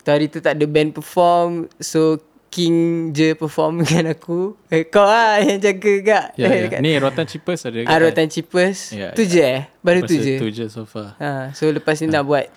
Tu 0.00 0.08
hari 0.08 0.30
tu 0.32 0.40
tak 0.40 0.56
ada 0.56 0.64
band 0.64 0.96
perform. 0.96 1.68
So 1.82 2.22
King 2.56 2.76
je 3.12 3.36
perform 3.36 3.84
dengan 3.84 4.16
aku. 4.16 4.56
Eh, 4.72 4.88
kau 4.88 5.04
lah 5.04 5.44
yang 5.44 5.60
jaga 5.60 5.92
kak. 6.00 6.26
Ya, 6.40 6.48
yeah, 6.48 6.72
yeah. 6.72 6.80
Ni 6.80 6.96
Rotan 6.96 7.28
Cheapers 7.28 7.68
ada? 7.68 7.84
Ah, 7.84 8.00
Rotan 8.00 8.32
Cheapers. 8.32 8.96
Ya, 8.96 9.12
tu 9.12 9.28
ya. 9.28 9.28
je 9.28 9.42
eh? 9.44 9.62
Baru 9.84 10.00
tu 10.08 10.16
Lepas 10.16 10.24
je? 10.24 10.34
Tu 10.40 10.48
je 10.56 10.64
so 10.72 10.88
far. 10.88 11.12
Ha, 11.20 11.52
so 11.52 11.68
lepas 11.68 12.00
ni 12.00 12.08
nak 12.08 12.24
buat 12.24 12.48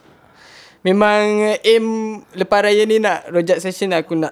Memang 0.79 1.59
aim 1.59 1.85
lepas 2.31 2.63
raya 2.63 2.87
ni 2.87 3.03
nak 3.03 3.27
rojak 3.27 3.59
session 3.59 3.91
aku 3.91 4.15
nak 4.15 4.31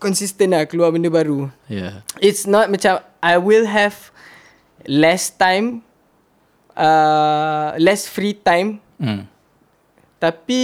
konsisten 0.00 0.56
lah 0.56 0.64
keluar 0.64 0.88
benda 0.88 1.12
baru. 1.12 1.52
Yeah. 1.68 2.00
It's 2.16 2.48
not 2.48 2.72
macam 2.72 3.04
I 3.20 3.36
will 3.36 3.68
have 3.68 4.08
less 4.88 5.28
time 5.28 5.84
uh, 6.72 7.76
less 7.76 8.08
free 8.08 8.32
time 8.32 8.80
Hmm. 8.96 9.26
tapi 10.16 10.62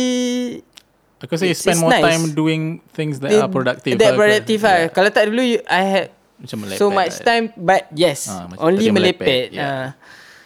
Aku 1.18 1.34
rasa 1.34 1.44
you 1.44 1.52
spend 1.52 1.78
more 1.78 1.90
nice. 1.90 2.04
time 2.04 2.22
doing 2.30 2.62
things 2.90 3.18
that 3.18 3.30
are 3.32 3.50
productive. 3.50 3.98
That 3.98 4.14
lah. 4.14 4.18
productive 4.18 4.60
lah. 4.60 4.78
Kalau 4.88 5.10
tak 5.10 5.26
dulu 5.26 5.42
you, 5.42 5.58
I 5.66 5.82
had 5.82 6.06
Macam 6.36 6.56
melepet 6.62 6.78
so 6.78 6.86
much 6.88 7.14
lah. 7.16 7.26
time 7.26 7.44
but 7.56 7.82
yes 7.92 8.30
macam 8.30 8.62
only 8.62 8.86
melepet. 8.88 9.18
melepet, 9.18 9.46
yeah. 9.52 9.66
Ah. 9.66 9.88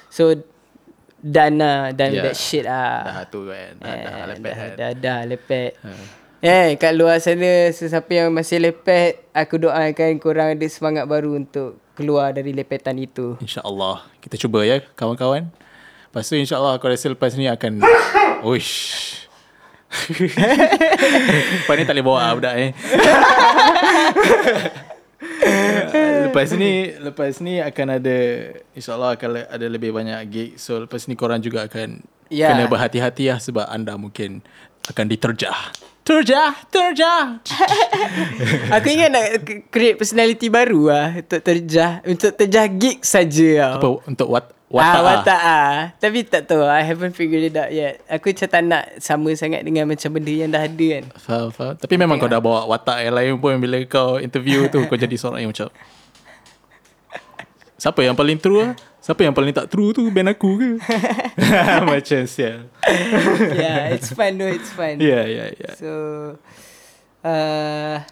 so 0.08 0.32
done 1.14 1.54
lah 1.56 1.92
done 1.92 2.12
Yeah. 2.12 2.24
that 2.24 2.34
shit 2.34 2.64
lah. 2.64 3.04
Dah 3.04 3.24
tu 3.28 3.46
kan. 3.46 3.76
Dah, 3.76 3.92
dah 3.92 4.12
Eh, 4.16 4.24
lepet 4.26 4.40
dah, 4.42 4.56
kan. 4.56 4.70
dah, 4.72 4.90
dah 4.96 5.20
lepet. 5.22 5.70
Ha. 5.78 5.90
Eh, 6.42 6.68
kat 6.74 6.92
luar 6.92 7.20
sana 7.20 7.70
sesiapa 7.70 8.08
yang 8.10 8.32
masih 8.32 8.58
lepet, 8.58 9.28
aku 9.30 9.60
doakan 9.60 10.16
korang 10.18 10.48
ada 10.50 10.66
semangat 10.66 11.04
baru 11.04 11.36
untuk 11.36 11.78
keluar 11.92 12.32
dari 12.32 12.50
lepetan 12.50 12.96
itu. 12.96 13.36
InsyaAllah. 13.38 14.08
Kita 14.18 14.34
cuba 14.40 14.64
ya 14.64 14.80
kawan-kawan. 14.90 15.52
Lepas 16.08 16.26
tu 16.26 16.34
insyaAllah 16.34 16.74
aku 16.74 16.88
rasa 16.88 17.06
lepas 17.06 17.36
ni 17.36 17.46
akan... 17.46 17.84
Uish. 18.42 19.22
lepas 21.62 21.74
ni 21.76 21.84
tak 21.84 21.94
boleh 21.94 22.04
bawa 22.04 22.18
lah 22.22 22.32
budak 22.34 22.54
ni. 22.56 22.68
lepas 26.28 26.48
ni 26.54 26.72
lepas 26.96 27.34
ni 27.38 27.60
akan 27.60 27.86
ada 28.00 28.16
insyaallah 28.72 29.14
akan 29.14 29.30
ada 29.46 29.66
lebih 29.68 29.92
banyak 29.92 30.18
gig. 30.28 30.50
So 30.56 30.82
lepas 30.82 31.06
ni 31.06 31.14
korang 31.14 31.40
juga 31.40 31.68
akan 31.68 32.02
Ya. 32.32 32.48
kena 32.48 32.64
berhati-hati 32.64 33.28
lah 33.28 33.36
sebab 33.36 33.68
anda 33.68 33.92
mungkin 34.00 34.40
akan 34.88 35.04
diterjah. 35.04 35.68
Terjah 36.02 36.56
terjah. 36.72 37.38
Aku 38.80 38.88
ingat 38.88 39.10
nak 39.12 39.26
create 39.68 40.00
personality 40.00 40.48
baru 40.48 40.88
lah 40.88 41.08
untuk 41.20 41.44
terjah 41.44 42.00
untuk 42.02 42.32
terjah 42.34 42.66
gig 42.66 43.04
saja 43.04 43.76
apa 43.76 44.00
untuk 44.08 44.32
ah, 44.32 44.42
watak 44.72 44.96
ah. 44.96 45.04
watak 45.04 45.40
ah. 45.44 45.76
Tapi 46.00 46.18
tak 46.24 46.42
tahu. 46.48 46.64
I 46.64 46.80
haven't 46.80 47.12
figured 47.12 47.52
it 47.52 47.54
out 47.54 47.68
yet. 47.68 48.00
Aku 48.08 48.32
macam 48.32 48.48
tak 48.48 48.62
nak 48.64 48.84
sama 48.98 49.30
sangat 49.36 49.60
dengan 49.62 49.84
macam 49.84 50.08
benda 50.08 50.32
yang 50.32 50.48
dah 50.48 50.64
ada 50.64 50.86
kan. 50.98 51.04
Faham, 51.20 51.48
faham. 51.52 51.74
Tapi 51.76 51.94
memang 52.00 52.16
kau 52.16 52.26
dah 52.26 52.40
bawa 52.40 52.64
watak 52.64 53.04
yang 53.04 53.14
lain 53.14 53.32
pun 53.36 53.60
bila 53.60 53.76
kau 53.84 54.16
interview 54.16 54.66
tu 54.72 54.80
kau 54.88 54.96
jadi 54.96 55.14
seorang 55.14 55.44
yang 55.44 55.52
macam 55.52 55.68
Siapa 57.82 57.98
yang 58.06 58.14
paling 58.14 58.38
true 58.38 58.62
lah? 58.62 58.72
Siapa 59.02 59.26
yang 59.26 59.34
paling 59.34 59.50
tak 59.50 59.66
true 59.66 59.90
tu 59.90 60.06
band 60.06 60.30
aku 60.30 60.54
ke? 60.54 60.70
macam 61.90 62.22
sial. 62.30 62.70
yeah, 63.58 63.90
it's 63.90 64.14
fun 64.14 64.38
though. 64.38 64.46
It's 64.46 64.70
fun. 64.70 65.02
Ya, 65.02 65.26
ya, 65.26 65.50
ya. 65.50 65.70
So 65.74 65.90
uh, 67.26 68.06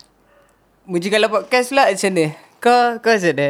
Muji 0.90 1.06
kalau 1.06 1.30
podcast 1.30 1.70
pula 1.70 1.86
macam 1.86 2.10
mana? 2.10 2.49
Kau 2.60 3.00
kau 3.00 3.16
macam 3.16 3.32
mana? 3.32 3.46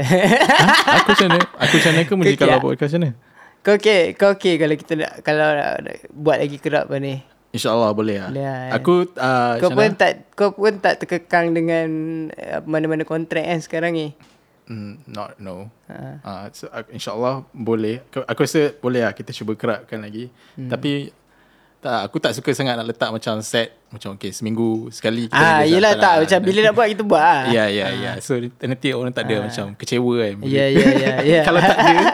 Aku 1.03 1.09
macam 1.11 1.27
mana? 1.27 1.41
Aku 1.59 1.75
macam 1.77 1.91
mana 1.91 2.03
ke 2.07 2.15
Kau 2.15 2.23
kalau 2.23 2.55
kiak? 2.55 2.63
podcast 2.63 2.91
macam 2.95 3.03
mana? 3.03 3.13
kau 3.61 3.77
okay, 3.77 4.17
kau 4.17 4.33
okay 4.33 4.57
kalau 4.57 4.73
kita 4.73 4.93
nak 4.97 5.13
kalau 5.21 5.45
nak, 5.53 5.73
nak 5.85 5.95
buat 6.17 6.41
lagi 6.41 6.57
kerap 6.57 6.89
apa 6.89 6.97
ni? 6.97 7.21
InsyaAllah 7.51 7.91
boleh 7.93 8.17
lah. 8.23 8.31
Boleh 8.31 8.47
lah, 8.47 8.61
eh. 8.63 8.73
Aku 8.79 8.95
uh, 9.19 9.55
Kau 9.59 9.71
pun 9.75 9.91
mana? 9.91 9.99
tak 9.99 10.13
kau 10.39 10.55
pun 10.55 10.75
tak 10.79 11.03
terkekang 11.03 11.51
dengan 11.51 11.89
uh, 12.31 12.63
mana-mana 12.63 13.03
kontrak 13.03 13.43
kan 13.43 13.59
sekarang 13.59 13.93
ni. 13.99 14.15
Mm, 14.71 15.03
not 15.11 15.35
no. 15.43 15.67
Ha. 15.91 16.23
Uh, 16.23 16.45
so, 16.55 16.71
uh, 16.71 16.87
InsyaAllah 16.95 17.43
boleh. 17.51 18.07
Aku, 18.07 18.23
aku 18.23 18.41
rasa 18.47 18.71
boleh 18.79 19.03
lah 19.03 19.13
kita 19.13 19.35
cuba 19.35 19.59
kerapkan 19.59 19.99
lagi. 19.99 20.31
Hmm. 20.55 20.71
Tapi 20.71 21.11
tak, 21.81 21.99
aku 22.05 22.17
tak 22.17 22.33
suka 22.33 22.49
sangat 22.53 22.75
nak 22.75 22.87
letak 22.87 23.09
macam 23.09 23.41
set 23.41 23.73
macam 23.89 24.13
okay 24.13 24.31
seminggu 24.31 24.87
sekali 24.89 25.27
kita 25.27 25.35
Ah, 25.35 25.61
yelah 25.65 25.93
lah. 25.93 25.99
tak 25.99 26.15
macam 26.23 26.39
bila 26.41 26.59
nak 26.63 26.73
buat 26.73 26.87
kita 26.87 27.03
buat 27.03 27.19
ah. 27.19 27.43
Ya 27.49 27.65
ya 27.67 27.91
ya. 27.91 28.11
So 28.21 28.37
nanti 28.37 28.93
orang 28.93 29.11
tak 29.11 29.25
ada 29.25 29.43
macam 29.43 29.65
kecewa 29.75 30.13
kan. 30.21 30.35
Ya 30.45 30.65
ya 30.69 30.87
ya 30.93 31.13
ya. 31.21 31.41
Kalau 31.49 31.59
tak 31.59 31.75
ada 31.75 31.95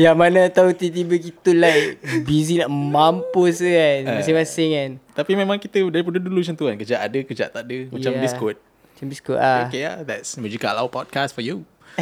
Yang 0.00 0.14
mana 0.16 0.40
tahu 0.48 0.72
tiba-tiba 0.72 1.14
kita 1.20 1.50
like 1.52 2.00
busy 2.22 2.56
nak 2.56 2.70
mampus 2.70 3.58
kan 3.58 3.98
masing-masing 4.16 4.68
kan. 4.72 4.90
Tapi 5.12 5.30
memang 5.34 5.56
kita 5.56 5.82
daripada 5.84 6.16
dulu 6.16 6.38
macam 6.38 6.54
tu 6.54 6.64
kan. 6.64 6.76
Kejap 6.76 6.98
ada, 6.98 7.18
kejap 7.20 7.48
tak 7.50 7.62
ada. 7.62 7.76
Macam 7.90 8.10
Yeah. 8.12 8.22
Discord. 8.22 8.56
Macam 8.94 9.06
biskut 9.08 9.36
ah. 9.36 9.66
Okay 9.66 9.82
lah. 9.82 9.96
That's 10.02 10.36
Magical 10.36 10.72
Law 10.72 10.86
Podcast 10.86 11.32
for 11.32 11.42
you. 11.42 11.64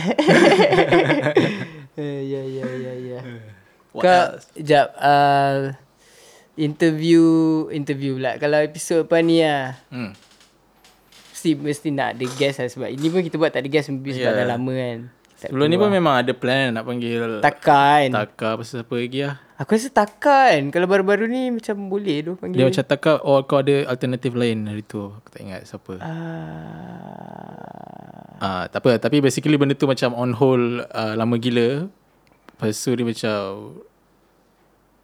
Eh, 1.98 2.22
ya 2.22 2.40
ya 2.40 2.64
ya 2.70 2.92
ya. 2.96 3.18
What 3.90 4.02
Kau 4.02 4.22
else? 4.34 4.46
jap 4.56 4.94
uh, 4.96 5.74
interview 6.54 7.24
interview 7.70 8.16
pula. 8.16 8.36
Kalau 8.36 8.58
episod 8.58 9.02
apa 9.02 9.18
ni 9.18 9.42
ah. 9.42 9.74
Hmm. 9.88 10.14
Mesti 11.32 11.56
mesti 11.56 11.88
nak 11.88 12.14
ada 12.14 12.24
guest 12.28 12.60
lah 12.60 12.68
sebab 12.68 12.88
ini 12.88 13.06
pun 13.08 13.24
kita 13.24 13.34
buat 13.34 13.48
tak 13.48 13.64
ada 13.64 13.70
guest 13.70 13.88
sebab 13.88 14.04
Yeah. 14.06 14.36
dah 14.36 14.46
lama 14.46 14.72
kan. 14.72 14.98
Tak 15.40 15.48
Sebelum 15.48 15.66
ni 15.66 15.74
keluar. 15.74 15.88
pun 15.88 15.96
memang 15.96 16.14
ada 16.20 16.32
plan 16.36 16.68
nak 16.68 16.84
panggil 16.84 17.40
Takkan. 17.40 18.12
Taka 18.12 18.60
pasal 18.60 18.84
siapa 18.84 18.92
lagi 18.92 19.20
lah. 19.24 19.40
Aku 19.56 19.72
rasa 19.72 19.88
takkan. 19.88 20.68
Kalau 20.68 20.84
baru-baru 20.84 21.24
ni 21.24 21.48
macam 21.48 21.88
boleh 21.88 22.20
tu 22.20 22.32
panggil. 22.36 22.60
Dia 22.60 22.68
macam 22.68 22.84
Taka 22.84 23.12
or 23.24 23.40
kau 23.42 23.58
ada 23.58 23.88
alternative 23.88 24.36
lain 24.36 24.68
hari 24.68 24.84
tu. 24.84 25.08
Aku 25.08 25.28
tak 25.32 25.40
ingat 25.40 25.64
siapa. 25.64 25.96
Ah. 26.00 26.12
Ah, 28.40 28.64
tak 28.68 28.84
apa. 28.84 29.00
Tapi 29.00 29.20
basically 29.20 29.56
benda 29.56 29.72
tu 29.72 29.84
macam 29.84 30.12
on 30.12 30.32
hold 30.32 30.84
uh, 30.86 31.14
lama 31.16 31.36
gila. 31.36 31.88
Lepas 32.60 32.76
tu 32.76 32.92
dia 32.92 33.02
macam 33.02 33.36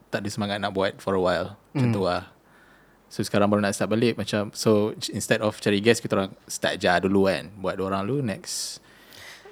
tak 0.07 0.21
ada 0.21 0.29
semangat 0.29 0.61
nak 0.61 0.71
buat 0.71 1.01
for 1.01 1.11
a 1.11 1.19
while. 1.19 1.57
Macam 1.73 1.89
tu 1.89 2.05
lah. 2.05 2.29
So 3.07 3.19
sekarang 3.19 3.47
baru 3.47 3.59
nak 3.59 3.71
start 3.71 3.89
balik 3.89 4.13
macam 4.13 4.51
so 4.51 4.91
instead 5.09 5.39
of 5.39 5.57
cari 5.57 5.79
guest 5.79 5.99
kita 5.99 6.13
orang 6.13 6.31
start 6.45 6.77
je 6.77 6.91
dulu 7.01 7.25
kan. 7.25 7.49
Buat 7.55 7.79
orang 7.79 8.05
dulu 8.05 8.21
next. 8.21 8.77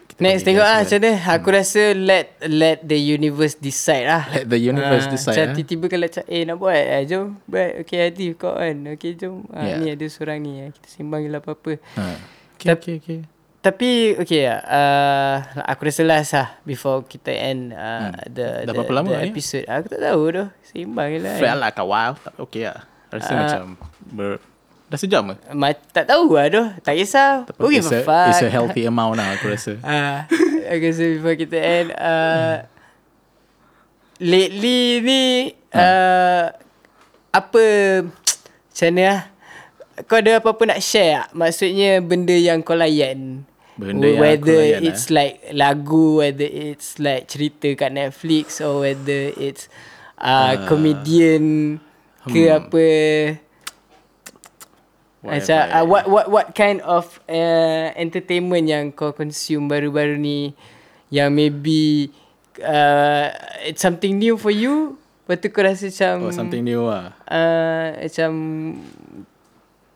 kita 0.05 0.21
Next 0.21 0.43
tengok 0.43 0.61
ah 0.61 0.69
kan. 0.75 0.85
macam 0.85 0.99
mana. 1.01 1.11
Aku 1.33 1.47
rasa 1.49 1.81
let 1.91 2.25
let 2.45 2.83
the 2.83 2.93
universe 2.93 3.57
decide 3.57 4.05
lah. 4.05 4.21
Let 4.29 4.45
the 4.45 4.59
universe 4.61 5.07
Ah, 5.07 5.11
decide, 5.11 5.33
Macam 5.33 5.47
ah. 5.49 5.55
tiba-tiba 5.57 5.85
kalau 5.89 6.07
cak, 6.07 6.25
eh 6.29 6.43
nak 6.43 6.55
buat 6.55 6.77
eh, 6.77 7.03
jom 7.09 7.25
buat. 7.43 7.69
Okay 7.81 7.97
Hadi 8.05 8.25
kau 8.37 8.53
kan. 8.53 8.75
Okay 8.93 9.11
jom. 9.17 9.49
Ah, 9.49 9.65
Yeah. 9.65 9.77
Ni 9.81 9.87
ada 9.89 10.05
seorang 10.05 10.39
ni. 10.39 10.51
eh. 10.61 10.69
Kita 10.69 10.87
sembang 10.93 11.25
lah 11.25 11.41
apa-apa. 11.41 11.81
Ha. 11.97 12.03
Okay, 12.55 12.67
Tap- 12.69 12.79
okay, 12.79 12.95
okay. 13.01 13.19
Tapi 13.65 14.13
okay 14.13 14.45
lah. 14.45 14.59
Uh, 14.61 15.35
aku 15.65 15.89
rasa 15.89 16.05
last 16.05 16.37
lah. 16.37 16.53
Before 16.61 17.01
kita 17.01 17.33
end 17.33 17.73
uh, 17.73 18.13
the, 18.29 18.61
Hmm. 18.61 18.61
Dah 18.61 18.69
the, 18.69 18.73
berapa 18.77 18.93
lama 18.93 19.09
the 19.09 19.25
ni? 19.25 19.33
episode. 19.33 19.65
Aku 19.65 19.89
tak 19.89 20.01
tahu 20.05 20.21
tu. 20.29 20.45
Sembang 20.61 21.09
je 21.09 21.17
lah. 21.17 21.57
like 21.57 21.79
a 21.81 21.85
while. 21.85 22.13
Tapi 22.13 22.37
okay 22.37 22.63
lah. 22.69 22.85
Rasa 23.09 23.31
Ah. 23.33 23.37
macam 23.41 23.61
ber, 24.05 24.37
dah 24.85 24.97
sejam 24.97 25.33
ke? 25.33 25.35
Ma- 25.49 25.73
tak 25.89 26.05
tahu 26.05 26.29
lah 26.29 26.45
tu. 26.47 26.61
Tak 26.85 26.93
kisah. 26.93 27.49
Who 27.57 27.73
give 27.73 27.81
it's, 27.81 27.89
a 27.89 28.05
fuck. 28.05 28.29
it's 28.29 28.45
a 28.45 28.53
healthy 28.53 28.85
amount 28.85 29.17
lah 29.17 29.33
aku 29.33 29.49
rasa. 29.49 29.81
Ah, 29.85 30.29
aku 30.69 30.83
rasa 30.85 31.03
before 31.09 31.33
kita 31.33 31.57
end 31.57 31.89
uh, 31.97 32.61
lately 34.17 35.01
ni 35.01 35.23
uh, 35.73 36.53
apa 37.29 37.63
macam 38.05 38.87
mana 38.91 39.03
lah 39.03 39.21
kau 40.05 40.19
ada 40.19 40.43
apa-apa 40.43 40.63
nak 40.67 40.83
share 40.83 41.23
tak? 41.23 41.27
Maksudnya 41.33 42.03
benda 42.03 42.35
yang 42.35 42.59
kau 42.59 42.75
layan 42.75 43.47
Benda 43.75 44.07
yang 44.07 44.15
aku 44.15 44.23
Whether 44.23 44.59
layan, 44.59 44.81
eh? 44.81 44.87
it's 44.89 45.05
like 45.11 45.35
lagu 45.51 46.05
Whether 46.23 46.47
it's 46.47 46.89
like 46.97 47.27
cerita 47.27 47.75
kat 47.75 47.91
Netflix 47.91 48.63
Or 48.63 48.87
whether 48.87 49.35
it's 49.35 49.67
uh, 50.15 50.63
comedian 50.71 51.77
Ke 52.25 52.49
hmm. 52.49 52.57
apa 52.57 52.85
macam 55.25 55.57
uh, 55.73 55.85
what 55.89 56.05
what 56.05 56.25
what 56.29 56.47
kind 56.53 56.77
of 56.85 57.17
uh, 57.25 57.89
entertainment 57.97 58.69
yang 58.69 58.93
kau 58.93 59.09
consume 59.09 59.65
baru-baru 59.65 60.21
ni 60.21 60.53
yang 61.09 61.33
maybe 61.33 62.13
uh, 62.61 63.33
it's 63.65 63.81
something 63.81 64.21
new 64.21 64.37
for 64.37 64.53
you 64.53 65.01
Lepas 65.25 65.41
tu 65.41 65.49
kau 65.49 65.65
rasa 65.65 65.89
macam 65.89 66.29
Oh, 66.29 66.33
something 66.37 66.61
new 66.61 66.85
lah. 66.85 67.17
uh, 67.25 67.97
Macam 67.97 68.31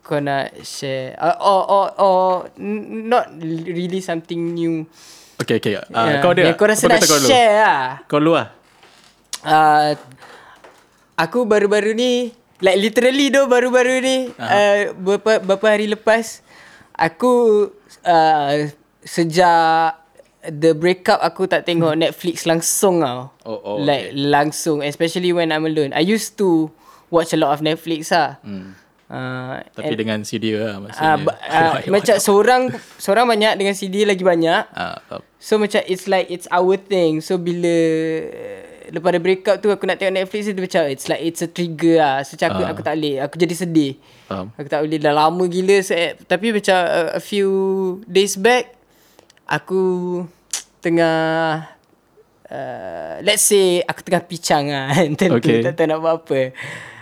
Kau 0.10 0.18
nak 0.18 0.58
share 0.60 1.14
uh, 1.16 1.38
Or, 1.38 1.62
or, 1.64 1.86
or 1.96 2.22
Not 2.58 3.30
really 3.38 4.02
something 4.02 4.58
new 4.58 4.90
Okay, 5.38 5.62
okay. 5.62 5.78
Uh, 5.78 5.86
Yeah. 5.88 6.20
Kau 6.20 6.34
ada 6.34 6.42
tak? 6.44 6.58
kau 6.58 6.66
rasa 6.66 6.90
Apa 6.90 6.98
nak 6.98 7.02
kau 7.06 7.20
share 7.22 7.54
lah 7.56 7.82
Kau 8.06 8.18
dulu 8.18 8.34
lah. 8.34 8.48
uh, 9.46 9.94
Aku 11.16 11.46
baru-baru 11.46 11.94
ni 11.94 12.34
Like 12.60 12.82
literally 12.82 13.30
tu 13.30 13.46
baru-baru 13.46 13.96
ni 14.02 14.18
uh, 14.34 14.92
beberapa, 14.98 15.40
beberapa 15.40 15.68
hari 15.70 15.86
lepas 15.88 16.42
Aku 16.92 17.70
uh, 18.04 18.56
Sejak 19.00 19.96
The 20.40 20.72
breakup 20.74 21.20
aku 21.20 21.46
tak 21.46 21.64
tengok 21.64 21.96
Netflix 22.02 22.44
langsung 22.44 23.00
tau 23.00 23.32
Oh, 23.46 23.60
oh, 23.60 23.78
Like 23.78 24.12
langsung 24.12 24.82
Especially 24.82 25.32
when 25.32 25.52
I'm 25.52 25.64
alone 25.64 25.94
I 25.94 26.02
used 26.02 26.36
to 26.38 26.68
Watch 27.08 27.32
a 27.32 27.40
lot 27.40 27.54
of 27.54 27.62
Netflix 27.62 28.10
lah 28.10 28.42
Hmm. 28.42 28.74
Uh, 29.10 29.60
Tapi 29.72 29.94
dengan 29.94 30.22
CD 30.22 30.54
lah 30.54 30.78
uh, 30.78 30.78
maksudnya. 30.80 31.16
ba- 31.20 31.40
uh, 31.76 31.82
Macam 31.88 32.16
seorang 32.16 32.62
Seorang 32.96 33.26
banyak 33.26 33.54
Dengan 33.56 33.74
CD 33.74 34.04
lagi 34.04 34.22
banyak 34.22 34.64
faham. 34.70 35.22
So 35.38 35.56
macam 35.56 35.82
it's 35.84 36.04
like 36.06 36.28
it's 36.28 36.48
our 36.48 36.76
thing. 36.76 37.20
So 37.20 37.36
bila 37.36 37.72
lepas 38.90 39.10
ada 39.10 39.18
breakup 39.18 39.56
tu 39.58 39.70
aku 39.70 39.86
nak 39.86 39.96
tengok 39.96 40.18
Netflix 40.18 40.46
tu 40.46 40.58
macam 40.58 40.84
it's 40.86 41.06
like 41.06 41.22
it's 41.22 41.40
a 41.40 41.48
trigger 41.48 41.96
lah. 41.98 42.22
So 42.22 42.36
macam 42.36 42.48
aku, 42.50 42.62
Ah. 42.62 42.70
aku 42.70 42.82
tak 42.82 42.94
boleh. 42.94 43.16
Aku 43.22 43.36
jadi 43.38 43.56
sedih. 43.56 43.94
Faham. 44.26 44.52
Aku 44.54 44.68
tak 44.68 44.82
boleh 44.82 45.00
dah 45.00 45.14
lama 45.16 45.44
gila 45.46 45.80
so, 45.80 45.94
eh, 45.94 46.20
tapi 46.20 46.52
macam 46.52 46.76
uh, 46.76 47.16
a 47.16 47.22
few 47.22 47.50
days 48.04 48.36
back 48.36 48.76
aku 49.46 49.82
tengah 50.80 51.18
uh, 52.46 53.14
let's 53.22 53.42
say 53.42 53.80
aku 53.82 54.00
tengah 54.02 54.22
pichang 54.22 54.68
lah 54.68 54.92
kan 54.92 55.10
tentu 55.20 55.40
Okay. 55.40 55.64
tak 55.64 55.76
tahu 55.76 55.88
nak 55.88 56.00
buat 56.00 56.14
apa. 56.20 56.40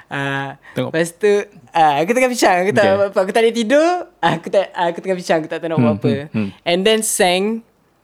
Uh, 0.07 0.55
Tengok. 0.71 0.95
Lepas 0.95 1.09
tu 1.13 1.27
uh, 1.75 1.93
Aku 1.99 2.15
tengah 2.15 2.31
pichang 2.31 2.63
Aku 2.63 2.71
tak 2.71 2.85
Okay. 2.87 2.95
apa 3.11 3.19
Aku 3.19 3.31
tak 3.35 3.41
boleh 3.43 3.51
tidur 3.51 3.89
Aku 4.17 4.47
tak 4.47 4.71
Aku 4.71 4.97
tengah 4.97 5.17
pichang 5.19 5.37
Aku 5.37 5.51
tak 5.51 5.59
tahu 5.59 5.67
nak 5.67 5.77
buat 5.77 5.83
Hmm, 5.83 5.99
apa 5.99 6.13
hmm, 6.15 6.31
hmm. 6.31 6.49
And 6.63 6.79
then 6.81 6.99
Sang 7.03 7.43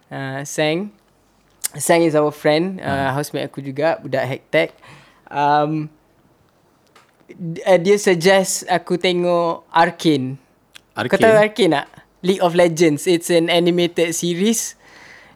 uh, 0.08 0.44
Sang 0.44 0.92
Sang 1.74 2.04
is 2.04 2.12
our 2.12 2.28
friend 2.30 2.78
uh, 2.78 2.92
Hmm. 3.08 3.16
Housemate 3.16 3.48
aku 3.48 3.64
juga 3.64 3.96
Budak 3.98 4.20
hektek 4.26 4.76
um, 5.32 5.88
uh, 7.64 7.80
Dia 7.80 7.96
suggest 7.96 8.68
Aku 8.68 9.00
tengok 9.00 9.64
Arcane 9.70 10.36
Kau 10.92 11.08
Arcane? 11.08 11.24
tahu 11.24 11.36
Arcane 11.40 11.72
tak? 11.74 11.88
League 12.20 12.44
of 12.44 12.52
Legends 12.52 13.08
It's 13.08 13.32
an 13.32 13.48
animated 13.48 14.12
series 14.12 14.76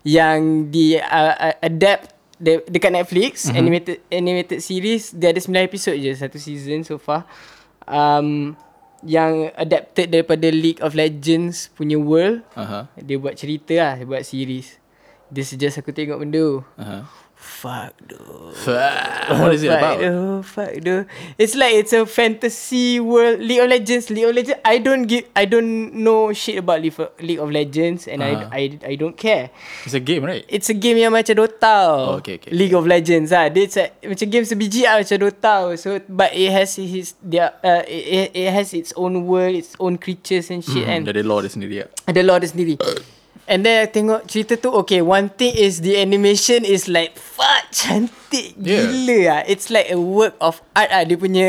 Yang 0.03 0.39
di 0.67 0.85
uh, 0.95 1.07
uh, 1.33 1.55
Adapt 1.59 2.11
de- 2.37 2.65
Dekat 2.69 2.91
Netflix 2.93 3.45
mm-hmm. 3.45 3.59
Animated 3.59 3.97
animated 4.09 4.59
series 4.61 5.13
Dia 5.13 5.33
ada 5.33 5.41
9 5.41 5.53
episod 5.65 5.93
je 5.93 6.11
Satu 6.13 6.37
season 6.37 6.85
so 6.85 6.97
far 6.97 7.25
um, 7.85 8.53
Yang 9.05 9.53
adapted 9.57 10.07
daripada 10.09 10.47
League 10.49 10.81
of 10.81 10.97
Legends 10.97 11.69
Punya 11.73 11.97
world 11.97 12.41
Aha. 12.57 12.89
Dia 12.97 13.17
buat 13.17 13.37
cerita 13.37 13.73
lah 13.77 13.93
Dia 14.01 14.07
buat 14.07 14.23
series 14.25 14.77
Dia 15.29 15.43
suggest 15.43 15.81
aku 15.81 15.91
tengok 15.91 16.21
benda 16.21 16.39
tu 16.39 16.61
Aha. 16.79 17.03
Fuck 17.37 17.93
dude 18.01 18.17
What 19.29 19.53
is 19.53 19.61
it 19.61 19.69
fuck 19.69 19.77
about? 19.77 19.97
Dude, 20.01 20.45
fuck 20.45 20.71
dude. 20.81 21.05
It's 21.37 21.53
like 21.53 21.73
it's 21.77 21.93
a 21.93 22.05
fantasy 22.05 22.99
world. 22.99 23.39
League 23.39 23.61
of 23.61 23.69
Legends. 23.69 24.09
League 24.09 24.25
of 24.25 24.33
Legends. 24.33 24.59
I 24.65 24.77
don't 24.81 25.05
give. 25.05 25.29
I 25.37 25.45
don't 25.45 25.93
know 25.93 26.33
shit 26.33 26.57
about 26.57 26.81
League 26.81 26.97
of, 27.39 27.49
Legends, 27.53 28.09
and 28.09 28.25
Ah. 28.25 28.49
I, 28.49 28.73
I 28.81 28.93
I 28.93 28.93
don't 28.97 29.13
care. 29.13 29.53
It's 29.85 29.93
a 29.93 30.01
game, 30.01 30.25
right? 30.25 30.45
It's 30.49 30.69
a 30.69 30.77
game 30.77 30.97
yang 30.97 31.13
macam 31.13 31.37
Dota. 31.37 31.77
Oh, 32.09 32.17
okay, 32.21 32.41
okay. 32.41 32.49
League 32.49 32.73
of 32.73 32.89
Legends 32.89 33.29
ah. 33.29 33.49
Dia 33.53 33.69
it's 33.69 33.77
a, 33.77 33.93
macam 34.05 34.27
game 34.33 34.45
sebiji 34.45 34.85
ah 34.89 34.97
macam 34.97 35.17
Dota. 35.21 35.55
So 35.77 36.01
but 36.09 36.33
it 36.33 36.49
has 36.49 36.73
his 36.73 37.13
dia 37.21 37.53
uh, 37.61 37.85
it, 37.85 38.33
it 38.33 38.49
has 38.49 38.73
its 38.73 38.97
own 38.97 39.29
world, 39.29 39.53
its 39.53 39.77
own 39.77 40.01
creatures 40.01 40.49
and 40.49 40.65
shit 40.65 40.85
Hmm, 40.85 41.05
and 41.05 41.09
ada 41.09 41.21
dia 41.21 41.49
sendiri 41.53 41.85
lah. 41.85 41.89
ada 42.09 42.19
dia 42.21 42.49
sendiri. 42.49 42.75
And 43.47 43.63
then 43.63 43.79
I 43.79 43.87
tengok 43.87 44.27
cerita 44.27 44.59
tu 44.59 44.75
Okay 44.83 44.99
one 44.99 45.31
thing 45.31 45.55
is 45.55 45.79
The 45.79 45.95
animation 45.97 46.67
is 46.67 46.91
like 46.91 47.15
Fuck 47.15 47.71
Cantik 47.71 48.59
Yeah. 48.59 48.91
gila 48.91 49.17
lah 49.23 49.41
It's 49.47 49.71
like 49.71 49.87
a 49.87 49.95
work 49.95 50.35
of 50.43 50.59
art 50.75 50.91
lah 50.91 51.07
Dia 51.07 51.15
punya 51.15 51.47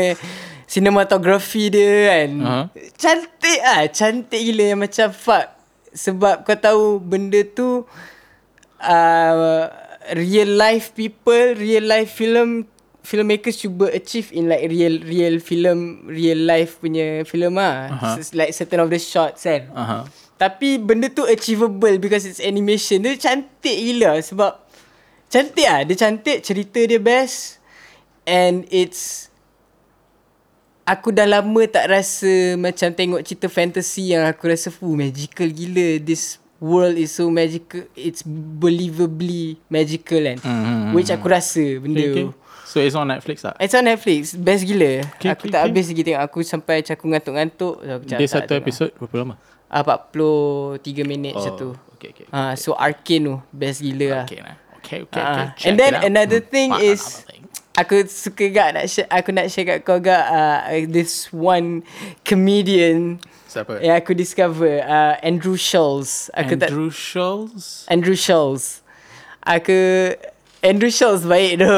Cinematography 0.63 1.67
dia 1.67 1.91
kan 2.07 2.29
Uh-huh. 2.39 2.63
Cantik 2.95 3.59
ah, 3.61 3.83
Cantik 3.91 4.39
gila 4.39 4.63
yang 4.71 4.79
macam 4.79 5.11
fuck 5.11 5.51
Sebab 5.91 6.47
kau 6.47 6.55
tahu 6.55 7.03
Benda 7.03 7.43
tu 7.43 7.83
uh, 8.79 9.67
Real 10.15 10.55
life 10.55 10.95
people 10.95 11.53
Real 11.53 11.83
life 11.83 12.15
film 12.15 12.63
filmmakers 12.99 13.57
cuba 13.57 13.89
achieve 13.89 14.29
in 14.37 14.45
like 14.45 14.69
real 14.69 15.01
real 15.01 15.41
film 15.41 16.05
real 16.05 16.37
life 16.45 16.77
punya 16.77 17.25
film 17.25 17.57
ah. 17.57 17.89
Aha. 17.89 18.21
Uh-huh. 18.21 18.37
Like 18.37 18.53
certain 18.53 18.85
of 18.85 18.93
the 18.93 19.01
shots 19.01 19.49
kan. 19.49 19.65
Aha. 19.73 20.05
Tapi 20.39 20.79
benda 20.79 21.11
tu 21.11 21.27
achievable 21.27 21.99
because 21.99 22.23
it's 22.23 22.39
animation. 22.39 23.03
Dia 23.03 23.19
cantik 23.19 23.75
gila 23.75 24.23
sebab 24.23 24.55
cantik 25.27 25.67
ah. 25.67 25.83
Dia 25.83 25.99
cantik, 25.99 26.39
cerita 26.39 26.79
dia 26.79 26.95
best 26.95 27.59
and 28.23 28.63
it's 28.71 29.27
aku 30.87 31.11
dah 31.11 31.27
lama 31.27 31.67
tak 31.67 31.91
rasa 31.91 32.55
macam 32.55 32.87
tengok 32.95 33.21
cerita 33.27 33.51
fantasy 33.51 34.15
yang 34.15 34.23
aku 34.23 34.47
rasa 34.47 34.71
fuh 34.71 34.95
magical 34.95 35.51
gila. 35.51 35.99
This 35.99 36.39
world 36.63 36.95
is 36.95 37.11
so 37.11 37.27
magical. 37.27 37.83
It's 37.91 38.23
believably 38.63 39.59
magical 39.67 40.23
kan. 40.23 40.39
Mhm. 40.39 40.95
Which 40.95 41.11
aku 41.11 41.27
rasa 41.27 41.83
benda 41.83 41.99
Okay, 41.99 42.31
okay. 42.31 42.47
So 42.69 42.77
it's 42.79 42.93
on 42.93 43.09
Netflix 43.09 43.41
tak? 43.41 43.57
It's 43.57 43.73
on 43.73 43.83
Netflix. 43.83 44.37
Best 44.37 44.63
gila. 44.63 45.03
Okay, 45.17 45.33
aku 45.33 45.49
okay, 45.49 45.51
tak 45.51 45.65
okay. 45.65 45.73
habis 45.73 45.85
lagi 45.89 46.03
tengok. 46.05 46.21
Aku 46.21 46.37
sampai 46.45 46.79
macam 46.79 46.93
aku 46.95 47.05
ngantuk-ngantuk. 47.09 47.75
So 47.81 47.91
aku 47.97 48.03
Dia 48.07 48.29
satu 48.29 48.45
tengok. 48.55 48.61
episod 48.61 48.89
berapa 48.93 49.15
lama? 49.25 49.35
Ah, 49.69 49.85
43 49.85 50.81
minit 51.05 51.37
oh. 51.37 51.41
satu. 51.41 51.67
Okay, 51.95 52.09
okay. 52.11 52.25
Ah, 52.33 52.57
so 52.57 52.73
Arcane 52.73 53.23
tu 53.23 53.35
best 53.53 53.79
gila 53.79 54.07
lah. 54.09 54.25
Okay, 54.25 54.39
nah. 54.41 54.57
Okay, 54.81 54.99
okay, 55.05 55.21
Ah, 55.21 55.53
okay. 55.53 55.69
and 55.69 55.75
then 55.77 55.93
another 55.93 56.41
Hmm, 56.41 56.49
thing 56.49 56.69
faham 56.73 56.89
is 56.89 57.01
thing. 57.27 57.43
aku 57.77 57.95
suka 58.09 58.49
gak 58.49 58.69
nak 58.73 58.85
share, 58.89 59.05
aku 59.07 59.29
nak 59.29 59.45
share 59.51 59.67
kat 59.67 59.79
kau 59.85 60.01
gak 60.01 60.25
uh, 60.25 60.63
this 60.89 61.29
one 61.29 61.85
comedian 62.25 63.21
Siapa? 63.45 63.77
yang 63.83 63.93
aku 63.99 64.17
discover 64.17 64.81
uh, 64.81 65.19
Andrew 65.21 65.53
Schulz. 65.53 66.33
Aku 66.33 66.57
tak 66.57 66.73
Andrew 66.73 66.89
Schulz? 66.89 67.85
Andrew 67.85 68.17
Schulz. 68.17 68.81
Aku 69.45 69.77
Andrew 70.65 70.89
Schulz 70.89 71.21
baik 71.23 71.61
tu. 71.61 71.77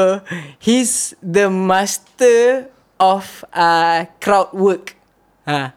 He's 0.56 1.12
the 1.20 1.52
master 1.52 2.70
of 2.96 3.44
uh, 3.52 4.06
crowd 4.22 4.54
work. 4.56 4.96
Ha. 5.44 5.74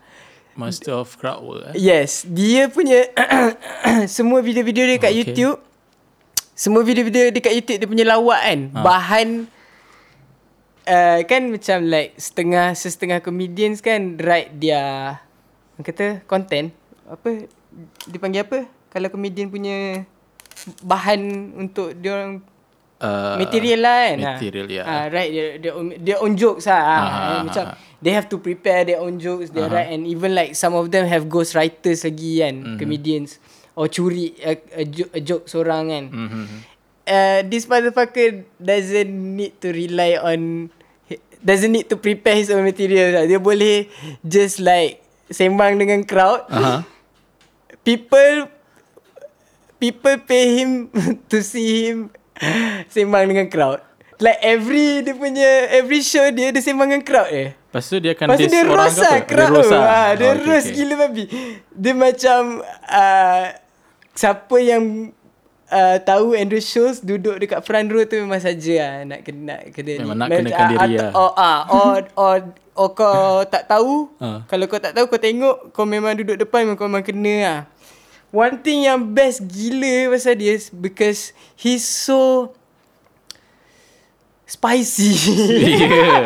Master 0.56 0.96
of 0.96 1.16
Crowd 1.20 1.44
Work 1.44 1.62
eh? 1.70 1.74
Yes, 1.76 2.24
dia 2.24 2.68
punya 2.68 3.12
semua 4.16 4.40
video-video 4.40 4.88
dia 4.88 4.98
kat 4.98 5.12
Okay. 5.12 5.20
YouTube. 5.22 5.60
Semua 6.56 6.82
video-video 6.82 7.30
dia 7.30 7.42
kat 7.44 7.54
YouTube 7.54 7.78
dia 7.78 7.88
punya 7.88 8.06
lawak 8.08 8.40
kan. 8.40 8.60
Ha. 8.72 8.80
Bahan 8.80 9.28
uh, 10.88 11.20
kan 11.28 11.42
macam 11.52 11.78
like 11.86 12.16
setengah 12.16 12.72
setengah 12.72 13.20
comedians 13.20 13.84
kan 13.84 14.16
write 14.16 14.56
dia 14.56 15.18
kata 15.76 16.24
content 16.24 16.72
apa 17.04 17.52
dipanggil 18.08 18.48
apa 18.48 18.64
kalau 18.88 19.12
comedian 19.12 19.52
punya 19.52 20.08
bahan 20.82 21.20
untuk 21.54 21.92
dia 21.94 22.12
orang 22.16 22.34
Uh, 22.96 23.36
material 23.36 23.84
lah 23.84 24.08
kan 24.08 24.18
material, 24.40 24.68
ya. 24.72 24.84
ah, 24.88 25.06
right 25.12 25.28
dia 25.28 25.60
dia 25.60 25.76
dia 26.00 26.16
own 26.16 26.32
jokes 26.40 26.64
lah 26.64 26.80
ah, 26.80 26.96
Ah, 26.96 27.42
macam 27.44 27.64
ah, 27.68 27.76
ah. 27.76 27.95
They 28.06 28.14
have 28.14 28.30
to 28.30 28.38
prepare 28.38 28.86
their 28.86 29.02
own 29.02 29.18
jokes 29.18 29.50
they 29.50 29.66
Aha. 29.66 29.74
write 29.74 29.90
and 29.90 30.06
even 30.06 30.38
like 30.38 30.54
some 30.54 30.78
of 30.78 30.94
them 30.94 31.10
have 31.10 31.26
ghost 31.26 31.58
writers 31.58 32.06
lagi 32.06 32.46
kan 32.46 32.56
Mhm. 32.62 32.78
comedians 32.78 33.42
or 33.74 33.90
curi 33.90 34.38
a, 34.46 34.54
a, 34.78 34.84
joke, 34.86 35.12
a 35.12 35.22
joke 35.26 35.46
seorang 35.50 35.90
kan 35.90 36.06
mhm. 36.14 36.46
uh, 37.10 37.40
this 37.50 37.66
motherfucker 37.66 38.46
doesn't 38.62 39.10
need 39.10 39.58
to 39.58 39.74
rely 39.74 40.14
on 40.22 40.70
doesn't 41.42 41.74
need 41.74 41.86
to 41.86 41.98
prepare 41.98 42.38
his 42.38 42.50
own 42.50 42.62
material 42.62 43.10
lah. 43.18 43.24
dia 43.26 43.42
boleh 43.42 43.90
just 44.22 44.62
like 44.62 45.02
sembang 45.34 45.82
dengan 45.82 46.06
crowd 46.06 46.46
Aha. 46.50 46.86
people 47.82 48.50
people 49.78 50.18
pay 50.26 50.62
him 50.62 50.90
to 51.32 51.46
see 51.46 51.90
him 51.90 52.10
sembang 52.90 53.30
dengan 53.30 53.48
crowd. 53.48 53.85
Like 54.16 54.40
every 54.40 55.04
dia 55.04 55.12
punya 55.12 55.68
every 55.76 56.00
show 56.00 56.24
dia 56.32 56.56
dia 56.56 56.62
sembang 56.64 56.88
dengan 56.88 57.04
crowd 57.04 57.30
eh. 57.36 57.52
Lepas 57.52 57.84
tu 57.92 58.00
dia 58.00 58.16
akan 58.16 58.26
Lepas 58.32 58.40
tu 58.40 58.48
dia 58.48 58.64
roast 58.64 59.00
lah 59.04 59.18
crowd 59.28 59.50
Dia 59.52 59.56
roast 59.60 59.68
tu. 59.68 59.76
lah. 59.76 59.84
Ha, 59.84 60.02
dia 60.16 60.26
Oh, 60.26 60.32
okay, 60.32 60.48
roast 60.48 60.68
okay. 60.72 60.78
gila 60.80 60.94
babi. 61.04 61.24
Dia 61.76 61.94
macam 61.94 62.42
uh, 62.88 63.46
siapa 64.16 64.58
yang 64.64 64.84
uh, 65.68 65.98
tahu 66.00 66.26
Andrew 66.40 66.64
Schultz 66.64 67.04
duduk 67.04 67.36
dekat 67.44 67.60
front 67.68 67.92
row 67.92 68.08
tu 68.08 68.16
memang 68.16 68.40
saja 68.40 68.74
lah 68.80 68.94
nak 69.04 69.20
kena 69.28 69.44
nak 69.44 69.62
kena 69.76 69.92
Memang 70.00 70.18
nak 70.18 70.28
Macam, 70.32 70.40
kenakan 70.48 70.66
diri 70.72 70.80
ah, 70.80 70.88
lah. 70.88 71.12
Or, 71.12 71.32
ah, 71.36 71.60
or, 71.68 71.96
or, 72.16 72.36
or 72.80 72.88
kau 72.96 73.44
tak 73.52 73.68
tahu. 73.68 74.08
Ah. 74.24 74.48
Kalau 74.48 74.66
kau 74.72 74.80
tak 74.80 74.96
tahu 74.96 75.06
kau 75.12 75.20
tengok 75.20 75.76
kau 75.76 75.84
memang 75.84 76.16
duduk 76.16 76.40
depan 76.40 76.64
memang 76.64 76.80
kau 76.80 76.88
memang 76.88 77.04
kena 77.04 77.36
lah. 77.44 77.60
One 78.32 78.60
thing 78.64 78.88
yang 78.88 79.16
best 79.16 79.44
gila 79.48 80.12
pasal 80.12 80.40
dia 80.40 80.60
because 80.76 81.32
he's 81.56 81.84
so 81.84 82.52
spicy. 84.46 85.10
Yeah, 85.74 86.22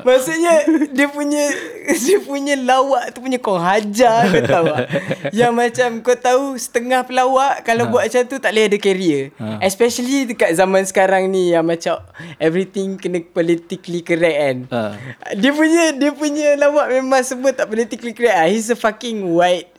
Maksudnya 0.06 0.54
dia 0.92 1.08
punya 1.08 1.44
dia 1.88 2.18
punya 2.20 2.54
lawak 2.54 3.10
tu 3.10 3.24
punya 3.24 3.40
kau 3.40 3.56
hajar 3.56 4.28
kau 4.28 4.44
tahu 4.44 4.64
tak? 4.68 4.86
Yang 5.40 5.52
macam 5.52 5.88
kau 6.00 6.12
tahu 6.14 6.44
setengah 6.54 7.00
pelawak 7.02 7.64
kalau 7.64 7.88
Ha. 7.88 7.90
buat 7.90 8.04
macam 8.06 8.22
tu 8.28 8.36
tak 8.36 8.52
boleh 8.52 8.68
ada 8.68 8.76
career. 8.76 9.32
Ha. 9.40 9.58
Especially 9.60 10.28
dekat 10.28 10.52
zaman 10.52 10.84
sekarang 10.84 11.26
ni 11.26 11.50
yang 11.50 11.64
macam 11.64 11.96
everything 12.36 12.94
kena 12.94 13.24
politically 13.24 14.04
correct 14.04 14.36
kan. 14.36 14.56
Ah. 14.68 14.92
Dia 15.32 15.50
punya 15.50 15.82
dia 15.92 16.12
punya 16.12 16.54
lawak 16.54 16.92
memang 16.92 17.24
semua 17.24 17.50
tak 17.50 17.66
politically 17.66 18.12
correct 18.12 18.36
ah. 18.36 18.46
He's 18.46 18.68
a 18.68 18.76
fucking 18.76 19.24
white 19.26 19.72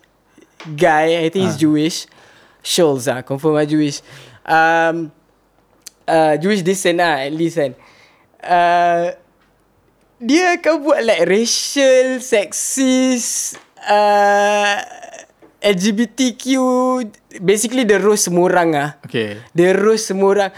guy. 0.66 1.22
I 1.22 1.30
think 1.30 1.46
he's 1.46 1.56
Ah. 1.56 1.62
Jewish. 1.62 2.10
Schultz 2.60 3.06
ah, 3.06 3.22
confirm 3.22 3.54
ah 3.54 3.64
Jewish. 3.64 4.02
Um, 4.44 5.14
uh, 6.06 6.34
Jewish 6.38 6.62
descent 6.62 7.00
lah 7.00 7.24
at 7.24 7.34
least 7.34 7.58
kan. 7.58 7.72
Uh, 8.44 9.16
dia 10.24 10.56
akan 10.56 10.74
buat 10.84 11.04
like 11.04 11.28
racial, 11.28 12.24
sexist, 12.24 13.60
uh, 13.84 14.80
LGBTQ, 15.64 16.44
basically 17.40 17.88
the 17.88 18.00
roast 18.00 18.28
semua 18.28 18.52
orang 18.52 18.70
ah. 18.76 18.90
Okay. 19.08 19.40
Dia 19.56 19.72
roast 19.72 20.12
semua 20.12 20.28
orang 20.36 20.52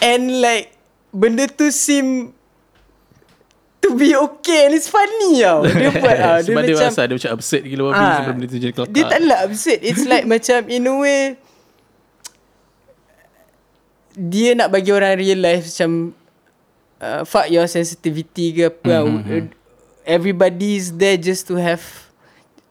And 0.00 0.44
like 0.44 0.76
Benda 1.10 1.48
tu 1.48 1.72
seem 1.72 2.30
To 3.80 3.96
be 3.96 4.12
okay 4.12 4.68
And 4.68 4.76
it's 4.76 4.86
funny 4.86 5.40
tau 5.40 5.64
Dia 5.64 5.90
buat 6.04 6.16
ah, 6.20 6.38
Dia 6.38 6.52
Sebab 6.52 6.62
dia 6.62 6.76
macam 6.76 6.88
rasa 6.92 7.00
dia 7.08 7.14
macam 7.16 7.32
absurd 7.34 7.62
gila 7.66 7.82
babi 7.90 7.98
Ah, 7.98 8.14
sebelum 8.20 8.36
dia 8.36 8.46
tu 8.46 8.56
jadi 8.60 8.72
kelakar. 8.76 8.92
Dia 8.92 9.04
tak 9.08 9.20
lah 9.24 9.38
absurd 9.48 9.80
It's 9.80 10.04
like 10.06 10.26
macam 10.36 10.58
In 10.68 10.86
a 10.86 10.94
way 11.00 11.22
Dia 14.20 14.52
nak 14.52 14.68
bagi 14.68 14.92
orang 14.92 15.16
real 15.16 15.40
life 15.40 15.64
Macam 15.64 16.12
uh, 17.00 17.24
Fuck 17.24 17.48
your 17.48 17.64
sensitivity 17.64 18.52
ke 18.52 18.68
apa 18.68 19.08
Mhm, 19.08 19.08
mm-hmm. 19.08 19.32
uh, 19.32 19.44
Everybody's 20.04 20.92
there 20.92 21.16
just 21.16 21.48
to 21.48 21.56
have 21.56 21.80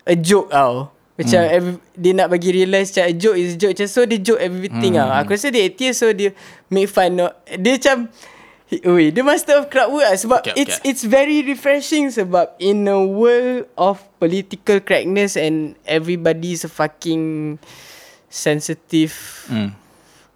A 0.06 0.14
joke 0.14 0.54
tau 0.54 0.93
Macam 1.18 1.41
mm. 1.41 1.56
every, 1.58 1.74
Dia 1.97 2.12
nak 2.14 2.30
bagi 2.30 2.50
realise 2.54 2.93
Macam 2.93 3.06
a 3.10 3.14
joke 3.18 3.38
is 3.41 3.50
a 3.54 3.58
joke 3.58 3.74
Macam 3.74 3.89
so 3.89 4.02
dia 4.06 4.20
joke 4.22 4.41
everything 4.41 4.93
mm. 4.93 5.02
tau 5.02 5.10
Aku 5.26 5.34
rasa 5.34 5.50
dia 5.50 5.66
atheist 5.66 6.06
So 6.06 6.14
dia 6.14 6.38
make 6.70 6.89
fun 6.89 7.18
no? 7.18 7.34
Dia 7.50 7.82
macam 7.82 7.97
Ui, 8.70 9.10
dia 9.10 9.26
master 9.26 9.58
of 9.58 9.74
crowd 9.74 9.89
work 9.89 10.06
lah 10.06 10.14
Sebab 10.14 10.45
Okay, 10.45 10.54
it's 10.54 10.78
okay. 10.78 10.93
it's 10.93 11.02
very 11.02 11.41
refreshing 11.41 12.14
Sebab 12.14 12.54
in 12.62 12.86
a 12.86 13.02
world 13.02 13.66
of 13.74 13.97
political 14.22 14.78
correctness 14.78 15.34
And 15.34 15.74
everybody's 15.89 16.62
a 16.62 16.70
fucking 16.70 17.58
sensitive 18.30 19.18
Hmm. 19.50 19.74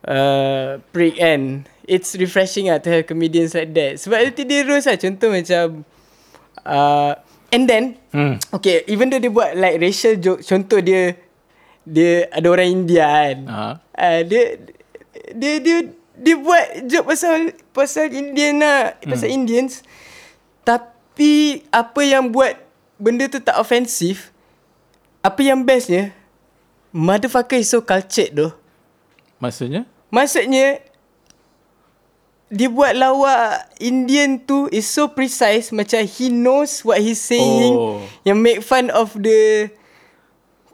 Uh, 0.07 0.79
prick 0.91 1.19
kan 1.19 1.67
It's 1.83 2.15
refreshing 2.15 2.71
lah 2.71 2.79
to 2.79 2.89
have 2.89 3.03
comedians 3.07 3.51
like 3.51 3.75
that 3.75 3.99
Sebab 3.99 4.31
dia 4.35 4.63
roast 4.63 4.87
lah 4.87 4.95
Contoh 4.95 5.29
macam 5.31 5.83
uh, 6.63 7.13
And 7.51 7.67
then 7.67 7.99
Hmm. 8.13 8.37
Okay 8.53 8.85
even 8.87 9.09
though 9.09 9.17
dia 9.19 9.33
buat 9.33 9.57
like 9.57 9.81
racial 9.81 10.15
joke 10.21 10.45
Contoh 10.45 10.79
dia 10.79 11.17
Dia 11.83 12.29
ada 12.31 12.47
orang 12.47 12.69
India 12.71 13.03
kan 13.03 13.37
Ah. 13.49 13.73
uh, 13.97 14.21
Dia 14.23 14.61
Dia 15.33 15.59
dia 15.59 15.77
dia 16.13 16.37
buat 16.37 16.85
joke 16.85 17.09
pasal 17.09 17.57
pasal 17.73 18.05
Indian 18.13 18.61
lah, 18.61 18.93
pasal 19.01 19.33
Indians. 19.33 19.81
Tapi 20.61 21.65
apa 21.73 22.01
yang 22.05 22.29
buat 22.29 22.53
benda 23.01 23.25
tu 23.25 23.41
tak 23.41 23.57
offensive? 23.57 24.29
Apa 25.25 25.41
yang 25.41 25.65
bestnya? 25.65 26.13
Motherfucker 26.93 27.57
is 27.57 27.73
so 27.73 27.81
cultured 27.81 28.29
tu. 28.29 28.47
Maksudnya? 29.41 29.89
Maksudnya 30.13 30.77
dia 32.53 32.69
buat 32.69 32.93
lawak 32.93 33.65
Indian 33.81 34.37
tu 34.37 34.69
is 34.69 34.85
so 34.85 35.09
precise 35.09 35.73
macam 35.73 36.05
he 36.05 36.29
knows 36.29 36.85
what 36.85 37.01
he's 37.01 37.17
saying 37.17 37.73
Oh. 37.73 37.97
yang 38.21 38.37
make 38.37 38.61
fun 38.61 38.93
of 38.93 39.09
the 39.17 39.73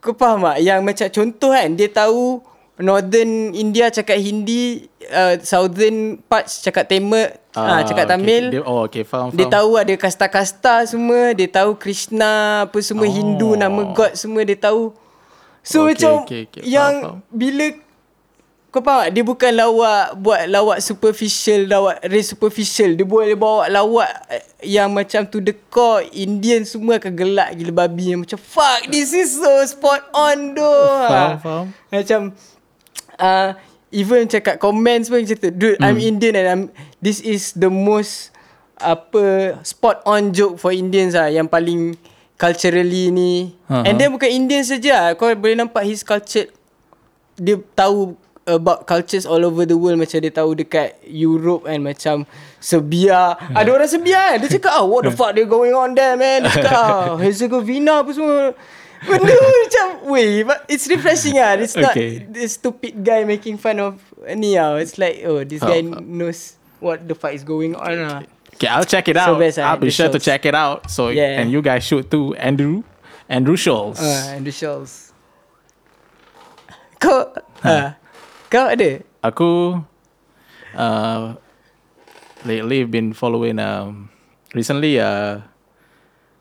kau 0.04 0.12
faham 0.12 0.44
tak 0.44 0.60
yang 0.60 0.84
macam 0.84 1.08
contoh 1.08 1.56
kan 1.56 1.72
dia 1.80 1.88
tahu 1.88 2.44
northern 2.80 3.52
India 3.56 3.92
cakap 3.92 4.20
Hindi 4.20 4.88
uh, 5.08 5.36
southern 5.44 6.20
parts 6.28 6.64
cakap 6.64 6.88
Tamil 6.88 7.28
ah, 7.56 7.84
cakap 7.84 8.08
okay, 8.08 8.14
Tamil 8.16 8.44
okay. 8.48 8.54
Dia, 8.56 8.62
oh, 8.64 8.80
okay. 8.88 9.04
Faham, 9.04 9.28
dia 9.36 9.44
faham. 9.44 9.56
tahu 9.60 9.70
ada 9.76 9.94
kasta-kasta 10.00 10.88
semua 10.88 11.36
Dia 11.36 11.52
tahu 11.52 11.76
Krishna 11.76 12.64
Apa 12.64 12.80
semua 12.80 13.04
Oh. 13.04 13.12
Hindu 13.12 13.60
Nama 13.60 13.82
God 13.92 14.16
semua 14.16 14.48
dia 14.48 14.56
tahu 14.56 14.96
So 15.60 15.84
Okay, 15.84 15.92
macam 15.92 16.12
okay, 16.24 16.42
okay. 16.48 16.62
Faham, 16.64 16.72
Yang 16.72 16.94
faham. 17.04 17.18
Bila 17.36 17.66
kau 18.70 18.86
faham 18.86 19.10
tak? 19.10 19.18
Dia 19.18 19.24
bukan 19.26 19.52
lawak 19.58 20.14
buat 20.22 20.42
lawak 20.46 20.78
superficial, 20.78 21.66
lawak 21.66 22.06
race 22.06 22.38
superficial. 22.38 22.94
Dia 22.94 23.02
boleh 23.02 23.34
bawa 23.34 23.66
lawak 23.66 24.10
eh, 24.30 24.46
yang 24.62 24.94
macam 24.94 25.26
to 25.26 25.42
the 25.42 25.58
core 25.74 26.06
Indian 26.14 26.62
semua 26.62 27.02
akan 27.02 27.14
gelak 27.18 27.50
gila 27.58 27.74
babi 27.86 28.14
yang 28.14 28.22
macam 28.22 28.38
fuck 28.38 28.86
this 28.94 29.10
is 29.10 29.34
so 29.42 29.50
spot 29.66 30.06
on 30.14 30.54
doh. 30.54 30.86
Faham, 31.10 31.30
Ha. 31.34 31.42
faham. 31.42 31.66
Macam 31.90 32.20
uh, 33.18 33.50
even 33.90 34.30
cakap 34.30 34.62
comments 34.62 35.10
pun 35.10 35.26
macam 35.26 35.38
tu. 35.42 35.50
Dude, 35.50 35.82
I'm 35.82 35.98
Indian 35.98 36.34
and 36.38 36.48
I'm 36.48 36.62
this 37.02 37.26
is 37.26 37.58
the 37.58 37.74
most 37.74 38.30
apa 38.80 39.58
spot 39.66 40.06
on 40.06 40.32
joke 40.32 40.62
for 40.62 40.70
Indians 40.72 41.18
ah 41.18 41.26
yang 41.26 41.50
paling 41.50 41.98
culturally 42.38 43.10
ni. 43.10 43.58
Uh-huh. 43.66 43.82
And 43.82 43.98
then 43.98 44.14
bukan 44.14 44.30
Indian 44.30 44.62
saja. 44.62 45.18
Kau 45.18 45.28
boleh 45.34 45.58
nampak 45.58 45.90
his 45.90 46.06
culture 46.06 46.48
dia 47.40 47.56
tahu 47.74 48.20
about 48.50 48.90
cultures 48.90 49.26
all 49.30 49.46
over 49.46 49.64
the 49.64 49.78
world 49.78 50.02
macam 50.02 50.18
dia 50.20 50.34
tahu 50.34 50.58
dekat 50.58 50.98
Europe 51.06 51.70
and 51.70 51.86
macam 51.86 52.26
Serbia. 52.58 53.38
Ada 53.54 53.70
orang 53.70 53.88
Serbia 53.88 54.34
kan. 54.34 54.38
Dia 54.42 54.50
cakap 54.58 54.74
ah 54.74 54.84
what 54.84 55.06
the 55.06 55.14
fuck 55.14 55.38
they 55.38 55.46
going 55.46 55.72
on 55.72 55.94
there 55.94 56.18
man. 56.18 56.44
Dia 56.50 56.52
cakap 56.60 56.74
ah 56.74 57.14
Herzegovina 57.16 58.02
apa 58.02 58.12
semua. 58.12 58.52
Benda 59.00 59.32
macam 59.32 59.86
Weh 60.12 60.44
but 60.44 60.68
It's 60.68 60.84
refreshing 60.92 61.40
ah. 61.40 61.56
It's 61.56 61.72
not 61.80 61.96
Okay. 61.96 62.28
This 62.28 62.60
stupid 62.60 63.00
guy 63.00 63.24
Making 63.24 63.56
fun 63.56 63.80
of 63.80 63.96
Ni 64.36 64.60
ah. 64.60 64.76
It's 64.76 65.00
like 65.00 65.24
Oh 65.24 65.40
this 65.48 65.64
guy 65.64 65.80
Oh. 65.88 66.04
knows 66.04 66.60
What 66.84 67.08
the 67.08 67.16
fuck 67.16 67.32
is 67.32 67.48
going 67.48 67.80
on 67.80 67.96
ah. 68.04 68.20
Okay, 68.60 68.68
I'll 68.68 68.84
check 68.84 69.08
it 69.08 69.16
So 69.16 69.36
out. 69.36 69.40
best, 69.40 69.56
ah, 69.56 69.72
I'll 69.72 69.80
be 69.80 69.88
sure 69.88 70.12
to 70.12 70.20
shows. 70.20 70.28
check 70.28 70.44
it 70.44 70.52
out. 70.52 70.92
So 70.92 71.16
Yeah. 71.16 71.40
and 71.40 71.48
you 71.48 71.64
guys 71.64 71.88
should 71.88 72.12
too, 72.12 72.36
Andrew, 72.36 72.84
Andrew 73.32 73.56
Scholes. 73.56 74.04
Ah, 74.04 74.36
and 74.36 74.44
the 74.44 74.52
shells. 74.52 75.16
Kau 77.00 77.32
ah, 77.64 77.96
Kau 78.50 78.66
ada 78.66 79.06
Aku 79.22 79.78
uh, 80.74 81.24
lately 82.48 82.84
been 82.90 83.14
following 83.14 83.62
um 83.62 84.10
recently 84.58 84.98
uh 84.98 85.44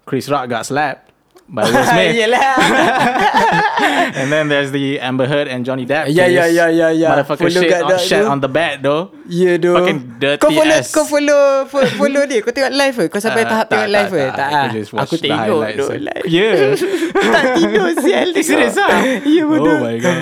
Chris 0.08 0.24
Rock 0.32 0.48
got 0.48 0.64
slapped 0.64 1.12
by 1.48 1.68
Will 1.68 1.84
Smith. 1.92 2.16
Yelah 2.16 2.56
and 4.18 4.28
then 4.28 4.46
there's 4.46 4.70
the 4.70 4.98
Amber 4.98 5.24
Heard 5.24 5.46
and 5.46 5.62
Johnny 5.62 5.84
Depp. 5.84 6.08
Yeah, 6.08 6.26
yeah, 6.26 6.46
yeah, 6.46 6.66
yeah, 6.68 6.90
yeah. 6.90 7.10
Motherfucker 7.12 7.46
Follow 7.46 7.60
shit 7.60 7.72
on, 7.74 7.88
dak 7.88 8.00
shit 8.00 8.24
on 8.24 8.38
the 8.38 8.48
bed 8.48 8.80
though. 8.80 9.10
Ya 9.24 9.54
doh. 9.54 9.76
Fucking 9.76 9.98
dirty 10.16 10.38
kau 10.38 10.50
follow, 10.50 10.74
ass. 10.74 10.88
Kau 10.90 11.04
follow 11.04 11.40
follow, 11.64 11.90
follow 11.94 12.22
dia 12.24 12.40
Kau 12.40 12.48
tengok 12.48 12.72
live 12.72 12.96
ke 12.96 13.04
Kau 13.08 13.20
sampai 13.20 13.44
Uh, 13.44 13.48
tahap 13.48 13.64
tak, 13.64 13.70
tengok 13.70 13.84
tak, 13.84 13.92
live 13.92 14.10
ke 14.10 14.22
tak. 14.26 14.34
Tak 14.34 14.52
Aku 14.98 15.14
the 15.14 15.22
tengok 15.22 15.38
highlights. 15.38 15.76
doh 15.76 15.88
live 15.94 16.24
Yeah. 16.40 16.56
Tak 17.34 17.44
tidur 17.54 17.88
sial 17.98 18.28
Eh, 18.30 18.40
serious 18.42 18.76
ah? 18.78 18.88
Ya 19.20 19.42
bodoh 19.44 19.68
Oh 19.70 19.80
my 19.80 19.96
god. 19.96 20.18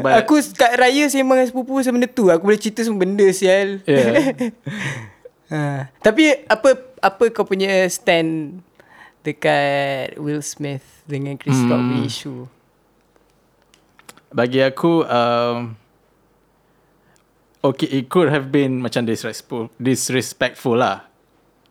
But- 0.00 0.14
Aku 0.18 0.34
kat 0.52 0.72
raya 0.74 1.04
sembang 1.06 1.36
dengan 1.36 1.46
sepupu 1.46 1.76
Sama 1.80 1.96
benda 1.96 2.08
tu 2.08 2.26
Aku 2.26 2.42
boleh 2.42 2.56
cerita 2.56 2.80
semua 2.80 3.00
benda 3.00 3.26
sial 3.30 3.84
Yeah. 3.84 4.32
ha. 5.48 5.92
Tapi 6.00 6.32
apa 6.46 6.68
Apa 6.98 7.24
kau 7.28 7.44
punya 7.44 7.68
stand 7.86 8.62
Dekat 9.22 10.16
Will 10.16 10.40
Smith 10.40 10.82
Dengan 11.04 11.36
Chris 11.36 11.60
Rock 11.62 11.76
Hmm. 11.76 11.88
punya 11.92 12.06
isu 12.06 12.36
Bagi 14.32 14.60
aku 14.60 15.04
um, 15.04 15.76
Okay 17.62 17.88
it 17.92 18.08
could 18.08 18.26
have 18.26 18.48
been 18.48 18.80
Macam 18.80 19.04
disrespectful 19.04 19.70
Disrespectful 19.76 20.74
lah 20.74 21.06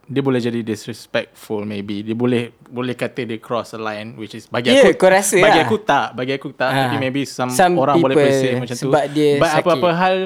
Dia 0.03 0.21
boleh 0.21 0.39
jadi 0.39 0.61
disrespectful 0.61 1.63
maybe 1.63 1.99
Dia 2.01 2.13
boleh 2.13 2.53
Boleh 2.63 2.93
kata 2.93 3.25
dia 3.25 3.37
cross 3.37 3.73
a 3.73 3.79
line 3.79 4.15
Which 4.15 4.31
is 4.31 4.45
Bagi 4.45 4.71
Yeah, 4.71 4.87
aku 4.87 4.95
kau 4.97 5.09
rasa 5.09 5.35
Bagi 5.35 5.57
lah. 5.57 5.65
aku 5.65 5.77
tak 5.79 6.07
Bagi 6.13 6.33
aku 6.33 6.49
tak 6.51 6.69
Ah. 6.69 6.77
Tapi 6.87 6.97
maybe 6.97 7.25
some, 7.25 7.49
Some 7.49 7.75
Orang 7.75 7.99
boleh 7.99 8.15
perceive 8.15 8.55
macam 8.55 8.73
tu 8.73 8.87
sebab 8.87 9.03
dia 9.09 9.35
But 9.35 9.51
sakit. 9.51 9.61
apa-apa 9.61 9.89
hal 9.91 10.17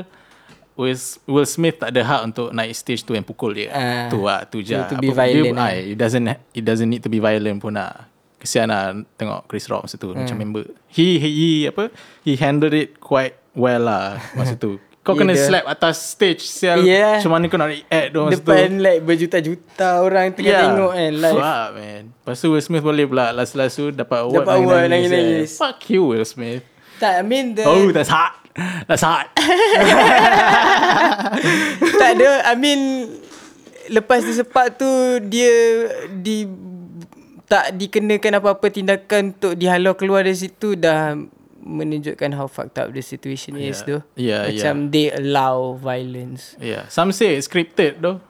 Will, 0.76 1.00
Will 1.26 1.48
Smith 1.48 1.80
tak 1.80 1.88
ada 1.90 2.04
hak 2.04 2.22
untuk 2.26 2.52
naik 2.52 2.76
stage 2.76 3.00
tu 3.00 3.16
and 3.16 3.24
pukul 3.24 3.56
dia. 3.56 3.72
Ah. 3.72 4.12
tu 4.12 4.20
lah, 4.20 4.44
tu 4.44 4.60
je. 4.60 4.76
To 4.76 5.00
be 5.00 5.08
Apa- 5.08 5.24
violent 5.24 5.48
Dia, 5.48 5.56
lah. 5.56 5.72
ah, 5.72 5.80
it 5.88 5.96
doesn't 5.96 6.26
it 6.52 6.64
doesn't 6.68 6.90
need 6.92 7.00
to 7.00 7.08
be 7.08 7.16
violent 7.18 7.64
pun 7.64 7.80
lah. 7.80 8.12
Kesian 8.46 8.70
lah 8.70 8.84
tengok 9.14 9.44
Chris 9.46 9.66
Rock 9.66 9.84
masa 9.84 9.98
tu 9.98 10.08
Hmm. 10.08 10.22
macam 10.22 10.38
member. 10.38 10.64
He, 10.88 11.18
he 11.18 11.30
he 11.30 11.50
apa? 11.66 11.90
He 12.22 12.38
handled 12.38 12.72
it 12.72 12.98
quite 13.00 13.34
well 13.52 13.84
lah 13.84 14.22
masa 14.34 14.54
tu. 14.54 14.78
Kau 15.02 15.14
Yeah, 15.14 15.22
kena 15.22 15.34
dia- 15.34 15.46
slap 15.46 15.66
atas 15.68 16.02
stage 16.08 16.42
sial. 16.42 16.82
Yeah. 16.82 17.18
Macam 17.18 17.32
mana 17.32 17.46
kau 17.46 17.58
nak 17.58 17.70
react 17.70 18.08
tu 18.10 18.20
masa 18.20 18.34
Depan 18.36 18.58
tu? 18.68 18.82
like 18.82 19.02
berjuta-juta 19.02 19.90
orang 20.00 20.26
tengah 20.32 20.50
tengok 20.64 20.92
kan 20.92 21.12
live. 21.16 21.38
Fuck 21.38 21.68
man. 21.72 22.04
Lepas 22.16 22.36
tu 22.36 22.48
Will 22.48 22.64
Smith 22.64 22.82
boleh 22.82 23.06
pula 23.06 23.30
last-last 23.30 23.74
tu 23.76 23.90
dapat 23.90 24.18
award 24.24 24.42
Dapat 24.42 24.56
award, 24.56 24.84
nangis-nangis. 24.88 25.46
eh. 25.46 25.58
Fuck 25.60 25.78
you 25.90 26.02
Will 26.08 26.26
Smith. 26.26 26.66
Tak, 26.98 27.12
I 27.12 27.24
mean 27.24 27.54
the 27.54 27.62
Oh, 27.64 27.90
that's 27.90 28.10
hot. 28.10 28.34
That's 28.88 29.04
hot. 29.04 29.30
tak 31.96 32.10
ada. 32.16 32.30
I 32.46 32.56
mean 32.56 32.82
lepas 33.88 34.22
dia 34.22 34.34
sepak 34.36 34.74
tu 34.74 34.90
dia 35.24 35.54
di 36.12 36.50
tak 37.46 37.74
dikenakan 37.74 38.42
apa-apa 38.42 38.68
tindakan 38.68 39.34
untuk 39.34 39.54
dihalau 39.54 39.94
keluar 39.94 40.22
dari 40.22 40.34
situ 40.34 40.74
dah 40.74 41.14
menunjukkan 41.62 42.30
how 42.34 42.46
fucked 42.46 42.78
up 42.78 42.90
the 42.90 43.02
situation 43.02 43.58
is 43.58 43.82
Yeah. 43.82 43.86
tu. 43.86 43.96
Yeah, 44.14 44.42
Macam 44.50 44.76
they 44.90 45.10
allow 45.10 45.74
violence. 45.76 46.54
Yeah. 46.58 46.86
Some 46.90 47.10
say 47.10 47.34
it's 47.34 47.46
scripted 47.46 48.02
though. 48.02 48.22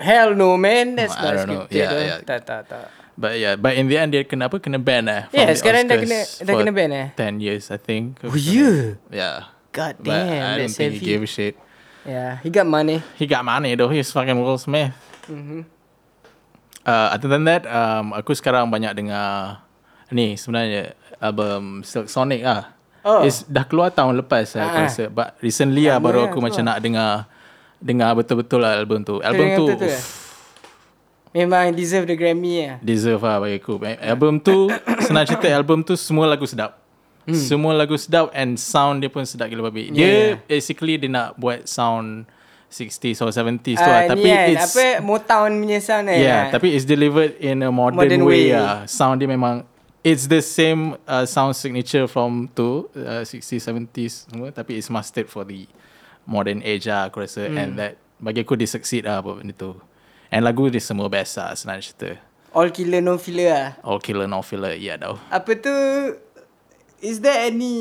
Hell 0.00 0.32
no 0.32 0.56
man, 0.56 0.96
that's 0.96 1.12
I 1.14 1.22
not 1.22 1.34
scripted. 1.46 1.76
Yeah, 1.76 1.90
though. 1.90 2.02
yeah. 2.02 2.18
Tak 2.24 2.40
tak 2.46 2.60
tak. 2.66 2.86
But 3.20 3.36
yeah, 3.36 3.54
but 3.54 3.76
in 3.76 3.86
the 3.86 4.00
end 4.00 4.16
dia 4.16 4.24
kena 4.24 4.48
apa? 4.48 4.56
Kena 4.58 4.80
ban 4.80 5.04
from 5.04 5.28
Yeah, 5.36 5.52
sekarang 5.52 5.86
dah 5.86 6.00
kena- 6.00 6.24
dah 6.40 6.54
kena 6.56 6.72
ban 6.72 6.88
eh? 6.90 7.06
10 7.14 7.36
years 7.38 7.68
I 7.68 7.76
think. 7.76 8.16
Oh 8.24 8.32
yeah. 8.32 8.96
Yeah. 9.12 9.52
God 9.70 10.00
But 10.02 10.10
damn, 10.10 10.42
I 10.42 10.52
don't 10.58 10.72
think 10.72 10.98
he 10.98 10.98
heavy. 10.98 11.06
gave 11.06 11.22
a 11.22 11.30
shit. 11.30 11.54
Yeah, 12.02 12.40
he 12.40 12.48
got 12.50 12.64
money. 12.66 13.04
He 13.14 13.28
got 13.28 13.44
money 13.44 13.76
though. 13.76 13.92
He's 13.92 14.08
fucking 14.10 14.34
Will 14.34 14.56
Smith. 14.58 14.90
Mhm. 15.30 15.68
Uh, 16.80 17.12
other 17.12 17.28
than 17.28 17.44
that, 17.44 17.64
um, 17.64 18.12
aku 18.12 18.32
sekarang 18.32 18.66
banyak 18.66 18.94
dengar 18.94 19.60
ni 20.08 20.34
sebenarnya 20.34 20.92
album 21.18 21.82
Silk 21.82 22.06
Sonic 22.06 22.40
ah. 22.42 22.72
Oh. 23.00 23.20
It's 23.20 23.44
dah 23.44 23.64
keluar 23.64 23.88
tahun 23.88 24.16
lepas 24.18 24.44
lah, 24.54 24.64
aku 24.66 24.76
Ah. 24.76 24.84
rasa. 24.84 25.04
But 25.08 25.28
recently 25.38 25.84
lah 25.84 25.96
Lama 25.96 26.04
baru 26.04 26.18
lah 26.18 26.26
aku 26.26 26.36
keluar. 26.36 26.50
macam 26.50 26.62
nak 26.66 26.78
dengar 26.78 27.10
dengar 27.78 28.10
betul-betul 28.12 28.60
lah 28.60 28.76
album 28.76 29.00
tu. 29.00 29.20
Album 29.20 29.46
tu 29.54 29.64
uff, 29.70 30.04
Memang 31.30 31.70
deserve 31.70 32.04
the 32.04 32.16
Grammy 32.18 32.66
lah. 32.66 32.76
deserve 32.80 33.22
lah 33.22 33.38
bagi 33.38 33.56
aku. 33.56 33.78
Album 33.96 34.36
tu 34.36 34.66
senang 35.06 35.24
cerita 35.24 35.46
album 35.48 35.80
tu 35.80 35.94
semua 35.94 36.26
lagu 36.26 36.42
sedap. 36.42 36.76
Hmm. 37.22 37.36
Semua 37.36 37.72
lagu 37.72 37.94
sedap 37.94 38.32
and 38.32 38.56
sound 38.56 38.98
dia 38.98 39.08
pun 39.08 39.22
sedap 39.22 39.46
gila 39.46 39.70
babi. 39.70 39.88
Dia 39.88 40.02
Yeah. 40.02 40.30
basically 40.42 40.96
dia 40.96 41.06
nak 41.06 41.36
buat 41.36 41.64
sound 41.64 42.26
60s 42.70 43.18
or 43.18 43.28
70s 43.28 43.74
tu 43.74 43.82
Ah, 43.82 44.06
lah. 44.06 44.14
Tapi 44.14 44.24
kan, 44.24 44.46
it's 44.48 44.70
apa 44.70 45.02
Motown 45.02 45.50
punya 45.58 45.78
sound 45.78 46.06
kan. 46.06 46.14
Yeah, 46.16 46.40
Ah. 46.46 46.54
tapi 46.54 46.70
it's 46.70 46.86
delivered 46.86 47.34
in 47.36 47.60
a 47.60 47.68
modern, 47.68 47.98
Modern 47.98 48.22
way. 48.22 48.48
way. 48.48 48.54
lah. 48.54 48.86
Sound 48.86 49.18
dia 49.18 49.26
memang 49.26 49.66
it's 50.00 50.24
the 50.24 50.38
same 50.38 50.94
uh, 51.04 51.26
sound 51.26 51.52
signature 51.52 52.06
from 52.06 52.46
tu 52.48 52.86
uh, 52.94 53.20
60s 53.20 53.60
70s 53.60 54.24
semua 54.24 54.48
tapi 54.48 54.74
it's 54.74 54.88
mastered 54.88 55.26
for 55.26 55.42
the 55.42 55.66
modern 56.24 56.62
age 56.62 56.86
lah 56.86 57.10
aku 57.10 57.20
rasa 57.20 57.44
Hmm. 57.44 57.58
and 57.58 57.70
that 57.74 57.92
bagi 58.16 58.40
aku 58.40 58.54
dia 58.54 58.64
succeed 58.64 59.02
lah 59.02 59.18
buat 59.18 59.40
benda 59.40 59.52
tu. 59.52 59.74
And 60.30 60.40
lagu 60.40 60.70
dia 60.70 60.78
semua 60.78 61.10
best 61.10 61.36
lah 61.36 61.52
senang 61.52 61.82
cerita. 61.82 62.16
All 62.50 62.70
killer 62.70 62.98
no 62.98 63.14
filler 63.14 63.50
lah. 63.50 63.68
All 63.82 63.98
killer 63.98 64.24
no 64.24 64.40
filler 64.40 64.72
yeah 64.72 64.94
tau. 64.94 65.18
Apa 65.26 65.52
tu 65.54 65.74
Is 67.00 67.18
there 67.18 67.48
any 67.48 67.74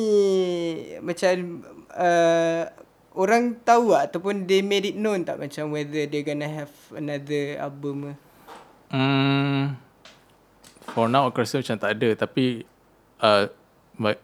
Macam 1.00 1.60
uh, 1.92 2.72
Orang 3.14 3.58
tahu 3.62 3.94
tak 3.94 4.14
Ataupun 4.14 4.46
they 4.46 4.62
made 4.62 4.86
it 4.86 4.98
known 4.98 5.24
tak 5.24 5.38
Macam 5.38 5.74
whether 5.74 6.06
they 6.06 6.22
gonna 6.22 6.48
have 6.48 6.72
Another 6.94 7.58
album 7.60 8.12
ke? 8.12 8.14
Hmm, 8.90 9.78
for 10.90 11.06
now 11.06 11.30
aku 11.30 11.46
rasa 11.46 11.62
macam 11.62 11.78
tak 11.78 11.94
ada 11.94 12.10
tapi 12.18 12.66
uh, 13.22 13.46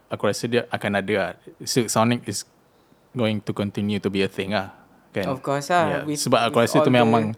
aku 0.10 0.26
rasa 0.26 0.50
dia 0.50 0.66
akan 0.74 0.92
ada 0.98 1.14
lah. 1.14 1.30
Silk 1.62 1.86
Sonic 1.86 2.26
is 2.26 2.50
going 3.14 3.38
to 3.46 3.54
continue 3.54 4.02
to 4.02 4.10
be 4.10 4.26
a 4.26 4.30
thing 4.30 4.58
lah. 4.58 4.74
Kan? 5.14 5.30
Of 5.30 5.46
course 5.46 5.70
lah, 5.70 6.02
Yeah. 6.02 6.04
with- 6.10 6.18
Sebab 6.18 6.50
aku 6.50 6.66
rasa 6.66 6.82
tu 6.82 6.90
the- 6.90 6.98
memang 6.98 7.38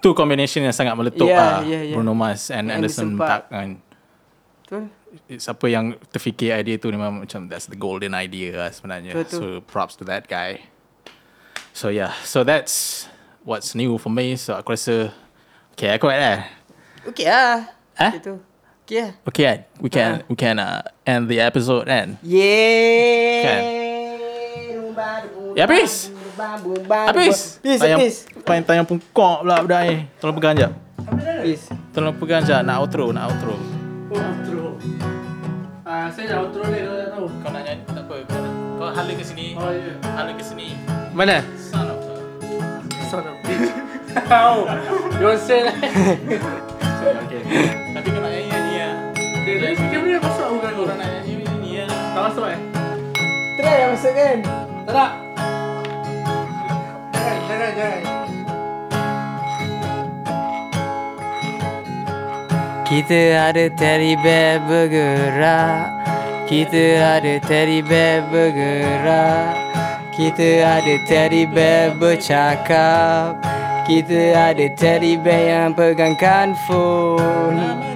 tu 0.00 0.16
combination 0.16 0.64
yang 0.64 0.72
sangat 0.72 0.96
meletup 0.96 1.28
Yeah, 1.28 1.38
lah. 1.38 1.60
yeah, 1.60 1.82
yeah. 1.92 1.96
Bruno 2.00 2.16
Mars 2.16 2.48
and 2.48 2.72
Anderson 2.72 3.12
Anderson 3.12 3.20
Paak. 3.20 3.28
Paak 3.28 3.42
kan. 3.52 3.68
Betul 4.70 4.86
Siapa 5.42 5.66
yang 5.66 5.98
terfikir 6.14 6.54
idea 6.54 6.78
tu 6.78 6.94
memang 6.94 7.26
macam 7.26 7.50
that's 7.50 7.66
the 7.66 7.74
golden 7.74 8.14
idea 8.14 8.54
lah 8.54 8.70
sebenarnya. 8.70 9.18
Betul. 9.18 9.38
So 9.42 9.46
props 9.66 9.98
to 9.98 10.06
that 10.06 10.30
guy. 10.30 10.62
So 11.74 11.90
yeah, 11.90 12.14
so 12.22 12.46
that's 12.46 13.10
what's 13.42 13.74
new 13.74 13.98
for 13.98 14.14
me. 14.14 14.38
So 14.38 14.54
aku 14.54 14.78
rasa 14.78 15.10
okay 15.74 15.90
aku 15.98 16.06
lah. 16.06 16.46
Okay 17.02 17.26
lah 17.26 17.66
Eh? 17.98 18.12
Itu 18.22 18.38
Okay 18.86 18.98
lah 19.02 19.10
Okay, 19.26 19.44
kan? 19.50 19.58
we 19.82 19.88
can 19.90 20.10
we 20.30 20.36
can 20.38 20.56
uh, 20.62 20.86
end 21.02 21.26
the 21.26 21.42
episode 21.42 21.90
kan? 21.90 22.14
Yeah 22.22 23.42
Kan? 23.42 23.62
Ya, 25.58 25.66
habis. 25.66 26.14
Habis. 26.38 27.58
Habis 27.58 27.78
Tayang, 27.82 27.98
habis 27.98 28.16
Tayang, 28.46 28.64
tayang 28.64 28.86
pungkok 28.86 29.42
pula 29.42 29.58
budak 29.66 29.80
ni. 29.90 29.96
Tolong 30.22 30.34
pegang 30.38 30.54
jap. 30.54 30.72
Habis 31.10 31.66
Tolong 31.90 32.14
pegang 32.14 32.46
jap. 32.46 32.62
Nak 32.62 32.78
outro, 32.78 33.10
nak 33.10 33.34
outro. 33.34 33.58
Outro. 34.14 34.49
Saya 36.08 36.24
dah 36.32 36.36
outro 36.40 36.64
ni 36.72 36.80
kalau 36.80 36.96
tak 36.96 37.10
tahu. 37.12 37.26
Kau 37.44 37.50
nak 37.52 37.62
nyanyi 37.68 37.84
tak 37.84 38.04
apa. 38.08 38.14
Kau, 38.24 38.40
nak, 38.40 38.52
kau 38.80 38.88
hala 38.88 39.12
ke 39.12 39.24
sini. 39.24 39.46
Oh, 39.52 39.68
ya. 39.68 39.92
Hala 40.16 40.32
ke 40.32 40.40
sini. 40.40 40.72
Mana? 41.12 41.44
Son 41.60 41.84
of 41.92 42.00
a. 42.00 42.16
Son 43.12 43.24
of 43.28 43.36
bitch. 43.44 43.68
How? 44.32 44.64
Don't 45.20 45.36
say 45.36 45.68
that. 45.68 45.76
Okay. 47.00 47.40
Tapi 47.96 48.08
kau 48.12 48.20
nak 48.20 48.28
nyanyi 48.28 48.52
ni 48.52 48.72
ya. 48.76 48.90
Dia 49.40 49.72
dia 49.72 49.98
boleh 50.04 50.20
masuk 50.20 50.46
bukan 50.56 50.70
kau. 50.72 50.84
Orang 50.84 50.98
nak 51.00 51.08
nyanyi 51.08 51.32
ni 51.60 51.70
ya. 51.80 51.86
Tak 51.88 52.22
masuk 52.28 52.44
eh? 52.48 52.60
Try 53.56 53.76
lah 53.76 53.88
masuk 53.92 54.12
kan. 54.12 54.38
Tak. 54.84 55.10
Jangan, 57.12 57.40
jangan, 57.48 57.70
jangan. 57.76 58.29
Kita 62.90 63.54
ada 63.54 63.70
teddy 63.70 64.18
bear 64.18 64.58
bergerak. 64.66 65.94
Kita 66.50 67.22
ada 67.22 67.38
teddy 67.38 67.86
bear 67.86 68.26
bergerak. 68.26 69.54
Kita 70.10 70.50
ada 70.74 70.94
teddy 71.06 71.46
bear 71.46 71.94
bercakap. 71.94 73.38
Kita 73.86 74.50
ada 74.50 74.66
teddy 74.74 75.14
bear 75.22 75.38
yang 75.38 75.70
pegangkan 75.70 76.58
phone 76.66 77.62
Nama. 77.62 77.94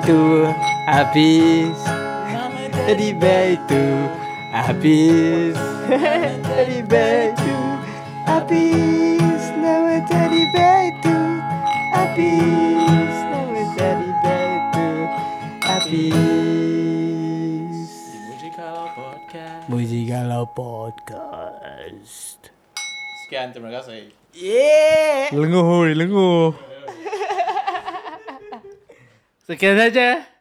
Itu 0.00 0.48
habis. 0.88 1.76
Nama 2.32 2.72
Teddy 2.72 3.12
bear 3.12 3.60
itu 3.60 3.84
habis. 4.56 5.52
Teddy 6.48 6.80
bear 6.88 7.36
itu 7.36 7.56
habis. 8.24 9.42
Nama 9.60 10.00
teddy 10.08 10.42
bear 10.48 10.80
itu 10.96 11.16
habis 11.92 12.91
habis 15.92 16.16
Muji 18.24 18.48
kalau 18.56 18.88
podcast. 18.96 19.68
Muji 19.68 20.08
Galau 20.08 20.48
Podcast 20.56 22.48
Sekian 23.24 23.52
terima 23.52 23.68
kasih. 23.68 24.08
Yeah 24.32 25.28
Lenguh, 25.36 25.92
lenguh. 25.92 26.56
Sekian 29.44 29.76
saja. 29.76 30.31